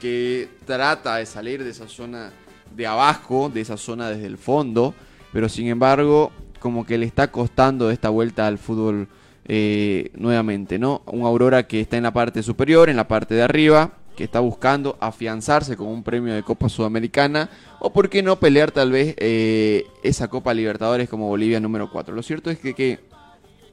que 0.00 0.48
trata 0.64 1.16
de 1.16 1.26
salir 1.26 1.62
de 1.62 1.70
esa 1.70 1.86
zona 1.86 2.32
de 2.74 2.86
abajo, 2.86 3.50
de 3.52 3.60
esa 3.60 3.76
zona 3.76 4.08
desde 4.08 4.26
el 4.26 4.38
fondo, 4.38 4.94
pero 5.34 5.50
sin 5.50 5.68
embargo 5.68 6.32
como 6.60 6.86
que 6.86 6.96
le 6.96 7.04
está 7.04 7.30
costando 7.30 7.90
esta 7.90 8.08
vuelta 8.08 8.46
al 8.46 8.56
fútbol 8.56 9.06
eh, 9.54 10.10
nuevamente, 10.14 10.78
¿no? 10.78 11.02
Un 11.04 11.26
Aurora 11.26 11.66
que 11.66 11.82
está 11.82 11.98
en 11.98 12.04
la 12.04 12.14
parte 12.14 12.42
superior, 12.42 12.88
en 12.88 12.96
la 12.96 13.06
parte 13.06 13.34
de 13.34 13.42
arriba, 13.42 13.98
que 14.16 14.24
está 14.24 14.40
buscando 14.40 14.96
afianzarse 14.98 15.76
con 15.76 15.88
un 15.88 16.02
premio 16.02 16.32
de 16.32 16.42
Copa 16.42 16.70
Sudamericana 16.70 17.50
o 17.78 17.92
por 17.92 18.08
qué 18.08 18.22
no 18.22 18.40
pelear 18.40 18.70
tal 18.70 18.90
vez 18.90 19.14
eh, 19.18 19.84
esa 20.02 20.28
Copa 20.28 20.54
Libertadores 20.54 21.06
como 21.10 21.28
Bolivia 21.28 21.60
número 21.60 21.90
4. 21.90 22.14
Lo 22.14 22.22
cierto 22.22 22.48
es 22.48 22.58
que, 22.60 22.72
que 22.72 23.00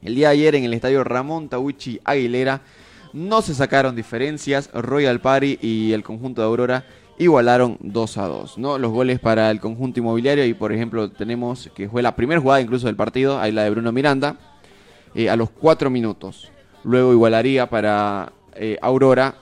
el 0.02 0.16
día 0.16 0.28
de 0.28 0.34
ayer 0.34 0.56
en 0.56 0.66
el 0.66 0.74
estadio 0.74 1.02
Ramón 1.06 1.48
Tawichi 1.48 2.02
Aguilera 2.04 2.60
no 3.14 3.42
se 3.42 3.56
sacaron 3.56 3.96
diferencias, 3.96 4.70
Royal 4.74 5.22
Party 5.22 5.60
y 5.62 5.94
el 5.94 6.04
conjunto 6.04 6.42
de 6.42 6.48
Aurora 6.48 6.86
igualaron 7.18 7.78
2 7.80 8.18
a 8.18 8.28
2, 8.28 8.58
¿no? 8.58 8.78
Los 8.78 8.92
goles 8.92 9.22
para 9.22 9.50
el 9.50 9.62
conjunto 9.62 10.02
inmobiliario 10.02 10.44
y 10.44 10.54
por 10.54 10.74
ejemplo 10.74 11.10
tenemos 11.10 11.70
que 11.74 11.88
fue 11.88 12.02
la 12.02 12.18
primera 12.18 12.42
jugada 12.42 12.60
incluso 12.60 12.88
del 12.88 12.98
partido, 12.98 13.40
ahí 13.40 13.54
la 13.54 13.64
de 13.64 13.70
Bruno 13.70 13.94
Miranda, 13.94 14.36
eh, 15.16 15.30
a 15.30 15.36
los 15.36 15.50
4 15.50 15.90
minutos. 15.90 16.52
Luego 16.84 17.12
igualaría 17.14 17.70
para 17.70 18.34
eh, 18.56 18.78
Aurora 18.82 19.36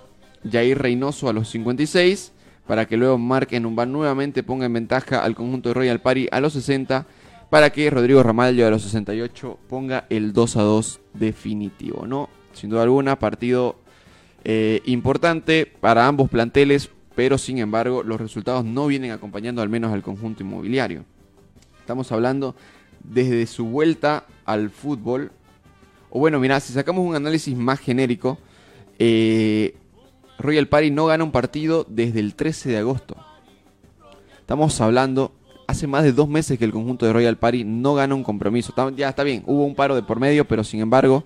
Jair 0.49 0.77
Reynoso 0.77 1.29
a 1.29 1.33
los 1.33 1.49
56 1.49 2.33
para 2.67 2.85
que 2.85 2.97
luego 2.97 3.17
Mark 3.17 3.47
Enumban 3.51 3.91
nuevamente 3.91 4.43
ponga 4.43 4.65
en 4.65 4.73
ventaja 4.73 5.23
al 5.23 5.35
conjunto 5.35 5.69
de 5.69 5.73
Royal 5.73 6.01
Party 6.01 6.27
a 6.31 6.41
los 6.41 6.53
60 6.53 7.05
para 7.49 7.69
que 7.69 7.89
Rodrigo 7.89 8.21
Ramallo 8.21 8.67
a 8.67 8.69
los 8.69 8.83
68 8.83 9.57
ponga 9.69 10.05
el 10.09 10.33
2 10.33 10.57
a 10.57 10.61
2 10.63 10.99
definitivo, 11.13 12.05
¿no? 12.05 12.29
Sin 12.53 12.69
duda 12.69 12.83
alguna, 12.83 13.17
partido 13.19 13.77
eh, 14.43 14.81
importante 14.85 15.65
para 15.65 16.07
ambos 16.07 16.29
planteles, 16.29 16.89
pero 17.15 17.37
sin 17.37 17.59
embargo 17.59 18.03
los 18.03 18.19
resultados 18.19 18.65
no 18.65 18.87
vienen 18.87 19.11
acompañando 19.11 19.61
al 19.61 19.69
menos 19.69 19.93
al 19.93 20.03
conjunto 20.03 20.43
inmobiliario. 20.43 21.05
Estamos 21.79 22.11
hablando 22.11 22.55
desde 23.01 23.47
su 23.47 23.65
vuelta 23.65 24.25
al 24.43 24.69
fútbol, 24.69 25.31
o 26.17 26.19
bueno, 26.19 26.39
mira, 26.39 26.59
si 26.59 26.73
sacamos 26.73 27.05
un 27.05 27.13
análisis 27.13 27.55
más 27.55 27.79
genérico, 27.79 28.39
eh, 28.97 29.75
Royal 30.39 30.67
Party 30.67 30.89
no 30.89 31.05
gana 31.05 31.23
un 31.23 31.31
partido 31.31 31.85
desde 31.87 32.19
el 32.19 32.33
13 32.33 32.69
de 32.69 32.77
agosto. 32.77 33.15
Estamos 34.39 34.81
hablando, 34.81 35.31
hace 35.67 35.85
más 35.85 36.03
de 36.03 36.13
dos 36.13 36.27
meses 36.27 36.57
que 36.57 36.65
el 36.65 36.71
conjunto 36.71 37.05
de 37.05 37.13
Royal 37.13 37.37
Party 37.37 37.65
no 37.65 37.93
gana 37.93 38.15
un 38.15 38.23
compromiso. 38.23 38.73
Ya 38.95 39.09
está 39.09 39.21
bien, 39.21 39.43
hubo 39.45 39.63
un 39.63 39.75
paro 39.75 39.93
de 39.93 40.01
por 40.01 40.19
medio, 40.19 40.47
pero 40.47 40.63
sin 40.63 40.79
embargo, 40.79 41.23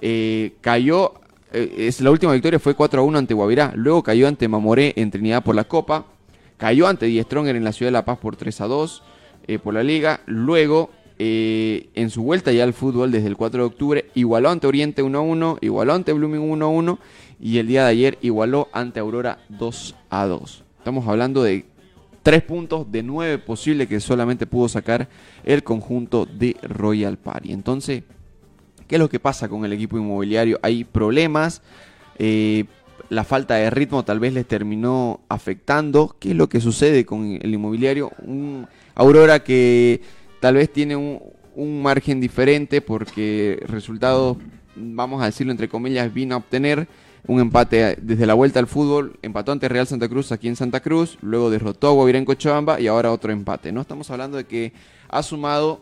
eh, 0.00 0.52
cayó, 0.60 1.14
eh, 1.52 1.74
es, 1.88 2.00
la 2.00 2.12
última 2.12 2.32
victoria 2.32 2.60
fue 2.60 2.74
4 2.74 3.00
a 3.00 3.04
1 3.04 3.18
ante 3.18 3.34
Guavirá. 3.34 3.72
Luego 3.74 4.04
cayó 4.04 4.28
ante 4.28 4.46
Mamoré 4.46 4.92
en 4.94 5.10
Trinidad 5.10 5.42
por 5.42 5.56
la 5.56 5.64
Copa. 5.64 6.04
Cayó 6.56 6.86
ante 6.86 7.06
Die 7.06 7.20
Stronger 7.24 7.56
en 7.56 7.64
la 7.64 7.72
Ciudad 7.72 7.88
de 7.88 7.94
La 7.94 8.04
Paz 8.04 8.18
por 8.18 8.36
3 8.36 8.60
a 8.60 8.66
2 8.68 9.02
eh, 9.48 9.58
por 9.58 9.74
la 9.74 9.82
Liga. 9.82 10.20
Luego, 10.26 10.90
eh, 11.22 11.90
en 11.94 12.08
su 12.08 12.22
vuelta 12.22 12.50
ya 12.50 12.64
al 12.64 12.72
fútbol 12.72 13.12
desde 13.12 13.26
el 13.26 13.36
4 13.36 13.60
de 13.60 13.66
octubre, 13.66 14.10
igualó 14.14 14.48
ante 14.48 14.66
Oriente 14.66 15.02
1 15.02 15.18
a 15.18 15.20
1, 15.20 15.58
igualó 15.60 15.92
ante 15.92 16.14
Blooming 16.14 16.40
1 16.40 16.64
a 16.64 16.68
1 16.68 16.98
y 17.38 17.58
el 17.58 17.66
día 17.66 17.84
de 17.84 17.90
ayer 17.90 18.18
igualó 18.22 18.68
ante 18.72 19.00
Aurora 19.00 19.38
2 19.50 19.96
a 20.08 20.24
2. 20.24 20.64
Estamos 20.78 21.06
hablando 21.06 21.42
de 21.42 21.66
tres 22.22 22.42
puntos 22.42 22.90
de 22.90 23.02
nueve 23.02 23.36
posibles 23.36 23.86
que 23.86 24.00
solamente 24.00 24.46
pudo 24.46 24.70
sacar 24.70 25.10
el 25.44 25.62
conjunto 25.62 26.24
de 26.24 26.56
Royal 26.62 27.18
Party. 27.18 27.52
Entonces, 27.52 28.02
¿qué 28.88 28.94
es 28.94 28.98
lo 28.98 29.10
que 29.10 29.20
pasa 29.20 29.46
con 29.46 29.66
el 29.66 29.74
equipo 29.74 29.98
inmobiliario? 29.98 30.58
Hay 30.62 30.84
problemas, 30.84 31.60
eh, 32.18 32.64
la 33.10 33.24
falta 33.24 33.56
de 33.56 33.68
ritmo 33.68 34.06
tal 34.06 34.20
vez 34.20 34.32
les 34.32 34.46
terminó 34.46 35.20
afectando. 35.28 36.16
¿Qué 36.18 36.30
es 36.30 36.36
lo 36.36 36.48
que 36.48 36.62
sucede 36.62 37.04
con 37.04 37.38
el 37.42 37.52
inmobiliario? 37.52 38.10
Un 38.22 38.66
Aurora 38.94 39.44
que 39.44 40.00
tal 40.40 40.54
vez 40.54 40.72
tiene 40.72 40.96
un, 40.96 41.20
un 41.54 41.82
margen 41.82 42.20
diferente 42.20 42.80
porque 42.80 43.62
resultados, 43.66 44.36
vamos 44.74 45.22
a 45.22 45.26
decirlo 45.26 45.52
entre 45.52 45.68
comillas, 45.68 46.12
vino 46.12 46.34
a 46.34 46.38
obtener 46.38 46.88
un 47.26 47.40
empate 47.40 47.96
desde 48.00 48.26
la 48.26 48.34
vuelta 48.34 48.60
al 48.60 48.66
fútbol, 48.66 49.18
empató 49.22 49.52
ante 49.52 49.68
Real 49.68 49.86
Santa 49.86 50.08
Cruz 50.08 50.32
aquí 50.32 50.48
en 50.48 50.56
Santa 50.56 50.80
Cruz, 50.80 51.18
luego 51.20 51.50
derrotó 51.50 51.88
a 51.88 51.92
Guavirá 51.92 52.18
en 52.18 52.24
Cochabamba 52.24 52.80
y 52.80 52.86
ahora 52.86 53.12
otro 53.12 53.32
empate. 53.32 53.72
No 53.72 53.80
estamos 53.82 54.10
hablando 54.10 54.36
de 54.36 54.44
que 54.44 54.72
ha 55.08 55.22
sumado 55.22 55.80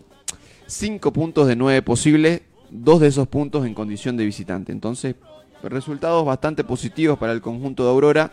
5 0.66 1.12
puntos 1.12 1.46
de 1.46 1.56
9 1.56 1.82
posibles, 1.82 2.42
dos 2.70 3.00
de 3.00 3.09
esos 3.09 3.28
puntos 3.28 3.66
en 3.66 3.74
condición 3.74 4.16
de 4.16 4.24
visitante. 4.24 4.72
Entonces, 4.72 5.14
resultados 5.62 6.24
bastante 6.24 6.64
positivos 6.64 7.18
para 7.18 7.32
el 7.32 7.40
conjunto 7.40 7.84
de 7.84 7.90
Aurora 7.90 8.32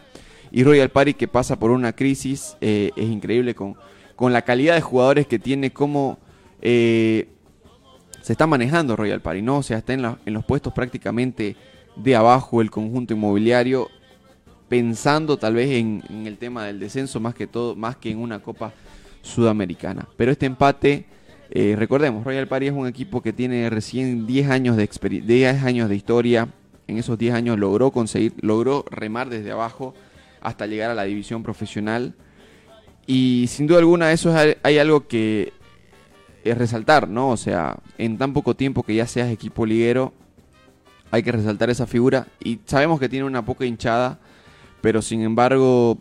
y 0.51 0.63
Royal 0.63 0.89
Party 0.89 1.13
que 1.13 1.27
pasa 1.27 1.57
por 1.57 1.71
una 1.71 1.93
crisis, 1.93 2.57
eh, 2.61 2.91
es 2.95 3.09
increíble 3.09 3.55
con, 3.55 3.75
con 4.15 4.33
la 4.33 4.43
calidad 4.43 4.75
de 4.75 4.81
jugadores 4.81 5.27
que 5.27 5.39
tiene, 5.39 5.71
cómo 5.71 6.17
eh, 6.61 7.27
se 8.21 8.31
está 8.33 8.47
manejando 8.47 8.95
Royal 8.95 9.21
Party, 9.21 9.41
¿no? 9.41 9.57
O 9.57 9.63
sea, 9.63 9.77
está 9.77 9.93
en, 9.93 10.01
la- 10.01 10.17
en 10.25 10.33
los 10.33 10.45
puestos 10.45 10.73
prácticamente 10.73 11.55
de 11.95 12.15
abajo 12.15 12.61
el 12.61 12.71
conjunto 12.71 13.13
inmobiliario, 13.13 13.89
pensando 14.67 15.37
tal 15.37 15.53
vez 15.55 15.69
en, 15.71 16.03
el 16.25 16.37
tema 16.37 16.65
del 16.65 16.79
descenso 16.79 17.19
más 17.19 17.35
que 17.35 17.47
todo, 17.47 17.75
más 17.75 17.97
que 17.97 18.11
en 18.11 18.17
una 18.19 18.39
Copa 18.39 18.73
Sudamericana. 19.21 20.07
Pero 20.17 20.31
este 20.31 20.45
empate, 20.45 21.05
eh, 21.51 21.75
recordemos, 21.77 22.23
Royal 22.23 22.47
Party 22.47 22.67
es 22.67 22.73
un 22.73 22.87
equipo 22.87 23.21
que 23.21 23.33
tiene 23.33 23.69
recién 23.69 24.25
10 24.25 24.49
años 24.49 24.75
de 24.77 24.89
experi- 24.89 25.21
10 25.23 25.63
años 25.63 25.89
de 25.89 25.95
historia. 25.95 26.49
En 26.87 26.97
esos 26.97 27.17
10 27.17 27.33
años 27.33 27.57
logró 27.59 27.91
conseguir, 27.91 28.33
logró 28.41 28.85
remar 28.89 29.29
desde 29.29 29.51
abajo 29.51 29.93
hasta 30.41 30.67
llegar 30.67 30.91
a 30.91 30.95
la 30.95 31.03
división 31.03 31.41
profesional. 31.43 32.13
Y 33.07 33.45
sin 33.47 33.67
duda 33.67 33.79
alguna 33.79 34.11
eso 34.11 34.35
es, 34.37 34.57
hay 34.63 34.77
algo 34.77 35.07
que 35.07 35.53
es 36.43 36.57
resaltar, 36.57 37.07
¿no? 37.07 37.29
O 37.29 37.37
sea, 37.37 37.77
en 37.97 38.17
tan 38.17 38.33
poco 38.33 38.55
tiempo 38.55 38.83
que 38.83 38.95
ya 38.95 39.07
seas 39.07 39.29
equipo 39.31 39.65
liguero, 39.65 40.13
hay 41.11 41.23
que 41.23 41.31
resaltar 41.31 41.69
esa 41.69 41.85
figura. 41.87 42.27
Y 42.43 42.59
sabemos 42.65 42.99
que 42.99 43.09
tiene 43.09 43.25
una 43.25 43.45
poca 43.45 43.65
hinchada, 43.65 44.19
pero 44.81 45.01
sin 45.01 45.21
embargo, 45.21 45.97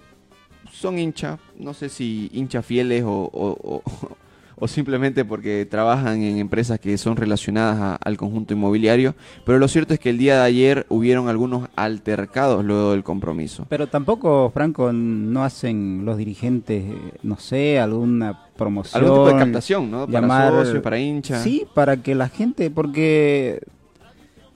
son 0.72 0.98
hinchas, 0.98 1.38
no 1.58 1.72
sé 1.74 1.88
si 1.88 2.30
hinchas 2.32 2.64
fieles 2.64 3.04
o, 3.04 3.10
o- 3.10 3.58
o- 3.62 4.16
o 4.64 4.68
simplemente 4.68 5.26
porque 5.26 5.66
trabajan 5.70 6.22
en 6.22 6.38
empresas 6.38 6.80
que 6.80 6.96
son 6.96 7.16
relacionadas 7.16 7.78
a- 7.80 7.96
al 7.96 8.16
conjunto 8.16 8.54
inmobiliario. 8.54 9.14
Pero 9.44 9.58
lo 9.58 9.68
cierto 9.68 9.92
es 9.92 10.00
que 10.00 10.08
el 10.08 10.16
día 10.16 10.36
de 10.36 10.42
ayer 10.44 10.86
hubieron 10.88 11.28
algunos 11.28 11.68
altercados 11.76 12.64
luego 12.64 12.92
del 12.92 13.04
compromiso. 13.04 13.66
Pero 13.68 13.88
tampoco, 13.88 14.50
Franco, 14.54 14.90
no 14.92 15.44
hacen 15.44 16.04
los 16.06 16.16
dirigentes, 16.16 16.82
eh, 16.84 16.96
no 17.22 17.36
sé, 17.38 17.78
alguna 17.78 18.40
promoción. 18.56 19.04
Algún 19.04 19.18
tipo 19.26 19.36
de 19.36 19.44
captación, 19.44 19.90
¿no? 19.90 20.06
Para 20.06 20.20
llamar- 20.20 20.52
socios, 20.64 20.82
para 20.82 20.98
hinchas. 20.98 21.42
Sí, 21.42 21.66
para 21.74 21.98
que 21.98 22.14
la 22.14 22.30
gente, 22.30 22.70
porque, 22.70 23.60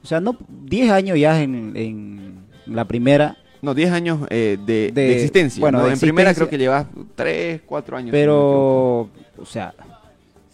o 0.03 0.07
sea, 0.07 0.21
no, 0.21 0.39
10 0.65 0.91
años 0.91 1.19
ya 1.19 1.43
en, 1.43 1.77
en 1.77 2.39
la 2.65 2.87
primera, 2.87 3.37
No, 3.61 3.75
10 3.75 3.91
años 3.91 4.21
eh, 4.31 4.57
de, 4.65 4.93
De- 4.93 5.03
de 5.03 5.13
existencia. 5.17 5.61
bueno, 5.61 5.79
¿no? 5.81 5.87
de 5.87 5.93
en 5.95 5.99
primera 6.01 6.33
creo 6.33 6.49
que 6.49 6.57
llevas 6.57 6.87
3, 7.15 7.61
4 7.67 7.97
años. 7.97 8.11
pero, 8.13 9.01
o 9.37 9.45
sea, 9.45 9.75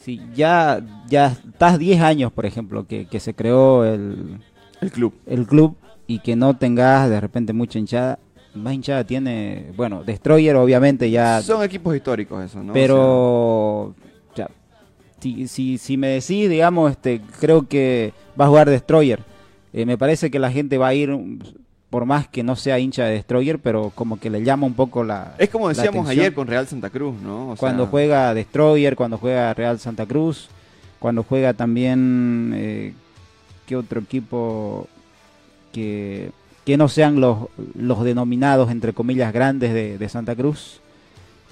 si 0.04 0.20
ya, 0.34 0.82
ya 1.08 1.28
estás 1.28 1.78
10 1.78 2.00
años, 2.02 2.30
por 2.30 2.44
ejemplo, 2.44 2.86
que, 2.86 3.06
que 3.06 3.20
se 3.20 3.32
creó 3.32 3.86
el, 3.86 4.38
el 4.82 4.90
club. 4.92 5.14
el 5.26 5.46
club 5.46 5.76
y 6.06 6.18
que 6.18 6.36
no 6.36 6.58
tengas 6.58 7.08
de 7.08 7.18
repente 7.18 7.54
mucha 7.54 7.78
hinchada, 7.78 8.18
más 8.54 8.74
hinchada 8.74 9.04
tiene, 9.04 9.72
bueno, 9.76 10.04
Destroyer 10.04 10.56
obviamente 10.56 11.10
ya 11.10 11.40
Son 11.40 11.64
equipos 11.64 11.96
históricos 11.96 12.44
eso, 12.44 12.62
¿no? 12.62 12.74
pero 12.74 12.98
O 13.00 13.94
sea, 14.34 14.50
si, 15.20 15.48
si, 15.48 15.78
si 15.78 15.96
me 15.96 16.08
decís, 16.08 16.50
digamos, 16.50 16.90
este, 16.90 17.22
creo 17.40 17.66
que 17.66 18.12
va 18.38 18.44
a 18.44 18.48
jugar 18.48 18.68
Destroyer. 18.68 19.20
Eh, 19.72 19.86
me 19.86 19.96
parece 19.96 20.30
que 20.30 20.38
la 20.38 20.52
gente 20.52 20.76
va 20.76 20.88
a 20.88 20.94
ir, 20.94 21.18
por 21.94 22.06
más 22.06 22.26
que 22.26 22.42
no 22.42 22.56
sea 22.56 22.80
hincha 22.80 23.04
de 23.04 23.12
Destroyer, 23.12 23.60
pero 23.60 23.92
como 23.94 24.18
que 24.18 24.28
le 24.28 24.42
llama 24.42 24.66
un 24.66 24.74
poco 24.74 25.04
la. 25.04 25.36
es 25.38 25.48
como 25.48 25.68
decíamos 25.68 26.08
ayer 26.08 26.34
con 26.34 26.48
Real 26.48 26.66
Santa 26.66 26.90
Cruz, 26.90 27.14
¿no? 27.22 27.52
O 27.52 27.56
cuando 27.56 27.84
sea, 27.84 27.90
juega 27.92 28.34
Destroyer, 28.34 28.96
cuando 28.96 29.16
juega 29.16 29.54
Real 29.54 29.78
Santa 29.78 30.04
Cruz, 30.04 30.48
cuando 30.98 31.22
juega 31.22 31.52
también. 31.54 32.52
Eh, 32.56 32.94
¿Qué 33.64 33.76
otro 33.76 34.00
equipo 34.00 34.88
que, 35.72 36.32
que 36.64 36.76
no 36.76 36.88
sean 36.88 37.20
los, 37.20 37.46
los 37.78 38.02
denominados, 38.02 38.72
entre 38.72 38.92
comillas, 38.92 39.32
grandes 39.32 39.72
de, 39.72 39.96
de 39.96 40.08
Santa 40.08 40.34
Cruz? 40.34 40.80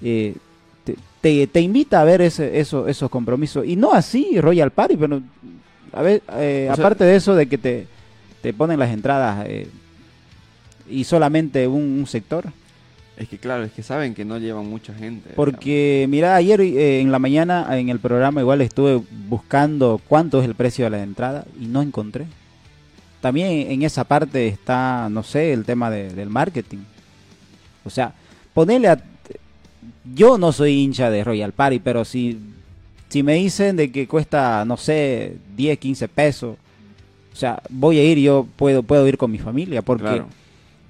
eh, 0.03 0.35
te, 0.83 0.97
te, 1.21 1.47
te 1.47 1.61
invita 1.61 2.01
a 2.01 2.05
ver 2.05 2.21
ese, 2.21 2.59
eso, 2.59 2.89
esos 2.89 3.09
compromisos. 3.11 3.65
Y 3.65 3.77
no 3.77 3.93
así 3.93 4.41
Royal 4.41 4.73
Party, 4.73 4.97
pero 4.97 5.23
a 5.93 6.03
ver, 6.03 6.21
eh, 6.33 6.65
sea- 6.67 6.75
aparte 6.75 7.05
de 7.05 7.15
eso 7.15 7.37
de 7.37 7.47
que 7.47 7.59
te, 7.59 7.87
te 8.43 8.53
ponen 8.53 8.81
las 8.81 8.91
entradas 8.91 9.47
eh, 9.49 9.69
y 10.89 11.05
solamente 11.05 11.67
un, 11.69 11.83
un 11.83 12.07
sector. 12.07 12.47
Es 13.17 13.29
que 13.29 13.39
claro, 13.39 13.63
es 13.65 13.73
que 13.73 13.83
saben 13.83 14.15
que 14.15 14.25
no 14.25 14.39
llevan 14.39 14.67
mucha 14.69 14.95
gente. 14.95 15.31
Porque, 15.37 16.07
mira, 16.09 16.35
ayer 16.35 16.61
eh, 16.61 17.01
en 17.01 17.13
la 17.13 17.19
mañana 17.19 17.67
en 17.79 17.89
el 17.91 17.99
programa 18.01 18.41
igual 18.41 18.61
estuve 18.63 19.03
buscando 19.29 20.01
cuánto 20.09 20.41
es 20.41 20.47
el 20.49 20.55
precio 20.55 20.85
de 20.87 20.91
la 20.91 21.03
entrada 21.03 21.45
y 21.61 21.67
no 21.67 21.83
encontré. 21.83 22.27
También 23.21 23.71
en 23.71 23.83
esa 23.83 24.05
parte 24.05 24.49
está, 24.49 25.09
no 25.11 25.23
sé, 25.23 25.53
el 25.53 25.65
tema 25.65 25.91
de- 25.91 26.13
del 26.13 26.29
marketing. 26.31 26.79
O 27.85 27.91
sea, 27.91 28.13
ponerle 28.55 28.89
a... 28.89 29.03
Yo 30.15 30.39
no 30.39 30.51
soy 30.53 30.81
hincha 30.81 31.11
de 31.11 31.23
Royal 31.23 31.53
Party, 31.53 31.79
pero 31.79 32.05
si, 32.05 32.39
si 33.09 33.23
me 33.23 33.35
dicen 33.35 33.77
de 33.77 33.93
que 33.93 34.09
cuesta, 34.09 34.65
no 34.65 34.77
sé, 34.77 35.37
10, 35.57 35.79
15 35.79 36.09
pesos, 36.09 36.57
o 37.33 37.37
sea, 37.37 37.63
voy 37.69 37.99
a 37.99 38.05
ir, 38.05 38.19
yo 38.19 38.47
puedo, 38.57 38.83
puedo 38.83 39.07
ir 39.07 39.17
con 39.19 39.31
mi 39.31 39.39
familia, 39.39 39.83
porque... 39.83 40.05
Claro. 40.05 40.27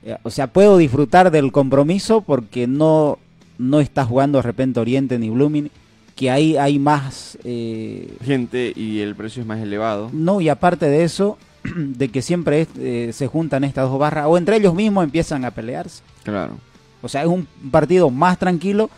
Eh, 0.05 0.17
O 0.23 0.31
sea, 0.31 0.47
puedo 0.49 0.77
disfrutar 0.79 1.31
del 1.31 1.53
compromiso 1.53 2.21
porque 2.23 2.67
no, 2.67 3.19
no 3.59 3.81
está 3.81 4.05
jugando 4.05 4.39
de 4.39 4.43
repente 4.43 4.81
Oriente 4.81 5.19
ni 5.19 5.31
Blooming, 5.31 5.71
que 6.17 6.31
ahí 6.31 6.57
hay 6.57 6.79
más... 6.79 7.39
eh, 7.45 8.17
Gente 8.25 8.73
y 8.77 9.01
el 9.01 9.15
precio 9.15 9.41
es 9.43 9.47
más 9.47 9.61
elevado. 9.61 10.11
no, 10.13 10.41
y 10.41 10.49
aparte 10.49 10.87
de 10.87 11.05
eso, 11.05 11.39
de 11.77 12.09
que 12.09 12.23
siempre 12.23 12.67
eh, 12.79 13.11
se 13.13 13.27
juntan 13.29 13.65
estas 13.65 13.89
dos 13.89 13.99
barras, 13.99 14.27
o 14.29 14.37
entre 14.37 14.57
ellos 14.57 14.75
mismos 14.75 15.05
empiezan 15.05 15.45
a 15.45 15.51
pelearse. 15.51 16.03
Claro. 16.25 16.57
O 17.03 17.09
sea, 17.09 17.23
es 17.23 17.29
un 17.29 17.47
partido 17.71 18.11
más 18.11 18.39
tranquilo 18.39 18.91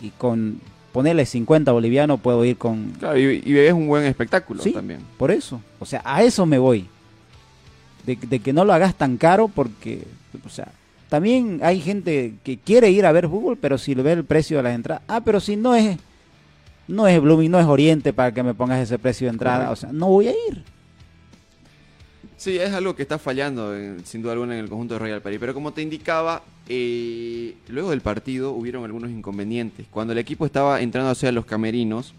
y 0.00 0.10
con 0.10 0.60
ponerle 0.92 1.24
50 1.26 1.70
bolivianos 1.72 2.20
puedo 2.20 2.44
ir 2.44 2.56
con... 2.56 2.92
Claro, 2.98 3.18
y, 3.18 3.42
y 3.44 3.56
es 3.58 3.72
un 3.72 3.86
buen 3.86 4.04
espectáculo 4.04 4.62
Sí. 4.62 4.72
también. 4.72 5.00
Por 5.18 5.30
eso. 5.30 5.60
O 5.78 5.84
sea, 5.86 6.00
a 6.04 6.22
eso 6.22 6.46
me 6.46 6.58
voy. 6.58 6.86
De, 8.06 8.16
de 8.16 8.40
que 8.40 8.52
no 8.52 8.64
lo 8.64 8.72
hagas 8.72 8.94
tan 8.94 9.18
caro 9.18 9.48
porque, 9.48 10.04
o 10.44 10.48
sea, 10.48 10.68
también 11.08 11.60
hay 11.62 11.80
gente 11.80 12.34
que 12.44 12.56
quiere 12.58 12.90
ir 12.90 13.04
a 13.06 13.12
ver 13.12 13.28
fútbol, 13.28 13.56
pero 13.60 13.78
si 13.78 13.94
ve 13.94 14.12
el 14.12 14.24
precio 14.24 14.56
de 14.58 14.62
las 14.62 14.74
entradas, 14.74 15.02
ah, 15.08 15.20
pero 15.22 15.40
si 15.40 15.56
no 15.56 15.74
es, 15.74 15.98
no 16.88 17.06
es 17.08 17.20
Blooming, 17.20 17.50
no 17.50 17.58
es 17.60 17.66
Oriente 17.66 18.12
para 18.12 18.32
que 18.32 18.42
me 18.42 18.54
pongas 18.54 18.80
ese 18.80 18.98
precio 18.98 19.26
de 19.26 19.32
entrada, 19.32 19.66
Correcto. 19.66 19.72
o 19.72 19.76
sea, 19.76 19.92
no 19.92 20.06
voy 20.08 20.28
a 20.28 20.30
ir. 20.30 20.62
Sí, 22.36 22.56
es 22.56 22.72
algo 22.72 22.96
que 22.96 23.02
está 23.02 23.18
fallando 23.18 23.76
en- 23.76 24.04
sin 24.06 24.22
duda 24.22 24.32
alguna 24.32 24.54
en 24.54 24.60
el 24.64 24.70
conjunto 24.70 24.94
de 24.94 25.00
Royal 25.00 25.20
Party. 25.20 25.38
Pero 25.38 25.52
como 25.52 25.72
te 25.72 25.82
indicaba, 25.82 26.42
eh, 26.68 27.54
luego 27.68 27.90
del 27.90 28.00
partido 28.00 28.52
hubieron 28.52 28.82
algunos 28.84 29.10
inconvenientes. 29.10 29.86
Cuando 29.90 30.12
el 30.14 30.18
equipo 30.18 30.46
estaba 30.46 30.80
entrando 30.80 31.10
hacia 31.10 31.32
los 31.32 31.44
camerinos, 31.44 32.14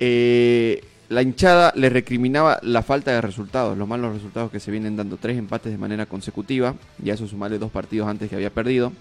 eh, 0.00 0.82
la 1.12 1.20
hinchada 1.20 1.72
le 1.76 1.90
recriminaba 1.90 2.58
la 2.62 2.82
falta 2.82 3.12
de 3.12 3.20
resultados, 3.20 3.76
los 3.76 3.86
malos 3.86 4.14
resultados 4.14 4.50
que 4.50 4.60
se 4.60 4.70
vienen 4.70 4.96
dando. 4.96 5.18
Tres 5.18 5.36
empates 5.36 5.70
de 5.70 5.76
manera 5.76 6.06
consecutiva, 6.06 6.74
y 7.04 7.10
a 7.10 7.14
eso 7.14 7.28
sumarle 7.28 7.58
dos 7.58 7.70
partidos 7.70 8.08
antes 8.08 8.30
que 8.30 8.36
había 8.36 8.48
perdido. 8.48 8.92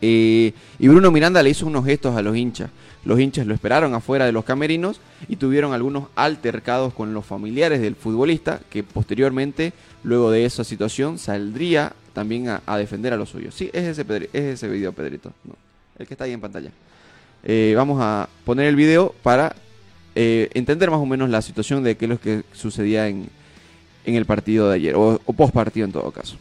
Eh, 0.00 0.54
y 0.78 0.88
Bruno 0.88 1.10
Miranda 1.10 1.42
le 1.42 1.50
hizo 1.50 1.66
unos 1.66 1.84
gestos 1.84 2.16
a 2.16 2.22
los 2.22 2.34
hinchas. 2.34 2.70
Los 3.04 3.20
hinchas 3.20 3.46
lo 3.46 3.52
esperaron 3.52 3.94
afuera 3.94 4.24
de 4.24 4.32
los 4.32 4.46
camerinos 4.46 4.98
y 5.28 5.36
tuvieron 5.36 5.74
algunos 5.74 6.04
altercados 6.16 6.94
con 6.94 7.12
los 7.12 7.26
familiares 7.26 7.82
del 7.82 7.96
futbolista 7.96 8.60
que 8.70 8.82
posteriormente, 8.82 9.74
luego 10.02 10.30
de 10.30 10.46
esa 10.46 10.64
situación, 10.64 11.18
saldría 11.18 11.92
también 12.14 12.48
a, 12.48 12.78
defender 12.78 13.12
a 13.12 13.18
los 13.18 13.28
suyos. 13.28 13.54
Sí, 13.54 13.68
es 13.74 13.98
ese, 13.98 14.06
es 14.32 14.44
ese 14.44 14.68
video, 14.68 14.92
Pedrito. 14.92 15.32
El 15.98 16.06
que 16.06 16.14
está 16.14 16.24
ahí 16.24 16.32
en 16.32 16.40
pantalla. 16.40 16.70
Eh, 17.44 17.74
vamos 17.76 17.98
a 18.00 18.26
poner 18.46 18.66
el 18.66 18.76
video 18.76 19.14
para 19.22 19.54
eh, 20.14 20.50
entender 20.54 20.90
más 20.90 21.00
o 21.00 21.06
menos 21.06 21.30
la 21.30 21.42
situación 21.42 21.82
de 21.82 21.96
qué 21.96 22.06
es 22.06 22.08
lo 22.08 22.20
que 22.20 22.42
sucedía 22.52 23.08
en, 23.08 23.28
en 24.04 24.14
el 24.14 24.24
partido 24.24 24.68
de 24.68 24.76
ayer, 24.76 24.94
o, 24.96 25.20
o 25.24 25.32
post 25.32 25.54
partido 25.54 25.86
en 25.86 25.92
todo 25.92 26.10
caso. 26.10 26.36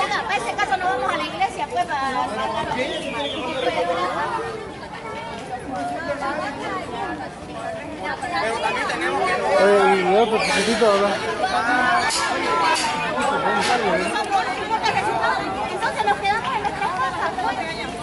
Bueno, 0.00 0.16
para 0.24 0.36
ese 0.36 0.52
caso 0.56 0.76
no 0.78 0.84
vamos 0.86 1.12
a 1.12 1.16
la 1.16 1.24
iglesia, 1.24 1.66
pues, 1.70 1.84
para... 1.84 2.26
Pero 8.38 8.58
también 8.64 8.86
tenemos. 8.88 9.22
Eh. 9.30 9.36
Entonces 15.72 16.04
nos 16.06 16.18
quedamos 16.18 16.54
en 16.54 16.62
nuestras 16.62 16.90
casas, 16.90 17.30
que 17.36 17.42
tengo. 17.42 18.00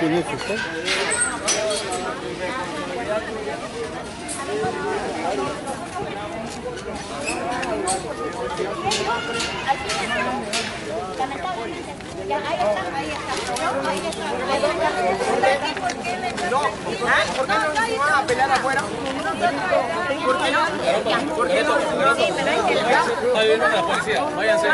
¿Quién 0.00 0.14
es 0.14 0.26
usted? 0.32 0.58
Ya, 12.28 12.36
ahí 12.38 12.58
está, 12.60 12.82
ahí 12.96 13.10
está. 13.10 13.32
Ahí 13.88 14.00
está. 14.08 14.26
No, 16.50 16.60
¿ah? 16.60 17.22
¿por 17.36 17.46
qué 17.46 17.52
no 17.52 17.98
van 17.98 18.12
a 18.12 18.26
pelear 18.26 18.50
afuera? 18.50 18.82
¿Por 20.24 20.38
qué 20.38 20.50
no? 20.50 20.60
¿Por 21.36 21.48
qué 21.48 21.62
no? 21.62 21.74
Sí, 22.16 22.26
pero 22.36 22.50
hay 22.50 22.60
que 22.66 22.74
Está 22.74 23.42
viendo 23.42 23.68
la 23.68 23.82
policía, 23.82 24.24
váyanse. 24.36 24.68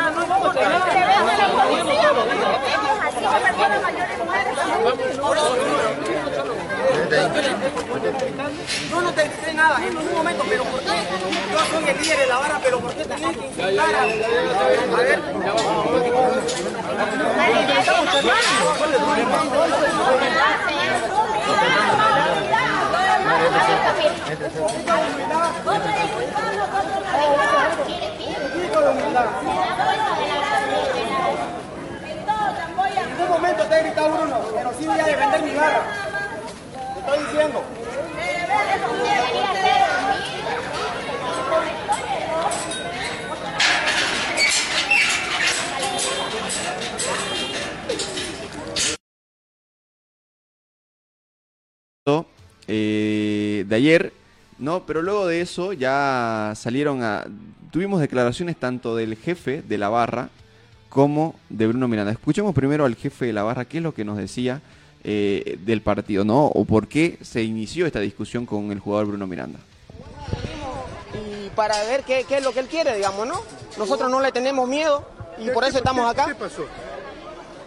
Yo 8.91 9.01
no 9.01 9.13
te 9.13 9.23
dije 9.25 9.55
nada 9.55 9.79
en 9.79 9.95
ningún 9.95 10.15
momento, 10.15 10.45
pero 10.49 10.65
¿por 10.65 10.81
qué? 10.81 10.87
Yo 11.53 11.59
soy 11.71 11.89
el 11.89 12.03
líder 12.03 12.19
de 12.19 12.27
la 12.27 12.39
vara, 12.39 12.61
pero 12.63 12.81
¿por 12.81 12.95
qué 12.95 13.05
tenés 13.05 13.37
que 13.37 13.47
insultar 13.47 13.95
a... 13.95 14.07
Ver, 15.03 15.21
ningún 33.17 33.29
momento 33.29 33.65
te 33.65 33.75
he 33.75 33.83
gritado 33.83 34.11
Bruno, 34.11 34.41
pero 34.55 34.73
sí 34.79 34.86
eh, 52.69 53.65
de 53.69 53.77
ayer, 53.77 54.13
¿no? 54.59 54.85
Pero 54.87 55.03
luego 55.03 55.27
de 55.27 55.41
eso 55.41 55.73
ya 55.73 56.53
salieron 56.57 57.03
a... 57.03 57.27
Tuvimos 57.71 58.01
declaraciones 58.01 58.57
tanto 58.57 58.97
del 58.97 59.17
jefe 59.17 59.63
de 59.63 59.79
la 59.79 59.89
barra 59.89 60.31
como 60.89 61.35
de 61.51 61.67
Bruno 61.67 61.89
Miranda. 61.89 62.13
Escuchemos 62.13 62.55
primero 62.55 62.85
al 62.85 62.95
jefe 62.95 63.27
de 63.27 63.33
la 63.33 63.43
barra 63.43 63.67
qué 63.67 63.79
es 63.79 63.83
lo 63.83 63.93
que 63.93 64.05
nos 64.05 64.17
decía 64.17 64.63
eh, 65.09 65.57
del 65.61 65.83
partido, 65.83 66.25
¿no? 66.25 66.47
O 66.47 66.65
por 66.65 66.89
qué 66.89 67.17
se 67.23 67.41
inició 67.41 67.87
esta 67.87 68.01
discusión 68.01 68.45
con 68.45 68.73
el 68.73 68.81
jugador 68.81 69.07
Bruno 69.07 69.29
Miranda. 69.29 69.61
Y 71.15 71.49
para 71.51 71.81
ver 71.85 72.03
qué, 72.03 72.25
qué 72.29 72.39
es 72.39 72.43
lo 72.43 72.51
que 72.51 72.59
él 72.59 72.67
quiere, 72.67 72.97
digamos, 72.97 73.25
¿no? 73.25 73.41
Nosotros 73.79 74.11
no 74.11 74.21
le 74.21 74.33
tenemos 74.33 74.69
miedo 74.69 75.07
y 75.39 75.49
por 75.51 75.63
eso 75.63 75.79
estamos 75.79 76.11
acá. 76.11 76.27
¿Qué 76.27 76.35
pasó? 76.35 76.65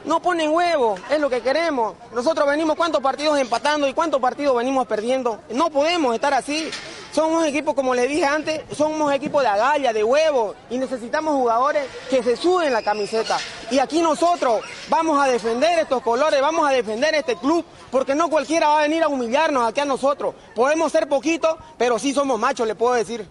No 0.03 0.21
ponen 0.21 0.49
huevo, 0.51 0.97
es 1.09 1.17
lo 1.19 1.29
que 1.29 1.39
queremos. 1.39 1.95
Nosotros 2.13 2.45
venimos 2.45 2.75
cuántos 2.75 3.01
partidos 3.01 3.39
empatando 3.39 3.87
y 3.87 3.93
cuántos 3.93 4.19
partidos 4.19 4.57
venimos 4.57 4.85
perdiendo. 4.85 5.39
No 5.53 5.69
podemos 5.69 6.13
estar 6.15 6.33
así. 6.33 6.69
Somos 7.11 7.45
equipos, 7.45 7.73
como 7.73 7.95
les 7.95 8.07
dije 8.07 8.25
antes, 8.25 8.61
somos 8.75 9.11
equipos 9.13 9.41
de 9.41 9.49
agalla, 9.49 9.91
de 9.93 10.03
huevo, 10.03 10.53
y 10.69 10.77
necesitamos 10.77 11.33
jugadores 11.33 11.85
que 12.09 12.21
se 12.21 12.35
suben 12.37 12.71
la 12.71 12.83
camiseta. 12.83 13.37
Y 13.71 13.79
aquí 13.79 14.01
nosotros 14.01 14.61
vamos 14.89 15.21
a 15.21 15.27
defender 15.27 15.79
estos 15.79 16.03
colores, 16.03 16.39
vamos 16.39 16.69
a 16.69 16.71
defender 16.71 17.15
este 17.15 17.35
club, 17.35 17.65
porque 17.89 18.13
no 18.13 18.29
cualquiera 18.29 18.67
va 18.67 18.79
a 18.79 18.81
venir 18.83 19.01
a 19.01 19.07
humillarnos 19.07 19.67
aquí 19.67 19.79
a 19.79 19.85
nosotros. 19.85 20.35
Podemos 20.53 20.91
ser 20.91 21.09
poquitos, 21.09 21.55
pero 21.77 21.97
sí 21.97 22.13
somos 22.13 22.39
machos, 22.39 22.67
le 22.67 22.75
puedo 22.75 22.93
decir. 22.93 23.27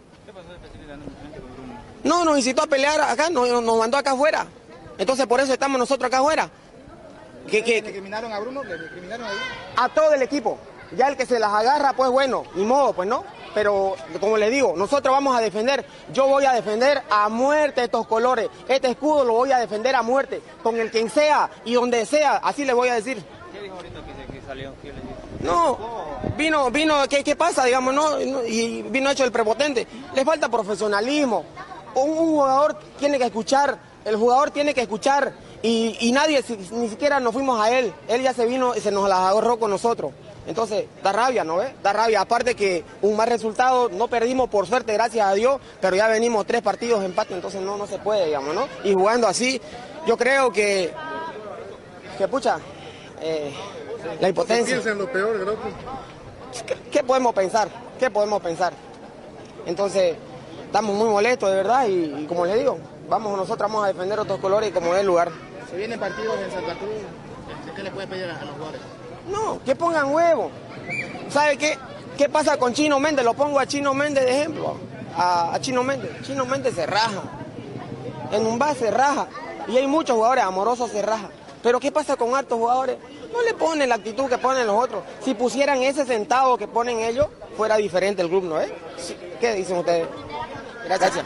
No, 2.02 2.24
nos 2.24 2.38
incitó 2.38 2.62
a 2.62 2.66
pelear 2.66 3.00
acá, 3.00 3.30
nos, 3.30 3.48
nos 3.62 3.78
mandó 3.78 3.96
acá 3.96 4.12
afuera. 4.12 4.46
Entonces 4.98 5.26
por 5.26 5.40
eso 5.40 5.52
estamos 5.52 5.78
nosotros 5.78 6.08
acá 6.08 6.18
afuera. 6.18 6.50
Que, 7.48 7.62
que, 7.62 7.80
¿Le 7.80 7.92
criminaron 7.92 8.32
a 8.32 8.40
Bruno? 8.40 8.64
¿Le 8.64 8.88
criminaron 8.88 9.26
ahí? 9.26 9.36
a 9.76 9.88
todo 9.88 10.12
el 10.12 10.22
equipo. 10.22 10.58
Ya 10.96 11.08
el 11.08 11.16
que 11.16 11.26
se 11.26 11.38
las 11.38 11.52
agarra, 11.52 11.92
pues 11.92 12.10
bueno, 12.10 12.44
ni 12.54 12.64
modo, 12.64 12.92
pues 12.92 13.08
no. 13.08 13.24
Pero 13.54 13.96
como 14.20 14.36
le 14.36 14.50
digo, 14.50 14.74
nosotros 14.76 15.12
vamos 15.12 15.36
a 15.36 15.40
defender, 15.40 15.84
yo 16.12 16.26
voy 16.26 16.44
a 16.44 16.52
defender 16.52 17.02
a 17.10 17.28
muerte 17.28 17.82
estos 17.84 18.06
colores. 18.06 18.48
Este 18.68 18.90
escudo 18.90 19.24
lo 19.24 19.32
voy 19.34 19.52
a 19.52 19.58
defender 19.58 19.94
a 19.96 20.02
muerte, 20.02 20.40
con 20.62 20.76
el 20.78 20.90
quien 20.90 21.10
sea 21.10 21.50
y 21.64 21.74
donde 21.74 22.04
sea, 22.06 22.36
así 22.36 22.64
le 22.64 22.72
voy 22.72 22.88
a 22.88 22.94
decir. 22.94 23.24
¿Qué 23.52 23.60
dijo 23.60 23.76
ahorita 23.76 24.00
que, 24.04 24.32
que 24.38 24.46
salió? 24.46 24.72
¿Qué 24.82 24.88
le 24.92 25.00
dijo? 25.00 25.14
No, 25.40 25.78
vino, 26.36 26.70
vino, 26.70 26.96
¿qué, 27.08 27.22
qué 27.24 27.36
pasa? 27.36 27.64
Digamos, 27.64 27.94
no, 27.94 28.20
y 28.20 28.82
vino 28.82 29.10
hecho 29.10 29.24
el 29.24 29.32
prepotente. 29.32 29.86
Le 30.14 30.24
falta 30.24 30.48
profesionalismo. 30.48 31.44
Un, 31.94 32.10
un 32.10 32.16
jugador 32.16 32.78
tiene 32.98 33.18
que 33.18 33.24
escuchar, 33.24 33.78
el 34.04 34.16
jugador 34.16 34.50
tiene 34.50 34.74
que 34.74 34.82
escuchar 34.82 35.32
y, 35.62 35.96
y 36.00 36.12
nadie, 36.12 36.42
si- 36.42 36.56
ni 36.72 36.88
siquiera 36.88 37.18
nos 37.20 37.32
fuimos 37.32 37.60
a 37.60 37.70
él. 37.76 37.92
Él 38.08 38.22
ya 38.22 38.32
se 38.34 38.46
vino 38.46 38.74
y 38.76 38.80
se 38.80 38.90
nos 38.90 39.08
las 39.08 39.18
agarró 39.20 39.58
con 39.58 39.70
nosotros. 39.70 40.12
Entonces, 40.48 40.86
da 41.02 41.12
rabia, 41.12 41.44
¿no 41.44 41.58
ves? 41.58 41.70
Da 41.82 41.92
rabia. 41.92 42.22
Aparte 42.22 42.56
que 42.56 42.82
un 43.02 43.16
mal 43.16 43.28
resultado, 43.28 43.90
no 43.90 44.08
perdimos 44.08 44.48
por 44.48 44.66
suerte, 44.66 44.94
gracias 44.94 45.26
a 45.26 45.34
Dios, 45.34 45.60
pero 45.78 45.94
ya 45.94 46.08
venimos 46.08 46.46
tres 46.46 46.62
partidos 46.62 47.00
de 47.00 47.06
empate, 47.06 47.34
entonces 47.34 47.60
no, 47.60 47.76
no 47.76 47.86
se 47.86 47.98
puede, 47.98 48.24
digamos, 48.26 48.54
¿no? 48.54 48.66
Y 48.82 48.94
jugando 48.94 49.26
así, 49.28 49.60
yo 50.06 50.16
creo 50.16 50.50
que, 50.50 50.90
que 52.16 52.28
pucha, 52.28 52.58
eh, 53.20 53.52
la 54.20 54.28
impotencia. 54.30 54.76
¿Piensan 54.76 54.98
lo 54.98 55.12
peor, 55.12 55.38
Groco? 55.38 55.68
¿Qué, 56.66 56.76
qué 56.90 57.02
podemos 57.04 57.34
pensar? 57.34 57.68
¿Qué 57.98 58.10
podemos 58.10 58.40
pensar? 58.40 58.72
Entonces, 59.66 60.16
estamos 60.64 60.96
muy 60.96 61.10
molestos, 61.10 61.50
de 61.50 61.56
verdad, 61.56 61.86
y, 61.86 62.22
y 62.22 62.26
como 62.26 62.46
les 62.46 62.58
digo, 62.58 62.78
vamos 63.06 63.36
nosotros 63.36 63.70
vamos 63.70 63.84
a 63.84 63.88
defender 63.88 64.18
otros 64.18 64.40
colores 64.40 64.72
como 64.72 64.94
es 64.94 65.00
el 65.02 65.06
lugar. 65.06 65.30
Se 65.70 65.76
vienen 65.76 66.00
partidos 66.00 66.40
en 66.40 66.50
Santa 66.50 66.74
Cruz. 66.78 66.90
¿Qué 67.76 67.82
le 67.82 67.90
puede 67.90 68.06
pedir 68.06 68.24
a 68.24 68.44
los 68.44 68.54
jugadores? 68.54 68.80
No, 69.30 69.60
que 69.64 69.74
pongan 69.76 70.12
huevo. 70.12 70.50
¿Sabe 71.30 71.56
qué? 71.56 71.78
¿Qué 72.16 72.28
pasa 72.28 72.56
con 72.56 72.72
Chino 72.72 72.98
Méndez? 72.98 73.24
Lo 73.24 73.34
pongo 73.34 73.60
a 73.60 73.66
Chino 73.66 73.94
Méndez 73.94 74.24
de 74.24 74.40
ejemplo. 74.40 74.76
A, 75.16 75.56
Chino 75.60 75.82
Méndez. 75.82 76.10
Chino 76.22 76.46
Méndez 76.46 76.74
se 76.74 76.86
raja. 76.86 77.22
En 78.32 78.46
un 78.46 78.58
bar 78.58 78.74
se 78.74 78.90
raja. 78.90 79.28
Y 79.68 79.76
hay 79.76 79.86
muchos 79.86 80.16
jugadores 80.16 80.44
amorosos 80.44 80.90
se 80.90 81.02
raja. 81.02 81.28
Pero 81.62 81.78
¿qué 81.80 81.92
pasa 81.92 82.16
con 82.16 82.34
altos 82.34 82.58
jugadores? 82.58 82.96
No 83.32 83.42
le 83.42 83.54
ponen 83.54 83.88
la 83.88 83.96
actitud 83.96 84.26
que 84.26 84.38
ponen 84.38 84.66
los 84.66 84.82
otros. 84.82 85.02
Si 85.24 85.34
pusieran 85.34 85.82
ese 85.82 86.04
centavo 86.06 86.56
que 86.56 86.66
ponen 86.66 87.00
ellos, 87.00 87.26
fuera 87.56 87.76
diferente 87.76 88.22
el 88.22 88.28
club, 88.28 88.44
¿no 88.44 88.60
es? 88.60 88.70
Sí. 88.96 89.16
¿Qué 89.40 89.54
dicen 89.54 89.78
ustedes? 89.78 90.08
Gracias. 90.86 91.24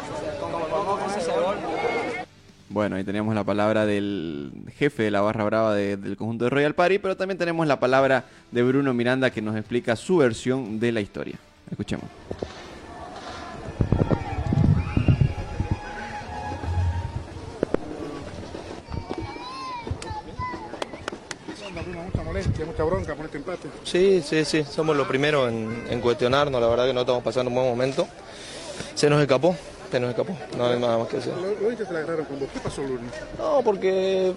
Bueno, 2.73 2.97
ahí 2.97 3.05
tenemos 3.05 3.35
la 3.35 3.45
palabra 3.45 3.85
del 3.85 4.51
jefe 4.79 5.03
de 5.03 5.11
la 5.11 5.21
barra 5.21 5.45
brava 5.45 5.75
de- 5.75 5.99
del 5.99 6.17
conjunto 6.17 6.45
de 6.45 6.51
Royal 6.51 6.75
Party, 6.75 6.99
pero 6.99 7.17
también 7.19 7.37
tenemos 7.37 7.67
la 7.67 7.79
palabra 7.79 8.25
de 8.51 8.63
Bruno 8.63 8.95
Miranda 8.95 9.31
que 9.31 9.43
nos 9.43 9.57
explica 9.57 9.95
su 9.95 10.17
versión 10.17 10.81
de 10.81 10.91
la 10.93 11.03
historia. 11.03 11.37
Escuchemos. 11.71 12.07
Sí, 23.85 24.23
sí, 24.25 24.45
sí, 24.45 24.65
somos 24.65 24.97
los 24.97 25.07
primeros 25.07 25.51
en, 25.51 25.85
en 25.91 26.01
cuestionarnos, 26.01 26.61
la 26.61 26.69
verdad 26.69 26.87
que 26.87 26.93
no 26.95 27.01
estamos 27.01 27.23
pasando 27.23 27.49
un 27.51 27.55
buen 27.57 27.69
momento. 27.69 28.07
Se 28.95 29.09
nos 29.11 29.21
escapó, 29.21 29.57
se 29.93 30.01
nos 30.01 30.11
escapó, 30.11 30.37
no 30.57 30.67
hay 30.67 30.79
nada 30.81 30.99
más 30.99 31.09
que 31.09 31.17
decir. 31.19 31.33
Los 31.61 31.71
hinchas 31.73 31.87
se 31.87 31.93
la 31.93 32.01
agarraron 32.01 32.25
con 32.27 32.41
vos. 32.41 32.49
¿Qué 32.53 32.59
pasó, 32.61 32.83
Lunes? 32.83 33.11
No, 33.39 33.61
porque 33.63 34.33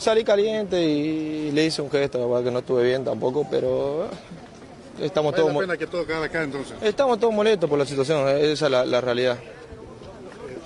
salí 0.00 0.24
caliente 0.24 0.82
y 0.82 1.50
le 1.52 1.64
hice 1.66 1.80
un 1.82 1.90
gesto, 1.90 2.18
la 2.18 2.26
verdad 2.26 2.44
que 2.44 2.50
no 2.50 2.58
estuve 2.58 2.82
bien 2.84 3.04
tampoco, 3.04 3.46
pero 3.50 4.06
eh, 5.00 5.06
estamos 5.06 5.32
Vale 5.32 5.42
todos, 5.42 5.54
la 5.54 5.60
pena 5.60 5.76
que 5.76 5.86
todo 5.86 6.02
acá 6.02 6.42
entonces. 6.42 6.74
estamos 6.82 7.18
todos 7.18 7.32
molestos 7.32 7.70
por 7.70 7.78
la 7.78 7.86
situación, 7.86 8.28
eh, 8.28 8.52
esa 8.52 8.66
es 8.66 8.72
la, 8.72 8.84
la 8.84 9.00
realidad. 9.00 9.38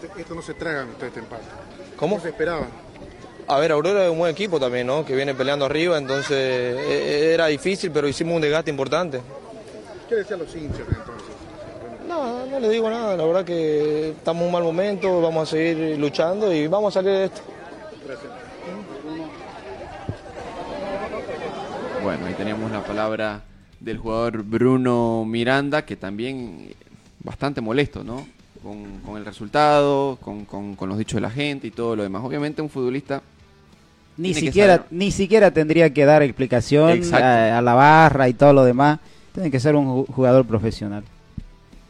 Este- 0.02 0.20
Esto 0.22 0.34
no 0.34 0.42
se 0.42 0.54
tragan 0.54 0.88
ustedes 0.88 1.08
este 1.08 1.20
empate. 1.20 1.42
¿Cómo? 1.96 2.16
No 2.16 2.22
se 2.22 2.28
esperaba. 2.30 2.66
A 3.48 3.58
ver, 3.58 3.72
Aurora 3.72 4.04
es 4.06 4.10
un 4.10 4.18
buen 4.18 4.30
equipo 4.32 4.58
también, 4.58 4.86
¿no? 4.86 5.04
Que 5.04 5.14
viene 5.14 5.34
peleando 5.34 5.64
arriba, 5.66 5.98
entonces 5.98 6.30
eh, 6.32 7.30
era 7.34 7.46
difícil, 7.48 7.90
pero 7.90 8.08
hicimos 8.08 8.36
un 8.36 8.40
desgaste 8.42 8.70
importante. 8.70 9.20
¿Qué 10.08 10.14
decían 10.16 10.38
los 10.38 10.54
hinchas 10.54 10.80
entonces? 10.88 11.31
No, 12.12 12.46
no 12.46 12.60
le 12.60 12.68
digo 12.68 12.90
nada, 12.90 13.16
la 13.16 13.24
verdad 13.24 13.44
que 13.44 14.10
estamos 14.10 14.42
en 14.42 14.46
un 14.48 14.52
mal 14.52 14.62
momento, 14.62 15.20
vamos 15.22 15.48
a 15.48 15.50
seguir 15.52 15.98
luchando 15.98 16.52
y 16.52 16.66
vamos 16.66 16.94
a 16.94 17.00
salir 17.00 17.16
de 17.16 17.24
esto. 17.24 17.40
Bueno, 22.02 22.26
ahí 22.26 22.34
teníamos 22.34 22.70
la 22.70 22.82
palabra 22.84 23.42
del 23.80 23.98
jugador 23.98 24.42
Bruno 24.42 25.24
Miranda, 25.26 25.84
que 25.84 25.96
también 25.96 26.66
eh, 26.70 26.74
bastante 27.22 27.60
molesto, 27.60 28.04
¿no? 28.04 28.26
Con, 28.62 29.00
con 29.04 29.16
el 29.16 29.24
resultado, 29.24 30.16
con, 30.20 30.44
con- 30.44 30.76
con 30.76 30.88
los 30.88 30.98
dichos 30.98 31.14
de 31.14 31.20
la 31.22 31.30
gente 31.30 31.66
y 31.68 31.70
todo 31.70 31.96
lo 31.96 32.02
demás. 32.02 32.22
Obviamente 32.24 32.60
un 32.62 32.68
futbolista 32.70 33.22
Ni 34.16 34.32
tiene 34.32 34.48
siquiera, 34.48 34.76
saber- 34.76 34.88
ni 34.90 35.10
siquiera 35.10 35.50
tendría 35.50 35.92
que 35.92 36.04
dar 36.04 36.22
explicación 36.22 36.90
a, 37.14 37.58
a 37.58 37.62
la 37.62 37.74
barra 37.74 38.28
y 38.28 38.34
todo 38.34 38.52
lo 38.52 38.64
demás. 38.64 38.98
Tiene 39.32 39.50
que 39.50 39.58
ser 39.60 39.74
un 39.76 39.86
ju- 39.86 40.06
jugador 40.12 40.44
profesional. 40.44 41.04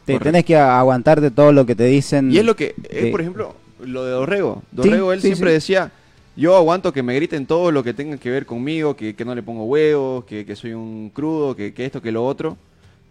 Te 0.05 0.13
Correcto. 0.13 0.23
tenés 0.23 0.45
que 0.45 0.55
aguantarte 0.57 1.31
todo 1.31 1.51
lo 1.51 1.65
que 1.65 1.75
te 1.75 1.85
dicen. 1.85 2.31
Y 2.31 2.37
es 2.37 2.45
lo 2.45 2.55
que, 2.55 2.75
es 2.89 3.03
de- 3.03 3.11
por 3.11 3.21
ejemplo, 3.21 3.55
lo 3.81 4.03
de 4.05 4.11
Dorrego. 4.11 4.63
Dorrego, 4.71 5.13
él 5.13 5.21
sí, 5.21 5.27
siempre 5.27 5.51
sí. 5.51 5.53
decía, 5.55 5.91
yo 6.35 6.55
aguanto 6.55 6.91
que 6.91 7.03
me 7.03 7.15
griten 7.15 7.45
todo 7.45 7.71
lo 7.71 7.83
que 7.83 7.93
tenga 7.93 8.17
que 8.17 8.29
ver 8.29 8.45
conmigo, 8.45 8.95
que, 8.95 9.15
que 9.15 9.23
no 9.25 9.33
le 9.35 9.43
pongo 9.43 9.63
huevos, 9.65 10.25
que, 10.25 10.45
que 10.45 10.55
soy 10.55 10.73
un 10.73 11.09
crudo, 11.09 11.55
que, 11.55 11.73
que 11.73 11.85
esto, 11.85 12.01
que 12.01 12.11
lo 12.11 12.25
otro. 12.25 12.57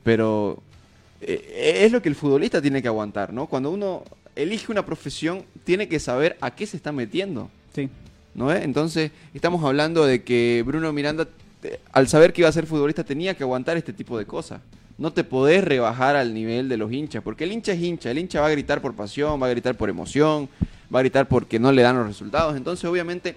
Pero 0.03 0.59
eh, 1.21 1.81
es 1.85 1.93
lo 1.93 2.03
que 2.03 2.09
el 2.09 2.15
futbolista 2.15 2.61
tiene 2.61 2.83
que 2.83 2.89
aguantar, 2.89 3.33
¿no? 3.33 3.47
Cuando 3.47 3.71
uno 3.71 4.03
elige 4.35 4.73
una 4.73 4.85
profesión, 4.85 5.45
tiene 5.65 5.89
que 5.89 5.99
saber 6.01 6.37
a 6.41 6.51
qué 6.55 6.67
se 6.67 6.77
está 6.77 6.93
metiendo. 6.93 7.49
Sí. 7.75 7.89
¿no 8.35 8.51
es? 8.51 8.63
Entonces, 8.65 9.11
estamos 9.35 9.63
hablando 9.63 10.07
de 10.07 10.23
que 10.23 10.63
Bruno 10.67 10.91
Miranda, 10.93 11.29
eh, 11.63 11.79
al 11.93 12.09
saber 12.09 12.33
que 12.33 12.41
iba 12.41 12.49
a 12.49 12.53
ser 12.53 12.67
futbolista, 12.67 13.05
tenía 13.05 13.35
que 13.35 13.43
aguantar 13.45 13.77
este 13.77 13.93
tipo 13.93 14.19
de 14.19 14.25
cosas. 14.25 14.61
No 14.99 15.13
te 15.13 15.25
podés 15.25 15.65
rebajar 15.65 16.17
al 16.17 16.35
nivel 16.35 16.69
de 16.69 16.77
los 16.77 16.93
hinchas, 16.93 17.23
porque 17.23 17.45
el 17.45 17.53
hincha 17.53 17.73
es 17.73 17.81
hincha, 17.81 18.11
el 18.11 18.19
hincha 18.19 18.41
va 18.41 18.47
a 18.47 18.51
gritar 18.51 18.81
por 18.81 18.95
pasión, 18.95 19.43
va 19.43 19.47
a 19.47 19.51
gritar 19.51 19.77
por 19.77 19.89
emoción, 19.89 20.49
va 20.95 21.01
a 21.01 21.03
gritar 21.03 21.27
porque 21.27 21.59
no 21.59 21.73
le 21.73 21.83
dan 21.83 21.97
los 21.97 22.07
resultados. 22.07 22.57
Entonces, 22.57 22.85
obviamente, 22.85 23.37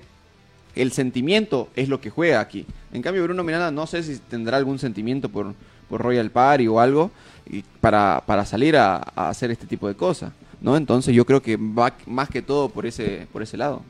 el 0.75 0.91
sentimiento 0.91 1.69
es 1.75 1.89
lo 1.89 2.01
que 2.01 2.09
juega 2.09 2.39
aquí. 2.39 2.65
En 2.91 3.01
cambio, 3.01 3.23
Bruno 3.23 3.43
Miranda 3.43 3.71
no 3.71 3.87
sé 3.87 4.03
si 4.03 4.17
tendrá 4.17 4.57
algún 4.57 4.79
sentimiento 4.79 5.29
por, 5.29 5.53
por 5.89 6.01
Royal 6.01 6.29
Party 6.29 6.67
o 6.67 6.79
algo 6.79 7.11
y 7.49 7.63
para, 7.81 8.23
para 8.25 8.45
salir 8.45 8.75
a, 8.75 8.97
hacer 8.97 9.51
este 9.51 9.67
tipo 9.67 9.87
de 9.87 9.95
cosas. 9.95 10.33
¿no? 10.61 10.77
Entonces, 10.77 11.15
yo 11.15 11.25
creo 11.25 11.41
que 11.41 11.57
va 11.57 11.93
más 12.05 12.29
que 12.29 12.41
todo 12.41 12.69
por 12.69 12.85
ese, 12.85 13.27
por 13.31 13.41
ese 13.41 13.57
lado. 13.57 13.81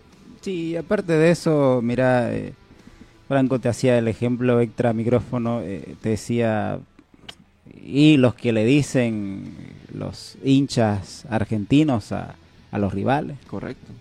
Sí, 0.42 0.76
aparte 0.76 1.14
de 1.14 1.32
eso, 1.32 1.80
mira, 1.82 2.34
eh, 2.34 2.54
Franco 3.28 3.60
te 3.60 3.70
hacía 3.70 3.98
el 3.98 4.08
ejemplo 4.08 4.60
extra 4.62 4.94
micrófono, 4.94 5.62
eh, 5.62 5.96
te 6.02 6.10
decía, 6.10 6.80
y 7.86 8.18
los 8.18 8.34
que 8.34 8.52
le 8.52 8.66
dicen 8.66 9.54
los 9.94 10.38
hinchas 10.44 11.26
argentinos 11.30 12.12
a, 12.12 12.36
a 12.72 12.80
los 12.80 12.94
rivales. 12.94 13.38
Correcto. 13.48 13.94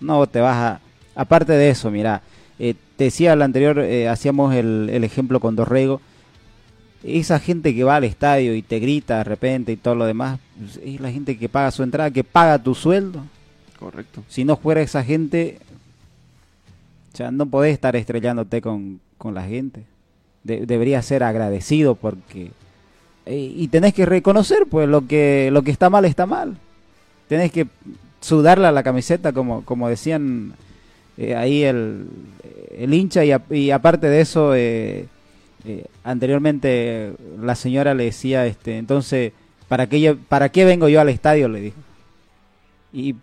No 0.00 0.26
te 0.26 0.40
vas 0.40 0.56
a... 0.56 0.80
Aparte 1.14 1.54
de 1.54 1.70
eso, 1.70 1.90
mira, 1.90 2.22
eh, 2.58 2.74
te 2.96 3.04
decía 3.04 3.32
el 3.32 3.42
anterior, 3.42 3.78
eh, 3.78 4.08
hacíamos 4.08 4.54
el, 4.54 4.90
el 4.92 5.04
ejemplo 5.04 5.40
con 5.40 5.56
Dorrego, 5.56 6.00
esa 7.02 7.40
gente 7.40 7.74
que 7.74 7.82
va 7.82 7.96
al 7.96 8.04
estadio 8.04 8.54
y 8.54 8.60
te 8.60 8.78
grita 8.78 9.18
de 9.18 9.24
repente 9.24 9.72
y 9.72 9.76
todo 9.76 9.94
lo 9.94 10.04
demás, 10.04 10.38
es 10.84 11.00
la 11.00 11.10
gente 11.10 11.38
que 11.38 11.48
paga 11.48 11.70
su 11.70 11.82
entrada, 11.82 12.10
que 12.10 12.24
paga 12.24 12.62
tu 12.62 12.74
sueldo. 12.74 13.24
Correcto. 13.78 14.22
Si 14.28 14.44
no 14.44 14.56
fuera 14.56 14.82
esa 14.82 15.02
gente, 15.02 15.58
o 17.12 17.16
sea, 17.16 17.30
no 17.30 17.46
podés 17.46 17.72
estar 17.72 17.96
estrellándote 17.96 18.60
con, 18.60 19.00
con 19.16 19.34
la 19.34 19.44
gente. 19.44 19.84
De- 20.44 20.66
deberías 20.66 21.06
ser 21.06 21.22
agradecido 21.22 21.94
porque... 21.94 22.50
y 23.26 23.68
tenés 23.68 23.94
que 23.94 24.06
reconocer, 24.06 24.66
pues, 24.70 24.88
lo 24.88 25.06
que, 25.06 25.50
lo 25.52 25.62
que 25.62 25.70
está 25.70 25.90
mal 25.90 26.04
está 26.04 26.26
mal. 26.26 26.56
Tenés 27.28 27.52
que 27.52 27.66
sudarle 28.20 28.66
a 28.66 28.72
la 28.72 28.82
camiseta, 28.82 29.32
como, 29.32 29.64
como 29.64 29.88
decían 29.88 30.54
eh, 31.16 31.34
ahí 31.36 31.62
el, 31.62 32.06
el 32.76 32.92
hincha, 32.94 33.24
y, 33.24 33.32
a- 33.32 33.42
y 33.50 33.70
aparte 33.70 34.08
de 34.08 34.20
eso, 34.20 34.54
eh, 34.54 35.06
eh, 35.64 35.84
anteriormente 36.04 37.12
la 37.42 37.54
señora 37.54 37.94
le 37.94 38.04
decía, 38.04 38.46
este, 38.46 38.78
entonces, 38.78 39.32
¿para 39.68 39.86
qué, 39.86 40.00
yo- 40.00 40.16
¿para 40.16 40.48
qué 40.48 40.64
vengo 40.64 40.88
yo 40.88 41.00
al 41.00 41.08
estadio? 41.08 41.48
Le 41.48 41.60
dijo. 41.60 41.76
Y 42.92 43.14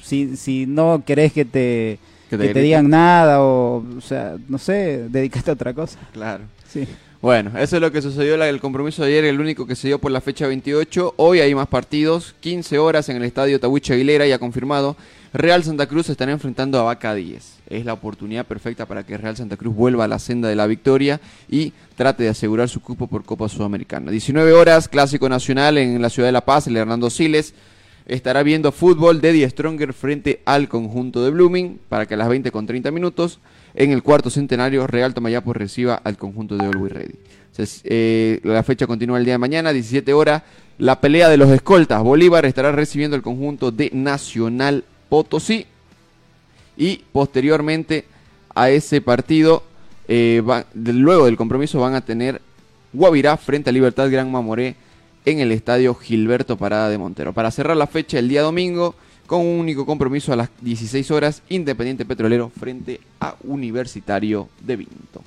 si, 0.00 0.36
si 0.36 0.64
no 0.66 1.02
querés 1.04 1.32
que 1.32 1.44
te, 1.44 1.98
Que 2.30 2.38
te 2.38 2.46
que 2.48 2.54
te 2.54 2.60
digan 2.62 2.88
nada 2.88 3.42
o, 3.42 3.84
o 3.98 4.00
sea, 4.00 4.36
no 4.48 4.56
sé, 4.56 5.08
dedícate 5.10 5.50
a 5.50 5.54
otra 5.54 5.74
cosa. 5.74 5.98
Claro. 6.12 6.44
Sí. 6.68 6.86
Bueno, 7.22 7.50
eso 7.58 7.76
es 7.76 7.82
lo 7.82 7.92
que 7.92 8.00
sucedió 8.00 8.42
el 8.42 8.60
compromiso 8.60 9.02
de 9.02 9.08
ayer, 9.08 9.26
el 9.26 9.40
único 9.40 9.66
que 9.66 9.76
se 9.76 9.88
dio 9.88 9.98
por 9.98 10.10
la 10.10 10.22
fecha 10.22 10.46
28. 10.46 11.16
Hoy 11.18 11.40
hay 11.40 11.54
más 11.54 11.68
partidos, 11.68 12.34
15 12.40 12.78
horas 12.78 13.10
en 13.10 13.18
el 13.18 13.24
estadio 13.24 13.60
Tahuiche 13.60 13.92
Aguilera, 13.92 14.26
ya 14.26 14.38
confirmado. 14.38 14.96
Real 15.34 15.62
Santa 15.62 15.86
Cruz 15.86 16.06
se 16.06 16.12
estará 16.12 16.32
enfrentando 16.32 16.78
a 16.80 16.82
Vaca 16.82 17.14
10. 17.14 17.58
Es 17.68 17.84
la 17.84 17.92
oportunidad 17.92 18.46
perfecta 18.46 18.86
para 18.86 19.04
que 19.04 19.18
Real 19.18 19.36
Santa 19.36 19.58
Cruz 19.58 19.74
vuelva 19.74 20.04
a 20.04 20.08
la 20.08 20.18
senda 20.18 20.48
de 20.48 20.56
la 20.56 20.66
victoria 20.66 21.20
y 21.46 21.74
trate 21.94 22.22
de 22.22 22.30
asegurar 22.30 22.70
su 22.70 22.80
cupo 22.80 23.06
por 23.06 23.22
Copa 23.22 23.50
Sudamericana. 23.50 24.10
19 24.10 24.54
horas, 24.54 24.88
Clásico 24.88 25.28
Nacional 25.28 25.76
en 25.76 26.00
la 26.00 26.08
ciudad 26.08 26.28
de 26.28 26.32
La 26.32 26.46
Paz, 26.46 26.68
el 26.68 26.76
Hernando 26.78 27.10
Siles. 27.10 27.52
Estará 28.06 28.42
viendo 28.42 28.72
fútbol 28.72 29.20
de 29.20 29.32
Die 29.32 29.50
Stronger 29.50 29.92
frente 29.92 30.40
al 30.46 30.70
conjunto 30.70 31.22
de 31.22 31.32
Blooming 31.32 31.80
para 31.90 32.06
que 32.06 32.14
a 32.14 32.16
las 32.16 32.30
20 32.30 32.50
con 32.50 32.66
30 32.66 32.90
minutos 32.90 33.40
en 33.74 33.92
el 33.92 34.02
cuarto 34.02 34.30
centenario 34.30 34.86
Real 34.86 35.14
Tomayapo 35.14 35.52
reciba 35.52 35.94
al 35.94 36.16
conjunto 36.16 36.56
de 36.56 36.66
Always 36.66 36.92
Ready. 36.92 37.14
Eh, 37.84 38.40
la 38.42 38.62
fecha 38.62 38.86
continúa 38.86 39.18
el 39.18 39.24
día 39.24 39.34
de 39.34 39.38
mañana, 39.38 39.72
17 39.72 40.12
horas. 40.12 40.42
La 40.78 41.00
pelea 41.00 41.28
de 41.28 41.36
los 41.36 41.50
escoltas. 41.50 42.02
Bolívar 42.02 42.46
estará 42.46 42.72
recibiendo 42.72 43.16
el 43.16 43.22
conjunto 43.22 43.70
de 43.70 43.90
Nacional 43.92 44.84
Potosí. 45.08 45.66
Y 46.76 47.02
posteriormente 47.12 48.06
a 48.54 48.70
ese 48.70 49.00
partido, 49.00 49.62
eh, 50.08 50.42
luego 50.74 51.26
del 51.26 51.36
compromiso, 51.36 51.80
van 51.80 51.94
a 51.94 52.00
tener 52.00 52.40
Guavirá 52.92 53.36
frente 53.36 53.70
a 53.70 53.72
Libertad 53.72 54.10
Gran 54.10 54.32
Mamoré 54.32 54.74
en 55.24 55.38
el 55.38 55.52
estadio 55.52 55.94
Gilberto 55.94 56.56
Parada 56.56 56.88
de 56.88 56.98
Montero. 56.98 57.32
Para 57.32 57.50
cerrar 57.50 57.76
la 57.76 57.86
fecha 57.86 58.18
el 58.18 58.28
día 58.28 58.42
domingo, 58.42 58.94
con 59.30 59.42
un 59.42 59.60
único 59.60 59.86
compromiso 59.86 60.32
a 60.32 60.36
las 60.36 60.48
16 60.60 61.08
horas, 61.12 61.42
Independiente 61.50 62.04
Petrolero 62.04 62.50
frente 62.50 62.98
a 63.20 63.36
Universitario 63.44 64.48
de 64.60 64.74
Vinto. 64.74 65.22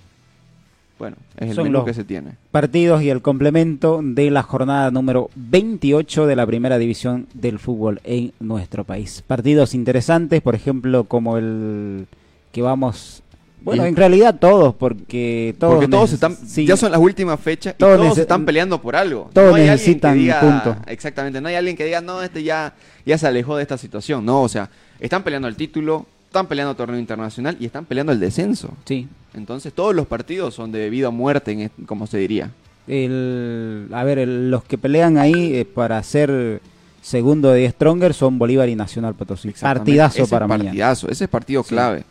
Bueno, 0.99 1.16
es 1.38 1.51
el 1.51 1.56
Son 1.56 1.64
menú 1.64 1.78
los 1.78 1.86
que 1.86 1.93
se 1.93 2.04
tiene. 2.04 2.32
Partidos 2.51 3.01
y 3.01 3.10
el 3.10 3.22
complemento 3.22 4.01
de 4.04 4.30
la 4.30 4.43
jornada 4.43 4.91
número 4.91 5.30
28 5.36 6.28
de 6.28 6.36
la 6.36 6.45
primera 6.45 6.78
división 6.78 7.28
del 7.34 7.60
fútbol 7.60 8.01
en 8.04 8.34
nuestro 8.41 8.84
país. 8.84 9.24
Partidos 9.26 9.74
interesantes, 9.74 10.41
por 10.41 10.54
ejemplo, 10.54 11.06
como 11.06 11.38
el 11.38 12.06
que 12.51 12.62
vamos... 12.62 13.22
Bueno, 13.62 13.86
en 13.86 13.95
realidad 13.95 14.36
todos, 14.38 14.76
porque 14.76 15.56
todos... 15.58 15.76
Porque 15.76 15.88
todos 15.88 16.12
están, 16.12 16.36
sí. 16.36 16.66
ya 16.66 16.76
son 16.76 16.91
las 16.91 16.99
últimas 16.99 17.39
fechas 17.39 17.76
y 17.76 17.78
Todos 17.78 17.95
todos, 17.97 18.18
están 18.18 18.43
peleando 18.45 18.82
por 18.82 18.97
algo. 18.97 19.30
todos 19.32 19.56
hay 19.56 19.62
alguien 19.62 19.66
que 19.68 19.72
necesitan 19.72 20.18
diga- 20.20 20.39
puntos. 20.41 20.76
Exactamente, 20.88 21.39
no 21.39 21.47
hay 21.47 21.56
alguien 21.56 21.78
que 21.78 21.86
diga, 21.86 22.01
no, 22.01 22.22
este 22.22 22.43
ya, 22.43 22.74
ya 23.06 23.18
se 23.18 23.28
alejó 23.28 23.56
de 23.58 23.64
esta 23.64 23.78
situación. 23.78 24.26
No, 24.26 24.41
o 24.43 24.49
sea, 24.49 24.70
están 24.99 25.24
peleando 25.24 25.47
el 25.47 25.56
título, 25.56 26.06
están 26.28 26.47
peleando 26.47 26.76
torneo 26.76 26.99
internacional 26.99 27.58
y 27.60 27.66
están 27.66 27.86
peleando 27.86 28.12
el 28.12 28.20
descenso. 28.20 28.70
Sí. 28.86 29.08
Entonces 29.34 29.74
todos 29.74 29.95
los 29.95 30.08
partidos 30.08 30.54
son 30.54 30.72
de 30.72 30.89
vida 30.89 31.10
o 31.10 31.12
muerte, 31.12 31.51
en 31.51 31.86
como 31.86 32.08
se 32.08 32.18
diría. 32.18 32.51
El, 32.88 33.88
a 33.91 34.04
ver, 34.04 34.20
el- 34.20 34.51
los 34.51 34.64
que 34.64 34.78
pelean 34.78 35.18
ahí 35.18 35.56
eh, 35.56 35.66
para 35.66 36.01
ser 36.04 36.62
segundo 37.01 37.51
de 37.51 37.70
Stronger 37.70 38.14
son 38.14 38.38
Bolívar 38.38 38.70
y 38.70 38.76
Nacional 38.76 39.14
Potosí. 39.16 39.51
Partidazo 39.60 40.24
Ese 40.24 40.30
para 40.32 40.45
es 40.45 40.49
mañana. 40.49 40.70
partidazo, 40.70 41.10
ese 41.10 41.24
es 41.26 41.30
partido 41.30 41.64
Sí. 41.64 41.70
clave. 41.70 42.04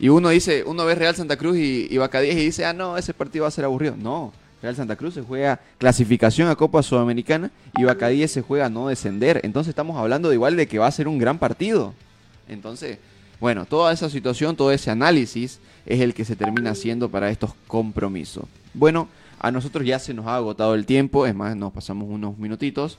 Y 0.00 0.10
uno 0.10 0.28
dice, 0.28 0.62
uno 0.64 0.84
ve 0.84 0.94
Real 0.94 1.14
Santa 1.16 1.36
Cruz 1.36 1.56
y, 1.56 1.88
y 1.90 1.98
10 1.98 2.12
y 2.24 2.34
dice, 2.36 2.64
ah, 2.64 2.72
no, 2.72 2.96
ese 2.96 3.12
partido 3.14 3.42
va 3.44 3.48
a 3.48 3.52
ser 3.52 3.64
aburrido. 3.64 3.96
No, 3.98 4.32
Real 4.62 4.74
Santa 4.74 4.96
Cruz 4.96 5.14
se 5.14 5.22
juega 5.22 5.60
clasificación 5.78 6.48
a 6.48 6.56
Copa 6.56 6.82
Sudamericana 6.82 7.50
y 7.76 7.84
10 7.84 8.30
se 8.30 8.42
juega 8.42 8.68
no 8.68 8.88
descender. 8.88 9.40
Entonces 9.44 9.70
estamos 9.70 9.96
hablando 9.96 10.28
de 10.28 10.34
igual 10.34 10.56
de 10.56 10.66
que 10.66 10.78
va 10.78 10.86
a 10.86 10.92
ser 10.92 11.06
un 11.06 11.18
gran 11.18 11.38
partido. 11.38 11.94
Entonces, 12.48 12.98
bueno, 13.40 13.66
toda 13.66 13.92
esa 13.92 14.10
situación, 14.10 14.56
todo 14.56 14.72
ese 14.72 14.90
análisis 14.90 15.60
es 15.86 16.00
el 16.00 16.12
que 16.12 16.24
se 16.24 16.34
termina 16.34 16.70
haciendo 16.70 17.08
para 17.08 17.30
estos 17.30 17.52
compromisos. 17.68 18.44
Bueno, 18.74 19.08
a 19.38 19.52
nosotros 19.52 19.86
ya 19.86 19.98
se 20.00 20.12
nos 20.12 20.26
ha 20.26 20.36
agotado 20.36 20.74
el 20.74 20.86
tiempo, 20.86 21.26
es 21.26 21.34
más, 21.34 21.56
nos 21.56 21.72
pasamos 21.72 22.08
unos 22.10 22.36
minutitos, 22.38 22.98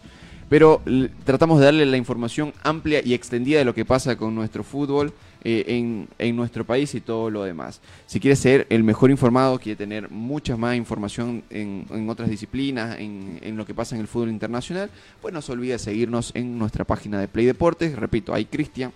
pero 0.50 0.82
tratamos 1.24 1.60
de 1.60 1.66
darle 1.66 1.86
la 1.86 1.98
información 1.98 2.54
amplia 2.64 3.02
y 3.06 3.14
extendida 3.14 3.60
de 3.60 3.66
lo 3.66 3.76
que 3.76 3.86
pasa 3.86 4.18
con 4.18 4.34
nuestro 4.36 4.64
fútbol 4.64 5.14
eh, 5.44 5.64
en, 5.68 6.08
en 6.18 6.36
nuestro 6.36 6.66
país 6.66 6.94
y 6.96 7.02
todo 7.02 7.30
lo 7.30 7.44
demás. 7.44 7.80
Si 8.08 8.20
quieres 8.20 8.40
ser 8.40 8.68
el 8.70 8.84
mejor 8.84 9.12
informado, 9.12 9.60
quiere 9.60 9.78
tener 9.78 10.10
mucha 10.10 10.58
más 10.58 10.76
información 10.76 11.44
en, 11.50 11.86
en 11.92 12.10
otras 12.10 12.30
disciplinas, 12.30 13.00
en, 13.00 13.40
en 13.42 13.56
lo 13.56 13.66
que 13.66 13.74
pasa 13.74 13.96
en 13.96 14.02
el 14.02 14.08
fútbol 14.08 14.30
internacional, 14.30 14.90
pues 15.22 15.34
no 15.34 15.42
se 15.42 15.52
olvide 15.52 15.74
de 15.74 15.80
seguirnos 15.80 16.32
en 16.34 16.58
nuestra 16.58 16.84
página 16.84 17.20
de 17.20 17.28
Play 17.28 17.46
Deportes. 17.46 17.96
Repito, 17.96 18.34
hay 18.34 18.46
Cristian 18.46 18.92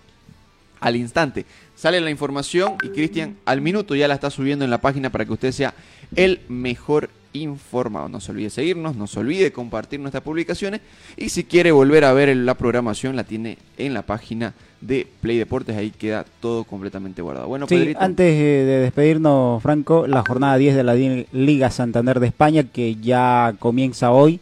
al 0.80 0.96
instante. 0.96 1.46
Sale 1.76 2.00
la 2.00 2.10
información 2.10 2.74
y 2.82 2.88
Cristian 2.88 3.36
al 3.46 3.62
minuto 3.62 3.94
ya 3.94 4.06
la 4.06 4.14
está 4.14 4.28
subiendo 4.28 4.66
en 4.66 4.70
la 4.70 4.82
página 4.82 5.10
para 5.10 5.24
que 5.24 5.32
usted 5.32 5.52
sea 5.52 5.72
el 6.14 6.40
mejor 6.48 7.08
informado. 7.34 8.08
No 8.08 8.20
se 8.20 8.32
olvide 8.32 8.48
seguirnos, 8.48 8.96
no 8.96 9.06
se 9.06 9.20
olvide 9.20 9.52
compartir 9.52 10.00
nuestras 10.00 10.22
publicaciones 10.22 10.80
y 11.16 11.28
si 11.28 11.44
quiere 11.44 11.72
volver 11.72 12.04
a 12.04 12.12
ver 12.12 12.34
la 12.34 12.54
programación 12.54 13.16
la 13.16 13.24
tiene 13.24 13.58
en 13.76 13.92
la 13.92 14.02
página 14.02 14.54
de 14.80 15.06
Play 15.20 15.38
Deportes, 15.38 15.76
ahí 15.76 15.90
queda 15.90 16.24
todo 16.40 16.64
completamente 16.64 17.22
guardado. 17.22 17.48
Bueno, 17.48 17.66
Sí, 17.68 17.76
Pedrito, 17.76 18.00
antes 18.00 18.32
eh, 18.34 18.64
de 18.64 18.78
despedirnos, 18.80 19.62
Franco, 19.62 20.06
la 20.06 20.22
jornada 20.26 20.56
10 20.56 20.76
de 20.76 20.84
la 20.84 20.94
Liga 20.94 21.70
Santander 21.70 22.20
de 22.20 22.28
España 22.28 22.64
que 22.64 22.96
ya 22.96 23.54
comienza 23.58 24.10
hoy 24.10 24.40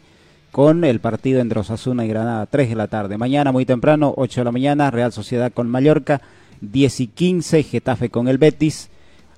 con 0.51 0.83
el 0.83 0.99
partido 0.99 1.41
entre 1.41 1.59
Osasuna 1.59 2.05
y 2.05 2.09
Granada, 2.09 2.45
3 2.45 2.69
de 2.69 2.75
la 2.75 2.87
tarde. 2.87 3.17
Mañana 3.17 3.51
muy 3.51 3.65
temprano, 3.65 4.13
8 4.15 4.41
de 4.41 4.45
la 4.45 4.51
mañana, 4.51 4.91
Real 4.91 5.11
Sociedad 5.11 5.51
con 5.51 5.67
Mallorca, 5.67 6.21
10 6.61 6.99
y 6.99 7.07
15, 7.07 7.63
Getafe 7.63 8.09
con 8.09 8.27
el 8.27 8.37
Betis, 8.37 8.89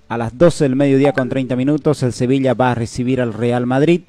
A 0.07 0.17
las 0.19 0.37
12 0.37 0.65
del 0.65 0.75
mediodía 0.75 1.13
con 1.13 1.29
30 1.29 1.55
minutos 1.55 2.03
el 2.03 2.13
Sevilla 2.13 2.53
va 2.53 2.71
a 2.71 2.75
recibir 2.75 3.21
al 3.21 3.33
Real 3.33 3.65
Madrid. 3.65 4.01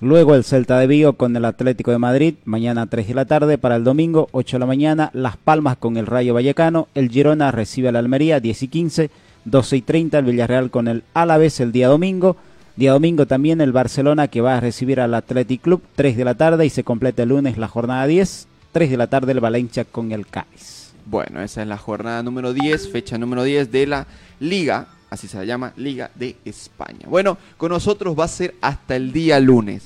Luego 0.00 0.34
el 0.34 0.44
Celta 0.44 0.78
de 0.78 0.86
Vigo 0.86 1.12
con 1.12 1.36
el 1.36 1.44
Atlético 1.44 1.90
de 1.90 1.98
Madrid, 1.98 2.34
mañana 2.44 2.86
3 2.86 3.08
de 3.08 3.14
la 3.14 3.26
tarde. 3.26 3.58
Para 3.58 3.76
el 3.76 3.84
domingo, 3.84 4.28
8 4.32 4.56
de 4.56 4.60
la 4.60 4.66
mañana, 4.66 5.10
Las 5.12 5.36
Palmas 5.36 5.76
con 5.76 5.98
el 5.98 6.06
Rayo 6.06 6.32
Vallecano. 6.32 6.88
El 6.94 7.10
Girona 7.10 7.50
recibe 7.50 7.88
a 7.88 7.92
la 7.92 7.98
Almería, 7.98 8.40
10 8.40 8.62
y 8.62 8.68
15. 8.68 9.10
12 9.44 9.76
y 9.76 9.82
30 9.82 10.18
el 10.20 10.24
Villarreal 10.24 10.70
con 10.70 10.88
el 10.88 11.02
Alavés 11.12 11.60
el 11.60 11.70
día 11.70 11.88
domingo. 11.88 12.36
Día 12.76 12.92
domingo 12.92 13.26
también 13.26 13.60
el 13.60 13.72
Barcelona 13.72 14.28
que 14.28 14.40
va 14.40 14.56
a 14.56 14.60
recibir 14.60 15.00
al 15.00 15.14
Athletic 15.14 15.60
Club 15.60 15.82
3 15.96 16.16
de 16.16 16.24
la 16.24 16.34
tarde 16.34 16.64
y 16.64 16.70
se 16.70 16.84
completa 16.84 17.24
el 17.24 17.28
lunes 17.28 17.58
la 17.58 17.68
jornada 17.68 18.06
10. 18.06 18.48
3 18.72 18.90
de 18.90 18.96
la 18.96 19.08
tarde 19.08 19.32
el 19.32 19.40
Valencia 19.40 19.84
con 19.84 20.12
el 20.12 20.26
Cádiz. 20.26 20.94
Bueno, 21.04 21.42
esa 21.42 21.62
es 21.62 21.68
la 21.68 21.76
jornada 21.76 22.22
número 22.22 22.54
10, 22.54 22.90
fecha 22.90 23.18
número 23.18 23.42
10 23.42 23.70
de 23.70 23.86
la 23.86 24.06
Liga, 24.40 24.86
así 25.12 25.28
se 25.28 25.36
la 25.36 25.44
llama, 25.44 25.74
Liga 25.76 26.10
de 26.14 26.36
España. 26.42 27.06
Bueno, 27.06 27.36
con 27.58 27.68
nosotros 27.70 28.18
va 28.18 28.24
a 28.24 28.28
ser 28.28 28.54
hasta 28.62 28.96
el 28.96 29.12
día 29.12 29.38
lunes. 29.40 29.82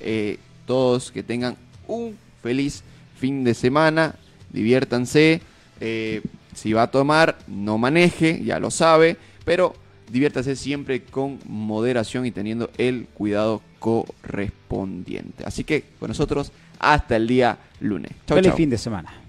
Eh, 0.00 0.38
todos 0.66 1.12
que 1.12 1.22
tengan 1.22 1.56
un 1.86 2.18
feliz 2.42 2.82
fin 3.20 3.44
de 3.44 3.54
semana, 3.54 4.16
diviértanse. 4.50 5.42
Eh, 5.80 6.22
si 6.54 6.72
va 6.72 6.82
a 6.82 6.90
tomar, 6.90 7.38
no 7.46 7.78
maneje, 7.78 8.42
ya 8.44 8.58
lo 8.58 8.72
sabe, 8.72 9.16
pero 9.44 9.76
diviértase 10.10 10.56
siempre 10.56 11.04
con 11.04 11.38
moderación 11.46 12.26
y 12.26 12.32
teniendo 12.32 12.68
el 12.78 13.06
cuidado 13.14 13.62
correspondiente. 13.78 15.44
Así 15.46 15.62
que 15.62 15.84
con 16.00 16.08
nosotros 16.08 16.50
hasta 16.80 17.14
el 17.14 17.28
día 17.28 17.58
lunes. 17.78 18.10
Chau, 18.26 18.36
Feliz 18.36 18.50
chau. 18.50 18.56
fin 18.56 18.70
de 18.70 18.78
semana. 18.78 19.27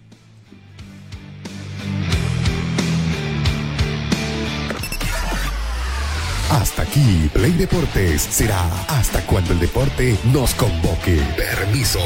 Hasta 6.50 6.82
aquí, 6.82 7.30
Play 7.32 7.52
Deportes 7.52 8.24
será 8.24 8.66
hasta 8.88 9.22
cuando 9.28 9.54
el 9.54 9.60
deporte 9.60 10.18
nos 10.34 10.56
convoque. 10.56 11.22
Permiso. 11.38 12.00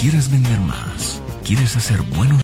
¿Quieres 0.00 0.30
vender 0.30 0.58
más? 0.60 1.22
¿Quieres 1.44 1.76
hacer 1.76 2.02
buenos 2.02 2.36